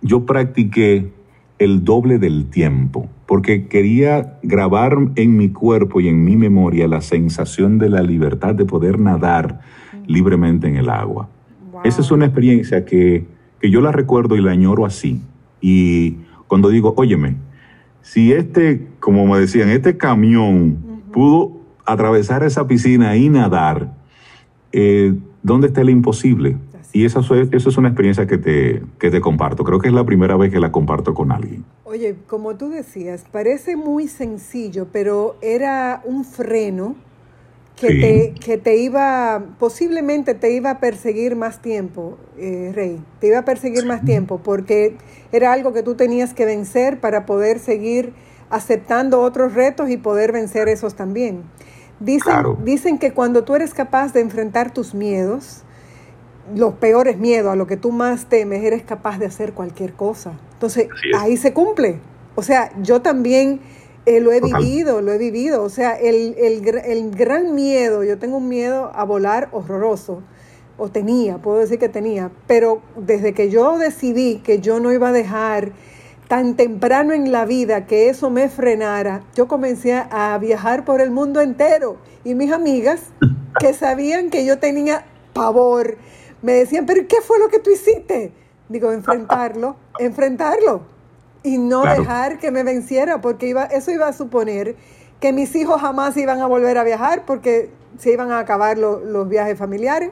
yo 0.00 0.24
practiqué 0.24 1.12
el 1.58 1.84
doble 1.84 2.18
del 2.18 2.46
tiempo, 2.46 3.08
porque 3.26 3.66
quería 3.66 4.38
grabar 4.42 4.96
en 5.14 5.36
mi 5.36 5.50
cuerpo 5.50 6.00
y 6.00 6.08
en 6.08 6.24
mi 6.24 6.36
memoria 6.36 6.88
la 6.88 7.02
sensación 7.02 7.78
de 7.78 7.90
la 7.90 8.02
libertad 8.02 8.54
de 8.54 8.64
poder 8.64 8.98
nadar 8.98 9.60
libremente 10.06 10.68
en 10.68 10.76
el 10.76 10.88
agua. 10.88 11.28
Esa 11.84 12.00
es 12.00 12.10
una 12.10 12.24
experiencia 12.24 12.84
que, 12.84 13.26
yo 13.62 13.80
la 13.80 13.92
recuerdo 13.92 14.36
y 14.36 14.40
la 14.40 14.52
añoro 14.52 14.86
así. 14.86 15.20
Y 15.60 16.16
cuando 16.48 16.70
digo, 16.70 16.94
óyeme, 16.96 17.36
si 18.00 18.32
este, 18.32 18.88
como 19.00 19.26
me 19.26 19.38
decían, 19.38 19.68
este 19.68 19.98
camión 19.98 21.02
pudo 21.12 21.60
atravesar 21.84 22.42
esa 22.42 22.66
piscina 22.66 23.16
y 23.16 23.28
nadar, 23.28 23.92
eh, 24.72 25.14
¿dónde 25.42 25.66
está 25.68 25.82
el 25.82 25.90
imposible? 25.90 26.56
Y 26.92 27.06
esa, 27.06 27.20
eso 27.20 27.68
es 27.68 27.76
una 27.78 27.88
experiencia 27.88 28.26
que 28.26 28.38
te, 28.38 28.82
que 28.98 29.10
te 29.10 29.20
comparto. 29.20 29.64
Creo 29.64 29.78
que 29.78 29.88
es 29.88 29.94
la 29.94 30.04
primera 30.04 30.36
vez 30.36 30.52
que 30.52 30.60
la 30.60 30.70
comparto 30.70 31.14
con 31.14 31.32
alguien. 31.32 31.64
Oye, 31.84 32.16
como 32.26 32.56
tú 32.56 32.68
decías, 32.68 33.24
parece 33.30 33.76
muy 33.76 34.08
sencillo, 34.08 34.86
pero 34.92 35.36
era 35.40 36.02
un 36.04 36.24
freno 36.24 36.94
que, 37.76 37.88
te, 37.88 38.34
que 38.38 38.58
te 38.58 38.76
iba, 38.76 39.42
posiblemente 39.58 40.34
te 40.34 40.52
iba 40.52 40.70
a 40.70 40.80
perseguir 40.80 41.34
más 41.34 41.62
tiempo, 41.62 42.18
eh, 42.38 42.72
Rey. 42.74 43.00
Te 43.20 43.28
iba 43.28 43.38
a 43.38 43.44
perseguir 43.44 43.86
más 43.86 44.04
tiempo 44.04 44.38
porque 44.42 44.96
era 45.32 45.52
algo 45.52 45.72
que 45.72 45.82
tú 45.82 45.94
tenías 45.94 46.34
que 46.34 46.44
vencer 46.44 47.00
para 47.00 47.24
poder 47.26 47.58
seguir 47.58 48.12
aceptando 48.50 49.20
otros 49.22 49.54
retos 49.54 49.88
y 49.88 49.96
poder 49.96 50.30
vencer 50.30 50.68
esos 50.68 50.94
también. 50.94 51.42
Dicen, 52.00 52.34
dicen 52.64 52.98
que 52.98 53.12
cuando 53.12 53.44
tú 53.44 53.54
eres 53.54 53.74
capaz 53.74 54.12
de 54.12 54.20
enfrentar 54.20 54.74
tus 54.74 54.94
miedos, 54.94 55.64
los 56.54 56.74
peores 56.74 57.18
miedos, 57.18 57.52
a 57.52 57.56
lo 57.56 57.66
que 57.66 57.76
tú 57.76 57.92
más 57.92 58.26
temes, 58.26 58.64
eres 58.64 58.82
capaz 58.82 59.18
de 59.18 59.26
hacer 59.26 59.52
cualquier 59.52 59.92
cosa. 59.94 60.32
Entonces, 60.54 60.88
ahí 61.18 61.36
se 61.36 61.52
cumple. 61.52 62.00
O 62.34 62.42
sea, 62.42 62.72
yo 62.82 63.02
también 63.02 63.60
eh, 64.04 64.20
lo 64.20 64.32
he 64.32 64.40
vivido, 64.40 65.00
lo 65.00 65.12
he 65.12 65.18
vivido. 65.18 65.62
O 65.62 65.68
sea, 65.68 65.92
el, 65.92 66.34
el, 66.38 67.10
gran 67.10 67.54
miedo, 67.54 68.02
yo 68.04 68.18
tengo 68.18 68.38
un 68.38 68.48
miedo 68.48 68.90
a 68.94 69.04
volar 69.04 69.48
horroroso, 69.52 70.22
o 70.78 70.88
tenía, 70.88 71.38
puedo 71.38 71.58
decir 71.58 71.78
que 71.78 71.88
tenía, 71.88 72.30
pero 72.46 72.80
desde 72.96 73.34
que 73.34 73.50
yo 73.50 73.78
decidí 73.78 74.38
que 74.38 74.60
yo 74.60 74.80
no 74.80 74.90
iba 74.90 75.10
a 75.10 75.12
dejar 75.12 75.72
tan 76.28 76.56
temprano 76.56 77.12
en 77.12 77.30
la 77.30 77.44
vida 77.44 77.86
que 77.86 78.08
eso 78.08 78.30
me 78.30 78.48
frenara, 78.48 79.22
yo 79.36 79.46
comencé 79.46 79.92
a 79.92 80.38
viajar 80.38 80.84
por 80.84 81.00
el 81.00 81.10
mundo 81.10 81.40
entero. 81.40 81.98
Y 82.24 82.34
mis 82.34 82.50
amigas, 82.52 83.02
que 83.60 83.74
sabían 83.74 84.30
que 84.30 84.46
yo 84.46 84.58
tenía 84.58 85.04
pavor, 85.34 85.98
me 86.42 86.52
decían, 86.52 86.86
pero 86.86 87.06
¿qué 87.08 87.20
fue 87.20 87.38
lo 87.38 87.48
que 87.48 87.60
tú 87.60 87.70
hiciste? 87.70 88.32
Digo, 88.68 88.92
enfrentarlo, 88.92 89.76
enfrentarlo 89.98 90.82
y 91.42 91.58
no 91.58 91.82
dejar 91.82 92.38
que 92.38 92.50
me 92.50 92.62
venciera, 92.62 93.20
porque 93.20 93.48
iba, 93.48 93.64
eso 93.64 93.90
iba 93.90 94.08
a 94.08 94.12
suponer 94.12 94.76
que 95.20 95.32
mis 95.32 95.54
hijos 95.54 95.80
jamás 95.80 96.16
iban 96.16 96.40
a 96.40 96.46
volver 96.46 96.78
a 96.78 96.84
viajar 96.84 97.24
porque 97.26 97.70
se 97.98 98.12
iban 98.12 98.30
a 98.30 98.38
acabar 98.38 98.78
los 98.78 99.28
viajes 99.28 99.58
familiares. 99.58 100.10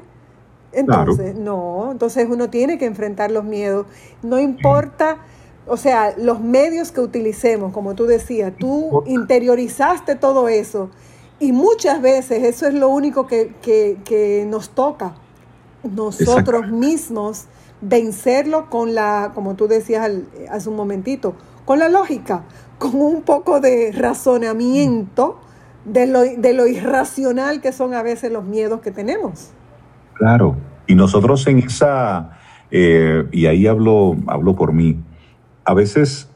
Entonces, 0.73 1.35
no, 1.35 1.91
entonces 1.91 2.29
uno 2.31 2.49
tiene 2.49 2.79
que 2.79 2.87
enfrentar 2.87 3.33
los 3.33 3.43
miedos, 3.43 3.87
no 4.23 4.39
importa, 4.39 5.19
o 5.67 5.77
sea, 5.77 6.15
los 6.17 6.41
medios 6.41 6.93
que 6.93 7.01
utilicemos, 7.01 7.73
como 7.73 7.97
tú 7.97 8.07
decías, 8.07 8.53
tú 8.57 9.03
interiorizaste 9.07 10.15
todo 10.15 10.49
eso 10.49 10.91
y 11.41 11.51
muchas 11.51 12.01
veces 12.01 12.45
eso 12.45 12.69
es 12.69 12.75
lo 12.75 12.89
único 12.89 13.27
que, 13.27 13.53
que, 13.63 13.99
que 14.05 14.47
nos 14.49 14.71
toca 14.71 15.15
nosotros 15.83 16.69
mismos 16.69 17.47
vencerlo 17.81 18.69
con 18.69 18.95
la, 18.95 19.33
como 19.35 19.55
tú 19.55 19.69
decías 19.69 20.11
hace 20.51 20.69
un 20.69 20.77
momentito, 20.77 21.35
con 21.65 21.79
la 21.79 21.89
lógica, 21.89 22.45
con 22.79 22.97
un 22.97 23.23
poco 23.23 23.61
de 23.61 23.93
razonamiento 23.93 25.39
de 25.85 26.07
lo, 26.07 26.21
de 26.21 26.53
lo 26.53 26.67
irracional 26.67 27.61
que 27.61 27.73
son 27.73 27.95
a 27.95 28.03
veces 28.03 28.33
los 28.33 28.45
miedos 28.45 28.81
que 28.81 28.91
tenemos. 28.91 29.51
Claro, 30.15 30.57
y 30.87 30.95
nosotros 30.95 31.47
en 31.47 31.59
esa, 31.61 32.39
eh, 32.71 33.27
y 33.33 33.47
ahí 33.47 33.67
hablo, 33.67 34.17
hablo 34.27 34.55
por 34.57 34.73
mí, 34.73 34.99
a 35.65 35.73
veces 35.73 36.31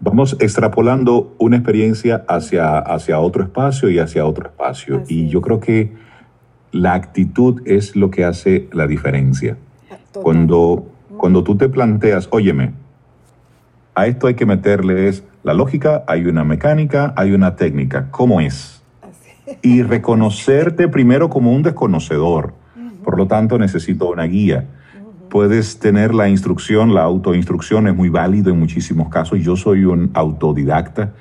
vamos 0.00 0.36
extrapolando 0.40 1.34
una 1.38 1.56
experiencia 1.56 2.24
hacia, 2.28 2.78
hacia 2.78 3.20
otro 3.20 3.44
espacio 3.44 3.88
y 3.88 3.98
hacia 3.98 4.26
otro 4.26 4.48
espacio. 4.48 5.04
y 5.08 5.28
yo 5.28 5.40
creo 5.40 5.60
que 5.60 5.94
la 6.72 6.94
actitud 6.94 7.62
es 7.64 7.96
lo 7.96 8.10
que 8.10 8.24
hace 8.24 8.68
la 8.72 8.86
diferencia. 8.86 9.56
Cuando, 10.12 10.86
cuando 11.16 11.44
tú 11.44 11.56
te 11.56 11.68
planteas, 11.68 12.28
óyeme, 12.30 12.72
a 13.94 14.06
esto 14.06 14.26
hay 14.26 14.34
que 14.34 14.46
meterles 14.46 15.24
la 15.42 15.54
lógica, 15.54 16.04
hay 16.06 16.26
una 16.26 16.44
mecánica, 16.44 17.12
hay 17.16 17.32
una 17.32 17.56
técnica. 17.56 18.08
¿Cómo 18.10 18.40
es? 18.40 18.82
Y 19.62 19.82
reconocerte 19.82 20.88
primero 20.88 21.28
como 21.28 21.52
un 21.52 21.62
desconocedor. 21.62 22.54
Por 23.04 23.16
lo 23.16 23.26
tanto, 23.26 23.58
necesito 23.58 24.08
una 24.08 24.24
guía. 24.24 24.66
Puedes 25.28 25.78
tener 25.78 26.14
la 26.14 26.28
instrucción, 26.28 26.94
la 26.94 27.02
autoinstrucción 27.02 27.88
es 27.88 27.96
muy 27.96 28.08
válido 28.08 28.50
en 28.50 28.58
muchísimos 28.58 29.08
casos. 29.08 29.40
Yo 29.40 29.56
soy 29.56 29.84
un 29.84 30.10
autodidacta. 30.14 31.12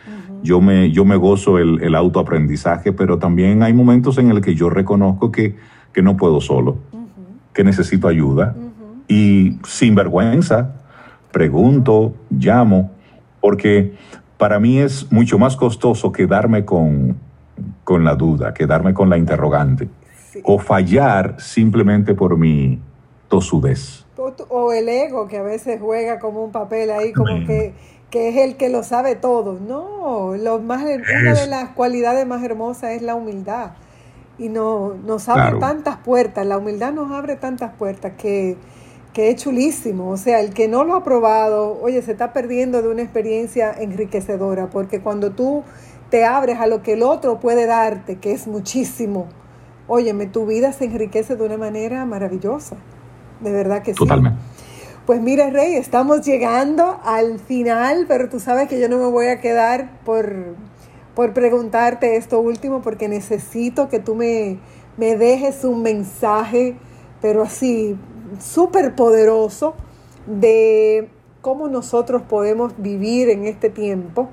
Yo 0.43 0.61
me, 0.61 0.91
yo 0.91 1.05
me 1.05 1.15
gozo 1.15 1.57
el, 1.57 1.81
el, 1.81 1.95
autoaprendizaje, 1.95 2.93
pero 2.93 3.19
también 3.19 3.63
hay 3.63 3.73
momentos 3.73 4.17
en 4.17 4.31
el 4.31 4.41
que 4.41 4.55
yo 4.55 4.69
reconozco 4.69 5.31
que, 5.31 5.55
que 5.93 6.01
no 6.01 6.17
puedo 6.17 6.41
solo, 6.41 6.77
que 7.53 7.63
necesito 7.63 8.07
ayuda. 8.07 8.55
Y 9.07 9.57
sin 9.65 9.95
vergüenza, 9.95 10.75
pregunto, 11.31 12.13
llamo, 12.29 12.91
porque 13.41 13.93
para 14.37 14.59
mí 14.59 14.79
es 14.79 15.11
mucho 15.11 15.37
más 15.37 15.55
costoso 15.55 16.11
quedarme 16.11 16.63
con, 16.63 17.17
con 17.83 18.03
la 18.05 18.15
duda, 18.15 18.53
quedarme 18.53 18.93
con 18.93 19.09
la 19.09 19.17
interrogante, 19.17 19.89
o 20.43 20.59
fallar 20.59 21.35
simplemente 21.39 22.13
por 22.13 22.37
mi 22.37 22.79
tosudez. 23.27 24.05
O 24.49 24.73
el 24.73 24.89
ego 24.89 25.27
que 25.27 25.37
a 25.37 25.43
veces 25.43 25.79
juega 25.81 26.19
como 26.19 26.43
un 26.43 26.51
papel 26.51 26.91
ahí, 26.91 27.13
como 27.13 27.45
que, 27.45 27.73
que, 28.09 28.29
es 28.29 28.37
el 28.37 28.57
que 28.57 28.69
lo 28.69 28.83
sabe 28.83 29.15
todo. 29.15 29.59
No, 29.59 30.35
lo 30.35 30.59
más, 30.59 30.83
una 30.83 31.33
de 31.33 31.47
las 31.47 31.69
cualidades 31.69 32.25
más 32.25 32.43
hermosas 32.43 32.91
es 32.91 33.01
la 33.01 33.15
humildad. 33.15 33.71
Y 34.37 34.49
no, 34.49 34.93
nos 35.05 35.27
abre 35.27 35.59
tantas 35.59 35.97
puertas, 35.97 36.45
la 36.45 36.57
humildad 36.57 36.93
nos 36.93 37.11
abre 37.11 37.35
tantas 37.35 37.73
puertas 37.73 38.13
que 38.17 38.57
que 39.13 39.29
es 39.29 39.41
chulísimo. 39.41 40.09
O 40.09 40.17
sea, 40.17 40.39
el 40.39 40.53
que 40.53 40.67
no 40.67 40.83
lo 40.83 40.95
ha 40.95 41.03
probado, 41.03 41.79
oye, 41.81 42.01
se 42.01 42.11
está 42.11 42.33
perdiendo 42.33 42.81
de 42.81 42.89
una 42.89 43.01
experiencia 43.01 43.71
enriquecedora, 43.71 44.69
porque 44.69 45.01
cuando 45.01 45.31
tú 45.31 45.63
te 46.09 46.25
abres 46.25 46.59
a 46.59 46.67
lo 46.67 46.81
que 46.81 46.93
el 46.93 47.03
otro 47.03 47.39
puede 47.39 47.65
darte, 47.65 48.17
que 48.17 48.31
es 48.31 48.47
muchísimo, 48.47 49.27
óyeme, 49.87 50.25
tu 50.25 50.45
vida 50.45 50.71
se 50.73 50.85
enriquece 50.85 51.35
de 51.35 51.43
una 51.43 51.57
manera 51.57 52.05
maravillosa. 52.05 52.77
De 53.41 53.51
verdad 53.51 53.83
que 53.83 53.93
sí. 53.93 53.97
Totalmente. 53.97 54.39
Pues 55.09 55.21
mira, 55.21 55.49
Rey, 55.49 55.73
estamos 55.73 56.21
llegando 56.21 56.99
al 57.03 57.39
final, 57.39 58.05
pero 58.07 58.29
tú 58.29 58.39
sabes 58.39 58.69
que 58.69 58.79
yo 58.79 58.87
no 58.89 58.99
me 58.99 59.07
voy 59.07 59.25
a 59.25 59.41
quedar 59.41 59.99
por, 60.05 60.55
por 61.15 61.33
preguntarte 61.33 62.15
esto 62.15 62.39
último, 62.39 62.83
porque 62.83 63.09
necesito 63.09 63.89
que 63.89 63.97
tú 63.97 64.13
me, 64.13 64.59
me 64.97 65.17
dejes 65.17 65.63
un 65.63 65.81
mensaje, 65.81 66.77
pero 67.23 67.41
así, 67.41 67.97
súper 68.39 68.93
poderoso 68.93 69.73
de 70.27 71.09
cómo 71.41 71.69
nosotros 71.69 72.21
podemos 72.21 72.73
vivir 72.77 73.31
en 73.31 73.45
este 73.45 73.71
tiempo, 73.71 74.29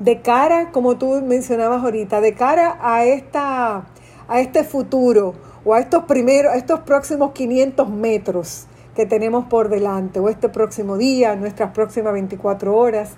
de 0.00 0.22
cara, 0.22 0.72
como 0.72 0.98
tú 0.98 1.22
mencionabas 1.24 1.84
ahorita, 1.84 2.20
de 2.20 2.34
cara 2.34 2.78
a, 2.80 3.04
esta, 3.04 3.86
a 4.26 4.40
este 4.40 4.64
futuro 4.64 5.34
o 5.64 5.72
a 5.72 5.78
estos 5.78 6.02
primeros, 6.06 6.52
a 6.52 6.56
estos 6.56 6.80
próximos 6.80 7.30
500 7.30 7.88
metros 7.88 8.67
que 8.98 9.06
tenemos 9.06 9.44
por 9.44 9.68
delante, 9.68 10.18
o 10.18 10.28
este 10.28 10.48
próximo 10.48 10.96
día, 10.96 11.36
nuestras 11.36 11.70
próximas 11.70 12.12
24 12.14 12.76
horas. 12.76 13.12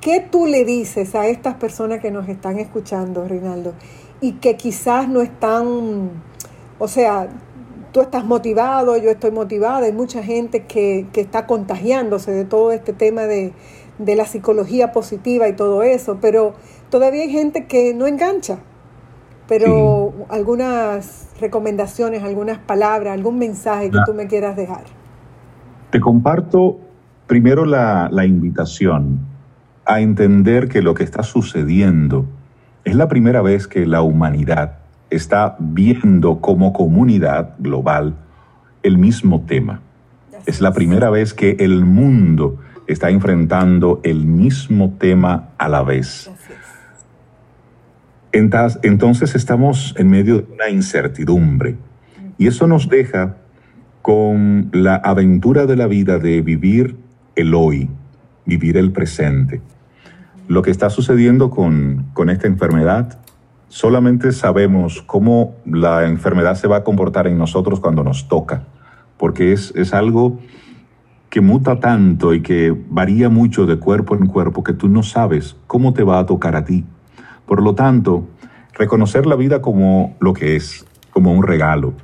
¿Qué 0.00 0.18
tú 0.18 0.46
le 0.46 0.64
dices 0.64 1.14
a 1.14 1.26
estas 1.26 1.56
personas 1.56 2.00
que 2.00 2.10
nos 2.10 2.26
están 2.26 2.58
escuchando, 2.58 3.28
Reinaldo, 3.28 3.74
y 4.22 4.36
que 4.36 4.56
quizás 4.56 5.10
no 5.10 5.20
están, 5.20 6.10
o 6.78 6.88
sea, 6.88 7.28
tú 7.92 8.00
estás 8.00 8.24
motivado, 8.24 8.96
yo 8.96 9.10
estoy 9.10 9.30
motivada, 9.30 9.84
hay 9.84 9.92
mucha 9.92 10.22
gente 10.22 10.64
que, 10.64 11.06
está 11.12 11.46
contagiándose 11.46 12.30
de 12.32 12.46
todo 12.46 12.72
este 12.72 12.94
tema 12.94 13.24
de, 13.24 13.52
la 13.98 14.24
psicología 14.24 14.90
positiva 14.90 15.48
y 15.48 15.52
todo 15.52 15.82
eso, 15.82 16.16
pero 16.22 16.54
todavía 16.88 17.24
hay 17.24 17.30
gente 17.30 17.66
que 17.66 17.92
no 17.92 18.06
engancha. 18.06 18.56
Pero 19.46 20.14
algunas 20.30 21.26
recomendaciones, 21.38 22.22
algunas 22.22 22.56
palabras, 22.56 23.12
algún 23.12 23.38
mensaje 23.38 23.90
que 23.90 23.98
tú 24.06 24.14
me 24.14 24.28
quieras 24.28 24.56
dejar. 24.56 24.99
Te 25.90 26.00
comparto 26.00 26.78
primero 27.26 27.64
la, 27.64 28.08
la 28.10 28.24
invitación 28.26 29.20
a 29.84 30.00
entender 30.00 30.68
que 30.68 30.82
lo 30.82 30.94
que 30.94 31.04
está 31.04 31.22
sucediendo 31.22 32.26
es 32.84 32.94
la 32.94 33.08
primera 33.08 33.42
vez 33.42 33.66
que 33.66 33.86
la 33.86 34.02
humanidad 34.02 34.78
está 35.10 35.56
viendo 35.58 36.40
como 36.40 36.72
comunidad 36.72 37.54
global 37.58 38.14
el 38.82 38.98
mismo 38.98 39.42
tema. 39.46 39.80
Es 40.46 40.60
la 40.60 40.72
primera 40.72 41.10
vez 41.10 41.34
que 41.34 41.56
el 41.58 41.84
mundo 41.84 42.58
está 42.86 43.10
enfrentando 43.10 44.00
el 44.04 44.24
mismo 44.26 44.94
tema 44.98 45.50
a 45.58 45.68
la 45.68 45.82
vez. 45.82 46.30
Entonces 48.32 49.34
estamos 49.34 49.94
en 49.98 50.08
medio 50.08 50.38
de 50.38 50.52
una 50.52 50.68
incertidumbre 50.70 51.76
y 52.38 52.46
eso 52.46 52.66
nos 52.66 52.88
deja 52.88 53.36
con 54.02 54.70
la 54.72 54.96
aventura 54.96 55.66
de 55.66 55.76
la 55.76 55.86
vida 55.86 56.18
de 56.18 56.40
vivir 56.40 56.96
el 57.36 57.54
hoy, 57.54 57.88
vivir 58.46 58.76
el 58.76 58.92
presente. 58.92 59.60
Lo 60.48 60.62
que 60.62 60.70
está 60.70 60.90
sucediendo 60.90 61.50
con, 61.50 62.06
con 62.12 62.30
esta 62.30 62.46
enfermedad 62.46 63.20
solamente 63.68 64.32
sabemos 64.32 65.02
cómo 65.02 65.54
la 65.64 66.06
enfermedad 66.06 66.56
se 66.56 66.66
va 66.66 66.78
a 66.78 66.84
comportar 66.84 67.26
en 67.26 67.38
nosotros 67.38 67.80
cuando 67.80 68.02
nos 68.02 68.28
toca, 68.28 68.64
porque 69.16 69.52
es, 69.52 69.72
es 69.76 69.94
algo 69.94 70.38
que 71.30 71.40
muta 71.40 71.78
tanto 71.78 72.34
y 72.34 72.42
que 72.42 72.76
varía 72.90 73.28
mucho 73.28 73.64
de 73.64 73.78
cuerpo 73.78 74.16
en 74.16 74.26
cuerpo 74.26 74.64
que 74.64 74.72
tú 74.72 74.88
no 74.88 75.04
sabes 75.04 75.56
cómo 75.68 75.94
te 75.94 76.02
va 76.02 76.18
a 76.18 76.26
tocar 76.26 76.56
a 76.56 76.64
ti. 76.64 76.84
Por 77.46 77.62
lo 77.62 77.76
tanto, 77.76 78.26
reconocer 78.74 79.26
la 79.26 79.36
vida 79.36 79.62
como 79.62 80.16
lo 80.18 80.34
que 80.34 80.56
es, 80.56 80.84
como 81.12 81.32
un 81.32 81.44
regalo, 81.44 81.94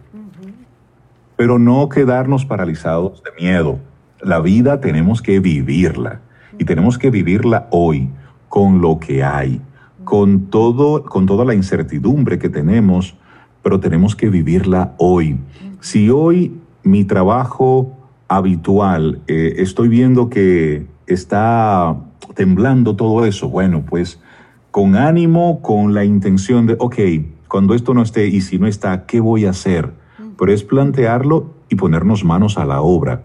pero 1.37 1.59
no 1.59 1.89
quedarnos 1.89 2.45
paralizados 2.45 3.23
de 3.23 3.31
miedo. 3.41 3.79
La 4.21 4.41
vida 4.41 4.81
tenemos 4.81 5.23
que 5.23 5.41
vivirla 5.41 6.21
y 6.59 6.65
tenemos 6.65 6.99
que 6.99 7.11
vivirla 7.11 7.69
hoy 7.71 8.11
con 8.49 8.81
lo 8.81 8.99
que 8.99 9.23
hay 9.23 9.61
con, 10.07 10.51
todo, 10.51 11.03
con 11.03 11.27
toda 11.27 11.45
la 11.45 11.53
incertidumbre 11.53 12.39
que 12.39 12.49
tenemos, 12.49 13.17
pero 13.61 13.81
tenemos 13.81 14.15
que 14.15 14.31
vivirla 14.31 14.95
hoy. 14.99 15.37
Si 15.81 16.09
hoy 16.11 16.57
mi 16.85 17.05
trabajo 17.05 17.93
habitual, 18.29 19.21
eh, 19.27 19.55
estoy 19.59 19.89
viendo 19.89 20.31
que 20.31 20.87
está 21.09 21.97
temblando 22.35 22.95
todo 22.95 23.27
eso, 23.27 23.49
bueno, 23.49 23.85
pues 23.85 24.21
con 24.71 24.95
ánimo, 24.95 25.61
con 25.61 25.93
la 25.93 26.05
intención 26.05 26.67
de, 26.67 26.77
ok, 26.79 26.97
cuando 27.49 27.75
esto 27.75 27.93
no 27.93 28.03
esté 28.03 28.29
y 28.29 28.43
si 28.43 28.61
no 28.61 28.69
está, 28.69 29.07
¿qué 29.07 29.19
voy 29.19 29.45
a 29.45 29.51
hacer? 29.51 29.91
Pero 30.39 30.53
es 30.53 30.63
plantearlo 30.63 31.51
y 31.69 31.77
ponernos 31.77 32.25
manos 32.25 32.59
a 32.59 32.65
la 32.65 32.81
obra. 32.81 33.23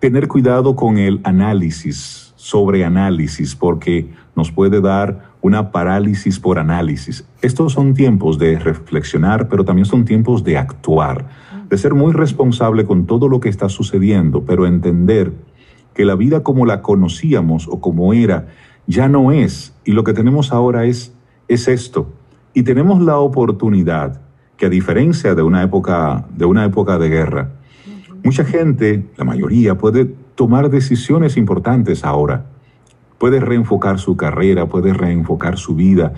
Tener 0.00 0.28
cuidado 0.28 0.76
con 0.76 0.98
el 0.98 1.20
análisis, 1.24 2.32
sobre 2.36 2.84
análisis, 2.84 3.56
porque 3.56 4.08
nos 4.36 4.52
puede 4.52 4.80
dar 4.80 5.32
una 5.40 5.70
parálisis 5.72 6.38
por 6.38 6.58
análisis. 6.58 7.26
Estos 7.42 7.72
son 7.72 7.94
tiempos 7.94 8.38
de 8.38 8.58
reflexionar, 8.58 9.48
pero 9.48 9.64
también 9.64 9.86
son 9.86 10.04
tiempos 10.04 10.44
de 10.44 10.56
actuar, 10.56 11.28
de 11.68 11.78
ser 11.78 11.94
muy 11.94 12.12
responsable 12.12 12.84
con 12.84 13.06
todo 13.06 13.28
lo 13.28 13.40
que 13.40 13.48
está 13.48 13.68
sucediendo, 13.68 14.44
pero 14.44 14.66
entender 14.66 15.32
que 15.94 16.04
la 16.04 16.14
vida 16.14 16.42
como 16.42 16.64
la 16.64 16.80
conocíamos 16.82 17.66
o 17.68 17.80
como 17.80 18.12
era 18.12 18.46
ya 18.86 19.08
no 19.08 19.32
es, 19.32 19.74
y 19.84 19.92
lo 19.92 20.02
que 20.02 20.14
tenemos 20.14 20.52
ahora 20.52 20.86
es, 20.86 21.12
es 21.46 21.68
esto. 21.68 22.10
Y 22.54 22.62
tenemos 22.62 23.02
la 23.02 23.18
oportunidad 23.18 24.20
que 24.58 24.66
a 24.66 24.68
diferencia 24.68 25.34
de 25.34 25.42
una 25.42 25.62
época 25.62 26.26
de, 26.36 26.44
una 26.44 26.66
época 26.66 26.98
de 26.98 27.08
guerra, 27.08 27.48
mucha 28.22 28.44
gente, 28.44 29.06
la 29.16 29.24
mayoría, 29.24 29.78
puede 29.78 30.04
tomar 30.34 30.68
decisiones 30.68 31.38
importantes 31.38 32.04
ahora 32.04 32.44
puede 33.18 33.40
reenfocar 33.40 33.98
su 33.98 34.16
carrera, 34.16 34.66
puede 34.66 34.94
reenfocar 34.94 35.58
su 35.58 35.74
vida. 35.74 36.14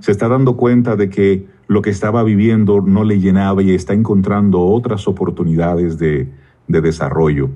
Se 0.00 0.12
está 0.12 0.28
dando 0.28 0.56
cuenta 0.56 0.96
de 0.96 1.10
que 1.10 1.46
lo 1.66 1.82
que 1.82 1.90
estaba 1.90 2.22
viviendo 2.22 2.80
no 2.80 3.04
le 3.04 3.18
llenaba 3.20 3.62
y 3.62 3.72
está 3.72 3.92
encontrando 3.92 4.60
otras 4.60 5.08
oportunidades 5.08 5.98
de, 5.98 6.28
de 6.68 6.80
desarrollo. 6.80 7.50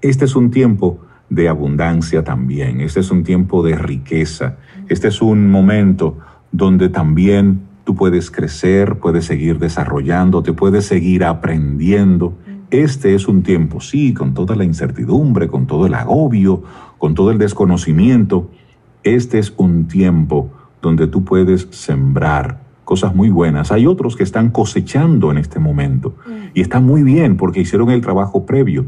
Este 0.00 0.26
es 0.26 0.36
un 0.36 0.50
tiempo 0.50 0.98
de 1.30 1.48
abundancia 1.48 2.22
también, 2.22 2.82
este 2.82 3.00
es 3.00 3.10
un 3.10 3.24
tiempo 3.24 3.62
de 3.62 3.76
riqueza, 3.76 4.58
este 4.88 5.08
es 5.08 5.22
un 5.22 5.50
momento 5.50 6.18
donde 6.52 6.90
también 6.90 7.62
tú 7.84 7.94
puedes 7.94 8.30
crecer, 8.30 8.98
puedes 8.98 9.26
seguir 9.26 9.58
desarrollándote, 9.58 10.52
puedes 10.52 10.86
seguir 10.86 11.24
aprendiendo. 11.24 12.34
Este 12.70 13.14
es 13.14 13.28
un 13.28 13.42
tiempo, 13.42 13.80
sí, 13.80 14.14
con 14.14 14.34
toda 14.34 14.56
la 14.56 14.64
incertidumbre, 14.64 15.48
con 15.48 15.66
todo 15.66 15.86
el 15.86 15.94
agobio, 15.94 16.62
con 16.98 17.14
todo 17.14 17.30
el 17.30 17.38
desconocimiento. 17.38 18.50
Este 19.02 19.38
es 19.38 19.52
un 19.56 19.86
tiempo 19.86 20.50
donde 20.80 21.06
tú 21.06 21.24
puedes 21.24 21.68
sembrar 21.70 22.64
cosas 22.84 23.14
muy 23.14 23.30
buenas. 23.30 23.72
Hay 23.72 23.86
otros 23.86 24.16
que 24.16 24.22
están 24.22 24.50
cosechando 24.50 25.30
en 25.30 25.38
este 25.38 25.58
momento 25.58 26.14
y 26.52 26.60
está 26.60 26.80
muy 26.80 27.02
bien 27.02 27.36
porque 27.36 27.60
hicieron 27.60 27.90
el 27.90 28.00
trabajo 28.00 28.44
previo, 28.46 28.86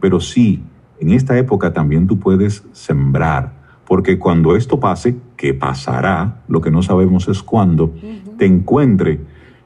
pero 0.00 0.20
sí, 0.20 0.62
en 1.00 1.10
esta 1.12 1.38
época 1.38 1.72
también 1.72 2.06
tú 2.06 2.18
puedes 2.18 2.64
sembrar, 2.72 3.52
porque 3.86 4.18
cuando 4.18 4.56
esto 4.56 4.80
pase, 4.80 5.16
que 5.38 5.54
pasará, 5.54 6.42
lo 6.48 6.60
que 6.60 6.70
no 6.70 6.82
sabemos 6.82 7.28
es 7.28 7.42
cuándo, 7.42 7.94
te 8.36 8.44
encuentre 8.44 9.20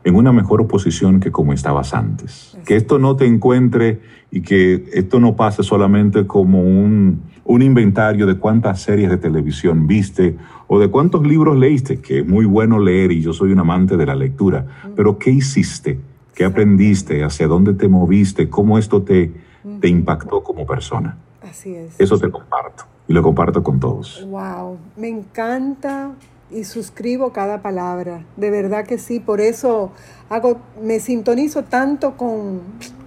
en 0.04 0.14
una 0.14 0.30
mejor 0.30 0.68
posición 0.68 1.18
que 1.18 1.32
como 1.32 1.54
estabas 1.54 1.94
antes. 1.94 2.56
Que 2.66 2.76
esto 2.76 2.98
no 2.98 3.16
te 3.16 3.24
encuentre 3.24 4.00
y 4.30 4.42
que 4.42 4.84
esto 4.92 5.18
no 5.18 5.34
pase 5.34 5.62
solamente 5.62 6.26
como 6.26 6.60
un, 6.60 7.22
un 7.44 7.62
inventario 7.62 8.26
de 8.26 8.36
cuántas 8.36 8.82
series 8.82 9.08
de 9.08 9.16
televisión 9.16 9.86
viste 9.86 10.36
o 10.66 10.78
de 10.78 10.88
cuántos 10.88 11.26
libros 11.26 11.56
leíste, 11.56 12.00
que 12.00 12.18
es 12.18 12.26
muy 12.26 12.44
bueno 12.44 12.78
leer 12.78 13.10
y 13.10 13.22
yo 13.22 13.32
soy 13.32 13.50
un 13.50 13.58
amante 13.58 13.96
de 13.96 14.04
la 14.04 14.14
lectura, 14.14 14.66
pero 14.94 15.18
¿qué 15.18 15.30
hiciste? 15.30 15.98
¿Qué 16.34 16.44
aprendiste? 16.44 17.24
¿Hacia 17.24 17.46
dónde 17.46 17.72
te 17.72 17.88
moviste? 17.88 18.50
¿Cómo 18.50 18.76
esto 18.76 19.02
te, 19.02 19.32
te 19.80 19.88
impactó 19.88 20.42
como 20.42 20.66
persona? 20.66 21.16
Así 21.42 21.74
es. 21.74 21.98
Eso 21.98 22.18
te 22.18 22.30
comparto 22.30 22.91
y 23.08 23.12
lo 23.12 23.22
comparto 23.22 23.62
con 23.62 23.80
todos. 23.80 24.26
Wow, 24.28 24.78
me 24.96 25.08
encanta 25.08 26.12
y 26.50 26.64
suscribo 26.64 27.32
cada 27.32 27.62
palabra, 27.62 28.26
de 28.36 28.50
verdad 28.50 28.84
que 28.84 28.98
sí, 28.98 29.20
por 29.20 29.40
eso 29.40 29.90
hago, 30.28 30.58
me 30.82 31.00
sintonizo 31.00 31.64
tanto 31.64 32.16
con, 32.16 32.60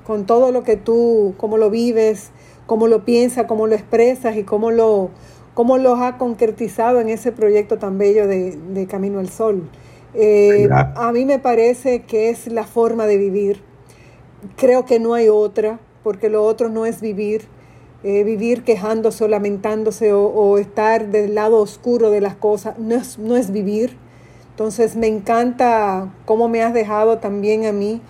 con 0.04 0.26
todo 0.26 0.52
lo 0.52 0.64
que 0.64 0.78
tú, 0.78 1.36
cómo 1.38 1.58
lo 1.58 1.70
vives, 1.70 2.32
cómo 2.66 2.88
lo 2.88 3.06
piensas, 3.06 3.46
cómo 3.46 3.68
lo 3.68 3.76
expresas 3.76 4.36
y 4.38 4.43
cómo 4.43 4.72
lo, 4.72 5.12
cómo 5.54 5.78
lo 5.78 5.96
has 5.96 6.16
concretizado 6.16 7.00
en 7.00 7.10
ese 7.10 7.32
proyecto 7.32 7.78
tan 7.78 7.98
bello 7.98 8.28
de, 8.28 8.88
Camino 8.89 9.20
al 9.20 9.30
Sol. 9.30 9.70
Eh, 10.14 10.70
a 10.72 11.12
mí 11.12 11.26
me 11.26 11.39
parece 11.39 12.04
que 12.04 12.30
es 12.30 12.48
la 12.48 12.64
forma 12.64 13.06
de 13.06 13.18
vivir. 13.18 13.62
Creo 14.56 14.86
que 14.86 15.00
no 15.00 15.14
hay 15.14 15.30
otra, 15.30 15.80
porque 16.04 16.30
lo 16.30 16.43
otro 16.43 16.70
no 16.70 16.86
es 16.86 17.02
vivir. 17.02 17.48
Eh, 18.08 18.24
vivir 18.24 18.64
quejándose 18.64 19.24
o 19.24 19.28
lamentándose 19.28 20.14
o, 20.14 20.60
estar 20.60 21.08
del 21.08 21.34
lado 21.34 21.58
oscuro 21.58 22.12
de 22.12 22.22
las 22.22 22.36
cosas, 22.36 22.78
no 22.78 22.93
es, 22.93 23.18
no 23.18 23.36
es 23.36 23.49
vivir. 23.49 23.97
Entonces 24.51 24.95
me 24.95 25.08
encanta 25.08 26.14
cómo 26.26 26.47
me 26.47 26.62
has 26.62 26.72
dejado 26.72 27.18
también 27.18 27.66
a 27.66 27.72
mí 27.72 28.03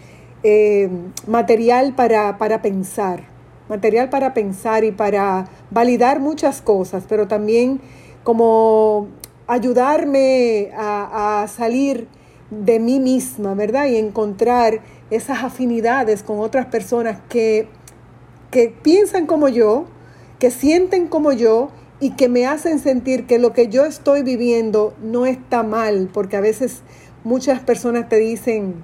eh, 0.43 0.89
material 1.27 1.95
para, 1.95 2.37
para 2.37 2.61
pensar, 2.61 3.23
material 3.69 4.09
para 4.09 4.33
pensar 4.33 4.83
y 4.83 4.91
para 4.91 5.47
validar 5.71 6.19
muchas 6.19 6.61
cosas, 6.61 7.05
pero 7.07 7.29
también 7.29 7.79
como 8.25 9.07
ayudarme 9.47 10.71
a, 10.75 11.43
a, 11.43 11.47
salir 11.47 12.09
de 12.49 12.79
mí 12.79 12.99
misma, 12.99 13.53
¿verdad? 13.53 13.85
Y 13.85 13.95
encontrar 13.95 14.81
esas 15.09 15.41
afinidades 15.41 16.21
con 16.21 16.39
otras 16.39 16.65
personas 16.65 17.19
que, 17.29 17.69
que 18.51 18.73
piensan 18.81 19.25
como 19.25 19.49
yo, 19.49 19.85
que 20.39 20.51
sienten 20.51 21.07
como 21.07 21.31
yo 21.31 21.69
y 21.99 22.11
que 22.11 22.29
me 22.29 22.45
hacen 22.45 22.79
sentir 22.79 23.25
que 23.25 23.39
lo 23.39 23.53
que 23.53 23.67
yo 23.69 23.85
estoy 23.85 24.23
viviendo 24.23 24.93
no 25.01 25.25
está 25.25 25.63
mal, 25.63 26.09
porque 26.13 26.37
a 26.37 26.41
veces 26.41 26.81
muchas 27.23 27.59
personas 27.61 28.09
te 28.09 28.17
dicen, 28.17 28.83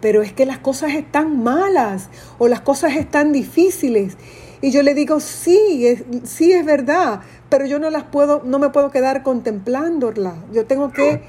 pero 0.00 0.22
es 0.22 0.32
que 0.32 0.46
las 0.46 0.58
cosas 0.58 0.94
están 0.94 1.42
malas 1.42 2.08
o 2.38 2.48
las 2.48 2.60
cosas 2.60 2.96
están 2.96 3.32
difíciles. 3.32 4.16
Y 4.60 4.70
yo 4.70 4.82
le 4.82 4.94
digo, 4.94 5.20
sí, 5.20 5.96
sí 6.24 6.52
es 6.52 6.64
verdad, 6.64 7.20
pero 7.48 7.66
yo 7.66 7.78
no 7.78 7.90
las 7.90 8.04
puedo, 8.04 8.42
no 8.44 8.58
me 8.58 8.70
puedo 8.70 8.90
quedar 8.90 9.22
contemplándolas. 9.22 10.34
Yo 10.52 10.66
tengo 10.66 10.90
que, 10.90 11.22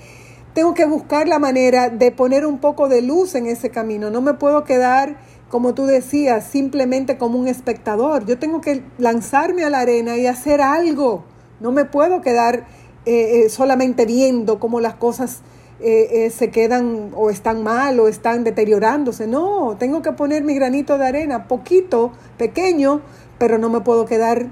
tengo 0.54 0.74
que 0.74 0.86
buscar 0.86 1.28
la 1.28 1.38
manera 1.38 1.90
de 1.90 2.12
poner 2.12 2.46
un 2.46 2.60
poco 2.60 2.90
de 2.90 3.02
luz 3.02 3.36
en 3.36 3.46
ese 3.46 3.70
camino. 3.70 4.10
No 4.10 4.22
me 4.22 4.34
puedo 4.34 4.64
quedar, 4.64 5.18
como 5.50 5.74
tú 5.74 5.86
decías, 5.86 6.46
simplemente 6.46 7.18
como 7.18 7.40
un 7.40 7.48
espectador. 7.48 8.26
Yo 8.26 8.38
tengo 8.38 8.62
que 8.62 8.84
lanzarme 8.98 9.64
a 9.66 9.70
la 9.70 9.80
arena 9.80 10.16
y 10.18 10.28
hacer 10.28 10.62
algo. 10.62 11.24
No 11.60 11.72
me 11.72 11.86
puedo 11.86 12.22
quedar 12.22 12.68
eh, 13.06 13.46
eh, 13.46 13.50
solamente 13.50 14.06
viendo 14.06 14.60
cómo 14.60 14.80
las 14.80 14.96
cosas 14.96 15.42
eh, 15.82 16.26
eh, 16.26 16.30
se 16.30 16.52
quedan 16.52 17.12
o 17.16 17.30
están 17.30 17.64
mal 17.64 18.00
o 18.02 18.10
están 18.10 18.44
deteriorándose. 18.44 19.28
No, 19.28 19.78
tengo 19.80 20.02
que 20.02 20.12
poner 20.12 20.44
mi 20.44 20.54
granito 20.54 20.98
de 20.98 21.08
arena, 21.08 21.48
poquito, 21.48 22.12
pequeño, 22.38 23.02
pero 23.38 23.58
no 23.58 23.70
me 23.70 23.80
puedo 23.80 24.06
quedar 24.06 24.48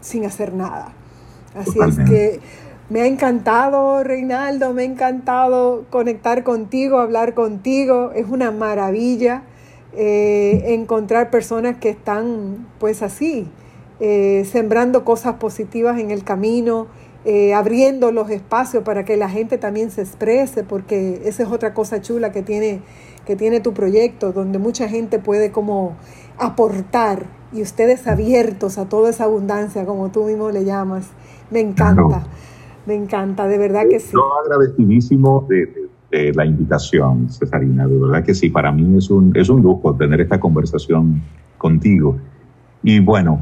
sin 0.00 0.24
hacer 0.24 0.52
nada. 0.52 0.92
Así 1.54 1.78
es 1.80 1.96
que 2.08 2.40
me 2.90 3.02
ha 3.02 3.06
encantado, 3.06 4.02
Reinaldo, 4.02 4.72
me 4.74 4.82
ha 4.82 4.84
encantado 4.86 5.84
conectar 5.88 6.42
contigo, 6.42 6.98
hablar 6.98 7.34
contigo. 7.34 8.10
Es 8.12 8.26
una 8.28 8.50
maravilla 8.50 9.44
eh, 9.96 10.74
encontrar 10.74 11.30
personas 11.30 11.78
que 11.78 11.88
están 11.88 12.66
pues 12.78 13.02
así, 13.02 13.48
sembrando 13.98 15.04
cosas 15.04 15.36
positivas 15.36 15.98
en 15.98 16.10
el 16.10 16.22
camino 16.22 16.86
eh, 17.28 17.54
abriendo 17.54 18.12
los 18.12 18.30
espacios 18.30 18.84
para 18.84 19.04
que 19.04 19.16
la 19.16 19.28
gente 19.28 19.58
también 19.58 19.90
se 19.90 20.00
exprese, 20.00 20.62
porque 20.62 21.22
esa 21.24 21.42
es 21.42 21.50
otra 21.50 21.74
cosa 21.74 22.00
chula 22.00 22.30
que 22.30 22.40
tiene, 22.40 22.82
que 23.24 23.34
tiene 23.34 23.58
tu 23.58 23.74
proyecto, 23.74 24.30
donde 24.30 24.60
mucha 24.60 24.88
gente 24.88 25.18
puede 25.18 25.50
como 25.50 25.96
aportar 26.38 27.26
y 27.52 27.62
ustedes 27.62 28.06
abiertos 28.06 28.78
a 28.78 28.88
toda 28.88 29.10
esa 29.10 29.24
abundancia, 29.24 29.84
como 29.84 30.12
tú 30.12 30.22
mismo 30.22 30.52
le 30.52 30.64
llamas. 30.64 31.08
Me 31.50 31.58
encanta, 31.58 32.28
me 32.86 32.94
encanta, 32.94 33.48
de 33.48 33.58
verdad 33.58 33.88
que 33.90 33.98
sí. 33.98 34.12
Yo 34.12 34.22
agradecidísimo 34.44 35.46
de, 35.48 35.66
de, 35.66 35.85
la 36.10 36.46
invitación, 36.46 37.28
Cesarina, 37.30 37.86
de 37.86 37.98
verdad 37.98 38.24
que 38.24 38.34
sí, 38.34 38.48
para 38.48 38.72
mí 38.72 38.96
es 38.96 39.10
un, 39.10 39.32
es 39.36 39.48
un 39.48 39.62
lujo 39.62 39.94
tener 39.94 40.20
esta 40.20 40.40
conversación 40.40 41.20
contigo. 41.58 42.16
Y 42.82 43.00
bueno, 43.00 43.40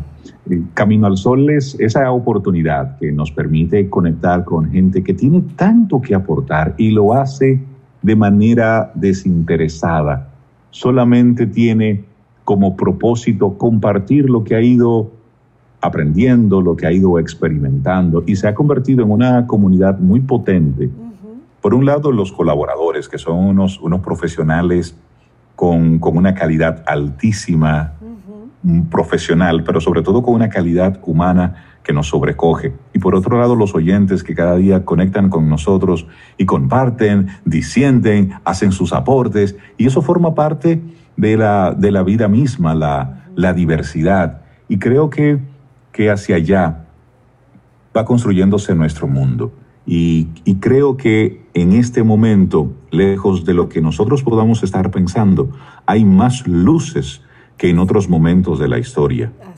Camino 0.74 1.06
al 1.06 1.16
Sol 1.16 1.50
es 1.50 1.76
esa 1.78 2.10
oportunidad 2.10 2.98
que 2.98 3.12
nos 3.12 3.30
permite 3.30 3.88
conectar 3.88 4.44
con 4.44 4.70
gente 4.70 5.02
que 5.02 5.14
tiene 5.14 5.42
tanto 5.56 6.00
que 6.00 6.14
aportar 6.14 6.74
y 6.76 6.90
lo 6.90 7.14
hace 7.14 7.60
de 8.02 8.16
manera 8.16 8.90
desinteresada. 8.94 10.28
Solamente 10.70 11.46
tiene 11.46 12.04
como 12.44 12.76
propósito 12.76 13.56
compartir 13.56 14.28
lo 14.28 14.44
que 14.44 14.54
ha 14.54 14.60
ido 14.60 15.10
aprendiendo, 15.80 16.60
lo 16.60 16.76
que 16.76 16.86
ha 16.86 16.92
ido 16.92 17.18
experimentando 17.18 18.22
y 18.26 18.36
se 18.36 18.48
ha 18.48 18.54
convertido 18.54 19.04
en 19.04 19.10
una 19.10 19.46
comunidad 19.46 19.98
muy 19.98 20.20
potente. 20.20 20.90
Por 21.64 21.72
un 21.72 21.86
lado, 21.86 22.12
los 22.12 22.30
colaboradores, 22.30 23.08
que 23.08 23.16
son 23.16 23.38
unos, 23.38 23.80
unos 23.80 24.00
profesionales 24.00 24.98
con, 25.56 25.98
con 25.98 26.18
una 26.18 26.34
calidad 26.34 26.84
altísima 26.86 27.94
profesional, 28.90 29.64
pero 29.64 29.80
sobre 29.80 30.02
todo 30.02 30.22
con 30.22 30.34
una 30.34 30.50
calidad 30.50 31.00
humana 31.06 31.64
que 31.82 31.94
nos 31.94 32.08
sobrecoge. 32.08 32.74
Y 32.92 32.98
por 32.98 33.14
otro 33.14 33.38
lado, 33.38 33.56
los 33.56 33.74
oyentes 33.74 34.22
que 34.22 34.34
cada 34.34 34.56
día 34.56 34.84
conectan 34.84 35.30
con 35.30 35.48
nosotros 35.48 36.06
y 36.36 36.44
comparten, 36.44 37.28
disienten, 37.46 38.34
hacen 38.44 38.70
sus 38.70 38.92
aportes, 38.92 39.56
y 39.78 39.86
eso 39.86 40.02
forma 40.02 40.34
parte 40.34 40.82
de 41.16 41.38
la, 41.38 41.72
de 41.72 41.92
la 41.92 42.02
vida 42.02 42.28
misma, 42.28 42.74
la, 42.74 43.24
la 43.36 43.54
diversidad. 43.54 44.42
Y 44.68 44.78
creo 44.78 45.08
que, 45.08 45.38
que 45.92 46.10
hacia 46.10 46.36
allá 46.36 46.84
va 47.96 48.04
construyéndose 48.04 48.74
nuestro 48.74 49.06
mundo. 49.06 49.50
Y, 49.86 50.28
y, 50.44 50.56
creo 50.56 50.96
que 50.96 51.42
en 51.52 51.72
este 51.72 52.02
momento, 52.02 52.72
lejos 52.90 53.44
de 53.44 53.52
lo 53.52 53.68
que 53.68 53.82
nosotros 53.82 54.22
podamos 54.22 54.62
estar 54.62 54.90
pensando, 54.90 55.50
hay 55.84 56.04
más 56.04 56.46
luces 56.48 57.20
que 57.58 57.68
en 57.68 57.78
otros 57.78 58.08
momentos 58.08 58.58
de 58.58 58.68
la 58.68 58.78
historia. 58.78 59.32
Ah, 59.42 59.52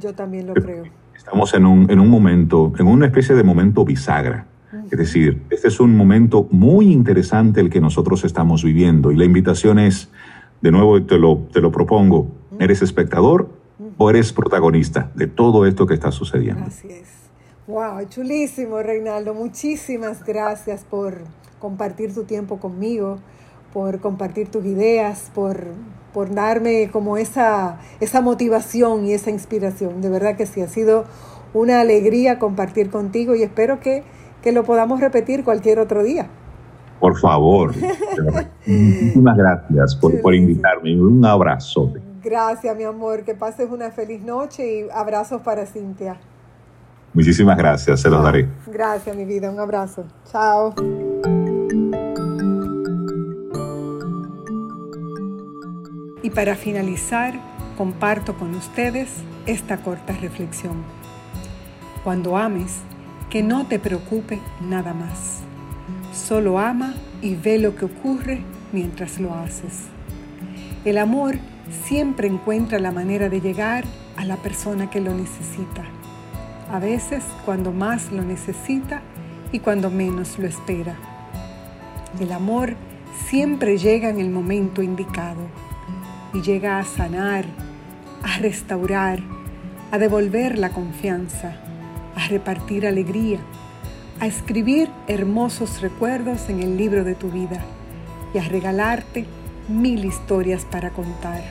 Yo 0.00 0.12
también 0.14 0.48
lo 0.48 0.54
creo. 0.54 0.84
Estamos 1.16 1.54
en 1.54 1.66
un, 1.66 1.90
en 1.90 2.00
un 2.00 2.10
momento, 2.10 2.72
en 2.78 2.88
una 2.88 3.06
especie 3.06 3.34
de 3.34 3.44
momento 3.44 3.84
bisagra. 3.84 4.46
Es 4.90 4.98
decir, 4.98 5.42
este 5.50 5.68
es 5.68 5.80
un 5.80 5.96
momento 5.96 6.48
muy 6.50 6.90
interesante 6.90 7.60
el 7.60 7.70
que 7.70 7.80
nosotros 7.80 8.24
estamos 8.24 8.64
viviendo 8.64 9.12
y 9.12 9.16
la 9.16 9.24
invitación 9.24 9.78
es, 9.78 10.10
de 10.60 10.70
nuevo 10.70 11.02
te 11.02 11.18
lo, 11.18 11.46
te 11.52 11.60
lo 11.60 11.70
propongo, 11.70 12.28
¿eres 12.58 12.82
espectador 12.82 13.50
o 13.98 14.10
eres 14.10 14.32
protagonista 14.32 15.10
de 15.14 15.26
todo 15.26 15.66
esto 15.66 15.86
que 15.86 15.94
está 15.94 16.10
sucediendo? 16.10 16.64
Así 16.64 16.88
es. 16.88 17.21
Wow, 17.66 18.04
chulísimo, 18.08 18.82
Reinaldo. 18.82 19.34
Muchísimas 19.34 20.24
gracias 20.24 20.84
por 20.84 21.18
compartir 21.58 22.14
tu 22.14 22.24
tiempo 22.24 22.58
conmigo, 22.58 23.18
por 23.72 24.00
compartir 24.00 24.50
tus 24.50 24.64
ideas, 24.64 25.30
por 25.34 25.66
por 26.12 26.34
darme 26.34 26.90
como 26.92 27.16
esa, 27.16 27.78
esa 28.00 28.20
motivación 28.20 29.06
y 29.06 29.12
esa 29.12 29.30
inspiración. 29.30 30.00
De 30.00 30.08
verdad 30.08 30.36
que 30.36 30.46
sí, 30.46 30.60
ha 30.60 30.68
sido 30.68 31.04
una 31.54 31.80
alegría 31.80 32.38
compartir 32.38 32.90
contigo 32.90 33.34
y 33.34 33.42
espero 33.42 33.80
que, 33.80 34.04
que 34.42 34.52
lo 34.52 34.64
podamos 34.64 35.00
repetir 35.00 35.44
cualquier 35.44 35.78
otro 35.78 36.02
día. 36.02 36.28
Por 37.00 37.18
favor. 37.18 37.72
Muchísimas 38.66 39.36
gracias 39.36 39.96
por, 39.96 40.20
por 40.20 40.34
invitarme. 40.34 41.00
Un 41.00 41.24
abrazo. 41.24 41.92
Gracias, 42.22 42.76
mi 42.76 42.84
amor. 42.84 43.24
Que 43.24 43.34
pases 43.34 43.68
una 43.70 43.90
feliz 43.90 44.22
noche 44.22 44.80
y 44.80 44.88
abrazos 44.94 45.42
para 45.42 45.66
Cintia. 45.66 46.16
Muchísimas 47.14 47.58
gracias, 47.58 48.00
se 48.00 48.08
los 48.08 48.22
daré. 48.22 48.48
Gracias, 48.66 49.14
mi 49.14 49.24
vida. 49.24 49.50
Un 49.50 49.60
abrazo. 49.60 50.04
Chao. 50.30 50.74
Y 56.22 56.30
para 56.30 56.54
finalizar, 56.54 57.34
comparto 57.76 58.34
con 58.34 58.54
ustedes 58.54 59.10
esta 59.46 59.78
corta 59.78 60.14
reflexión. 60.14 60.84
Cuando 62.04 62.36
ames, 62.36 62.78
que 63.28 63.42
no 63.42 63.66
te 63.66 63.78
preocupe 63.78 64.40
nada 64.60 64.94
más. 64.94 65.40
Solo 66.12 66.58
ama 66.58 66.94
y 67.20 67.34
ve 67.34 67.58
lo 67.58 67.74
que 67.74 67.86
ocurre 67.86 68.42
mientras 68.72 69.18
lo 69.18 69.34
haces. 69.34 69.88
El 70.84 70.98
amor 70.98 71.36
siempre 71.84 72.28
encuentra 72.28 72.78
la 72.78 72.90
manera 72.90 73.28
de 73.28 73.40
llegar 73.40 73.84
a 74.16 74.24
la 74.24 74.36
persona 74.36 74.90
que 74.90 75.00
lo 75.00 75.14
necesita. 75.14 75.84
A 76.72 76.78
veces 76.78 77.22
cuando 77.44 77.70
más 77.70 78.10
lo 78.12 78.22
necesita 78.22 79.02
y 79.52 79.58
cuando 79.58 79.90
menos 79.90 80.38
lo 80.38 80.46
espera. 80.46 80.96
El 82.18 82.32
amor 82.32 82.76
siempre 83.26 83.76
llega 83.76 84.08
en 84.08 84.18
el 84.18 84.30
momento 84.30 84.82
indicado 84.82 85.42
y 86.32 86.40
llega 86.40 86.78
a 86.78 86.84
sanar, 86.84 87.44
a 88.22 88.38
restaurar, 88.38 89.20
a 89.90 89.98
devolver 89.98 90.56
la 90.56 90.70
confianza, 90.70 91.56
a 92.16 92.26
repartir 92.28 92.86
alegría, 92.86 93.40
a 94.18 94.26
escribir 94.26 94.88
hermosos 95.08 95.82
recuerdos 95.82 96.48
en 96.48 96.62
el 96.62 96.78
libro 96.78 97.04
de 97.04 97.14
tu 97.14 97.30
vida 97.30 97.62
y 98.32 98.38
a 98.38 98.44
regalarte 98.44 99.26
mil 99.68 100.06
historias 100.06 100.64
para 100.64 100.88
contar. 100.88 101.42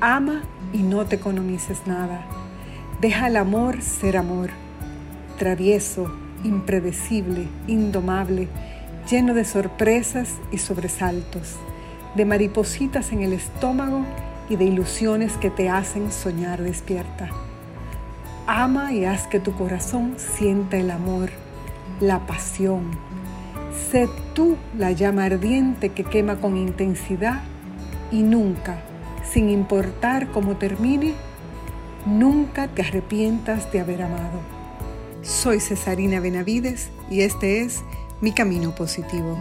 Ama 0.00 0.42
y 0.72 0.78
no 0.78 1.04
te 1.06 1.14
economices 1.14 1.86
nada. 1.86 2.33
Deja 3.00 3.26
el 3.26 3.36
amor 3.36 3.82
ser 3.82 4.16
amor, 4.16 4.50
travieso, 5.38 6.14
impredecible, 6.44 7.48
indomable, 7.66 8.48
lleno 9.10 9.34
de 9.34 9.44
sorpresas 9.44 10.28
y 10.50 10.58
sobresaltos 10.58 11.58
de 12.14 12.24
maripositas 12.24 13.12
en 13.12 13.22
el 13.22 13.32
estómago 13.32 14.04
y 14.48 14.56
de 14.56 14.64
ilusiones 14.64 15.36
que 15.36 15.50
te 15.50 15.68
hacen 15.68 16.12
soñar 16.12 16.62
despierta. 16.62 17.30
Ama 18.46 18.92
y 18.92 19.04
haz 19.04 19.26
que 19.26 19.40
tu 19.40 19.52
corazón 19.52 20.14
sienta 20.16 20.76
el 20.76 20.90
amor, 20.90 21.30
la 22.00 22.26
pasión. 22.26 22.90
Sé 23.90 24.08
tú 24.34 24.56
la 24.76 24.92
llama 24.92 25.24
ardiente 25.24 25.90
que 25.90 26.04
quema 26.04 26.36
con 26.36 26.56
intensidad 26.56 27.42
y 28.12 28.22
nunca, 28.22 28.76
sin 29.24 29.48
importar 29.48 30.28
cómo 30.28 30.56
termine, 30.56 31.14
nunca 32.06 32.68
te 32.68 32.82
arrepientas 32.82 33.70
de 33.72 33.80
haber 33.80 34.02
amado. 34.02 34.40
Soy 35.22 35.60
Cesarina 35.60 36.20
Benavides 36.20 36.90
y 37.10 37.22
este 37.22 37.62
es 37.62 37.82
Mi 38.20 38.32
Camino 38.32 38.74
Positivo. 38.74 39.38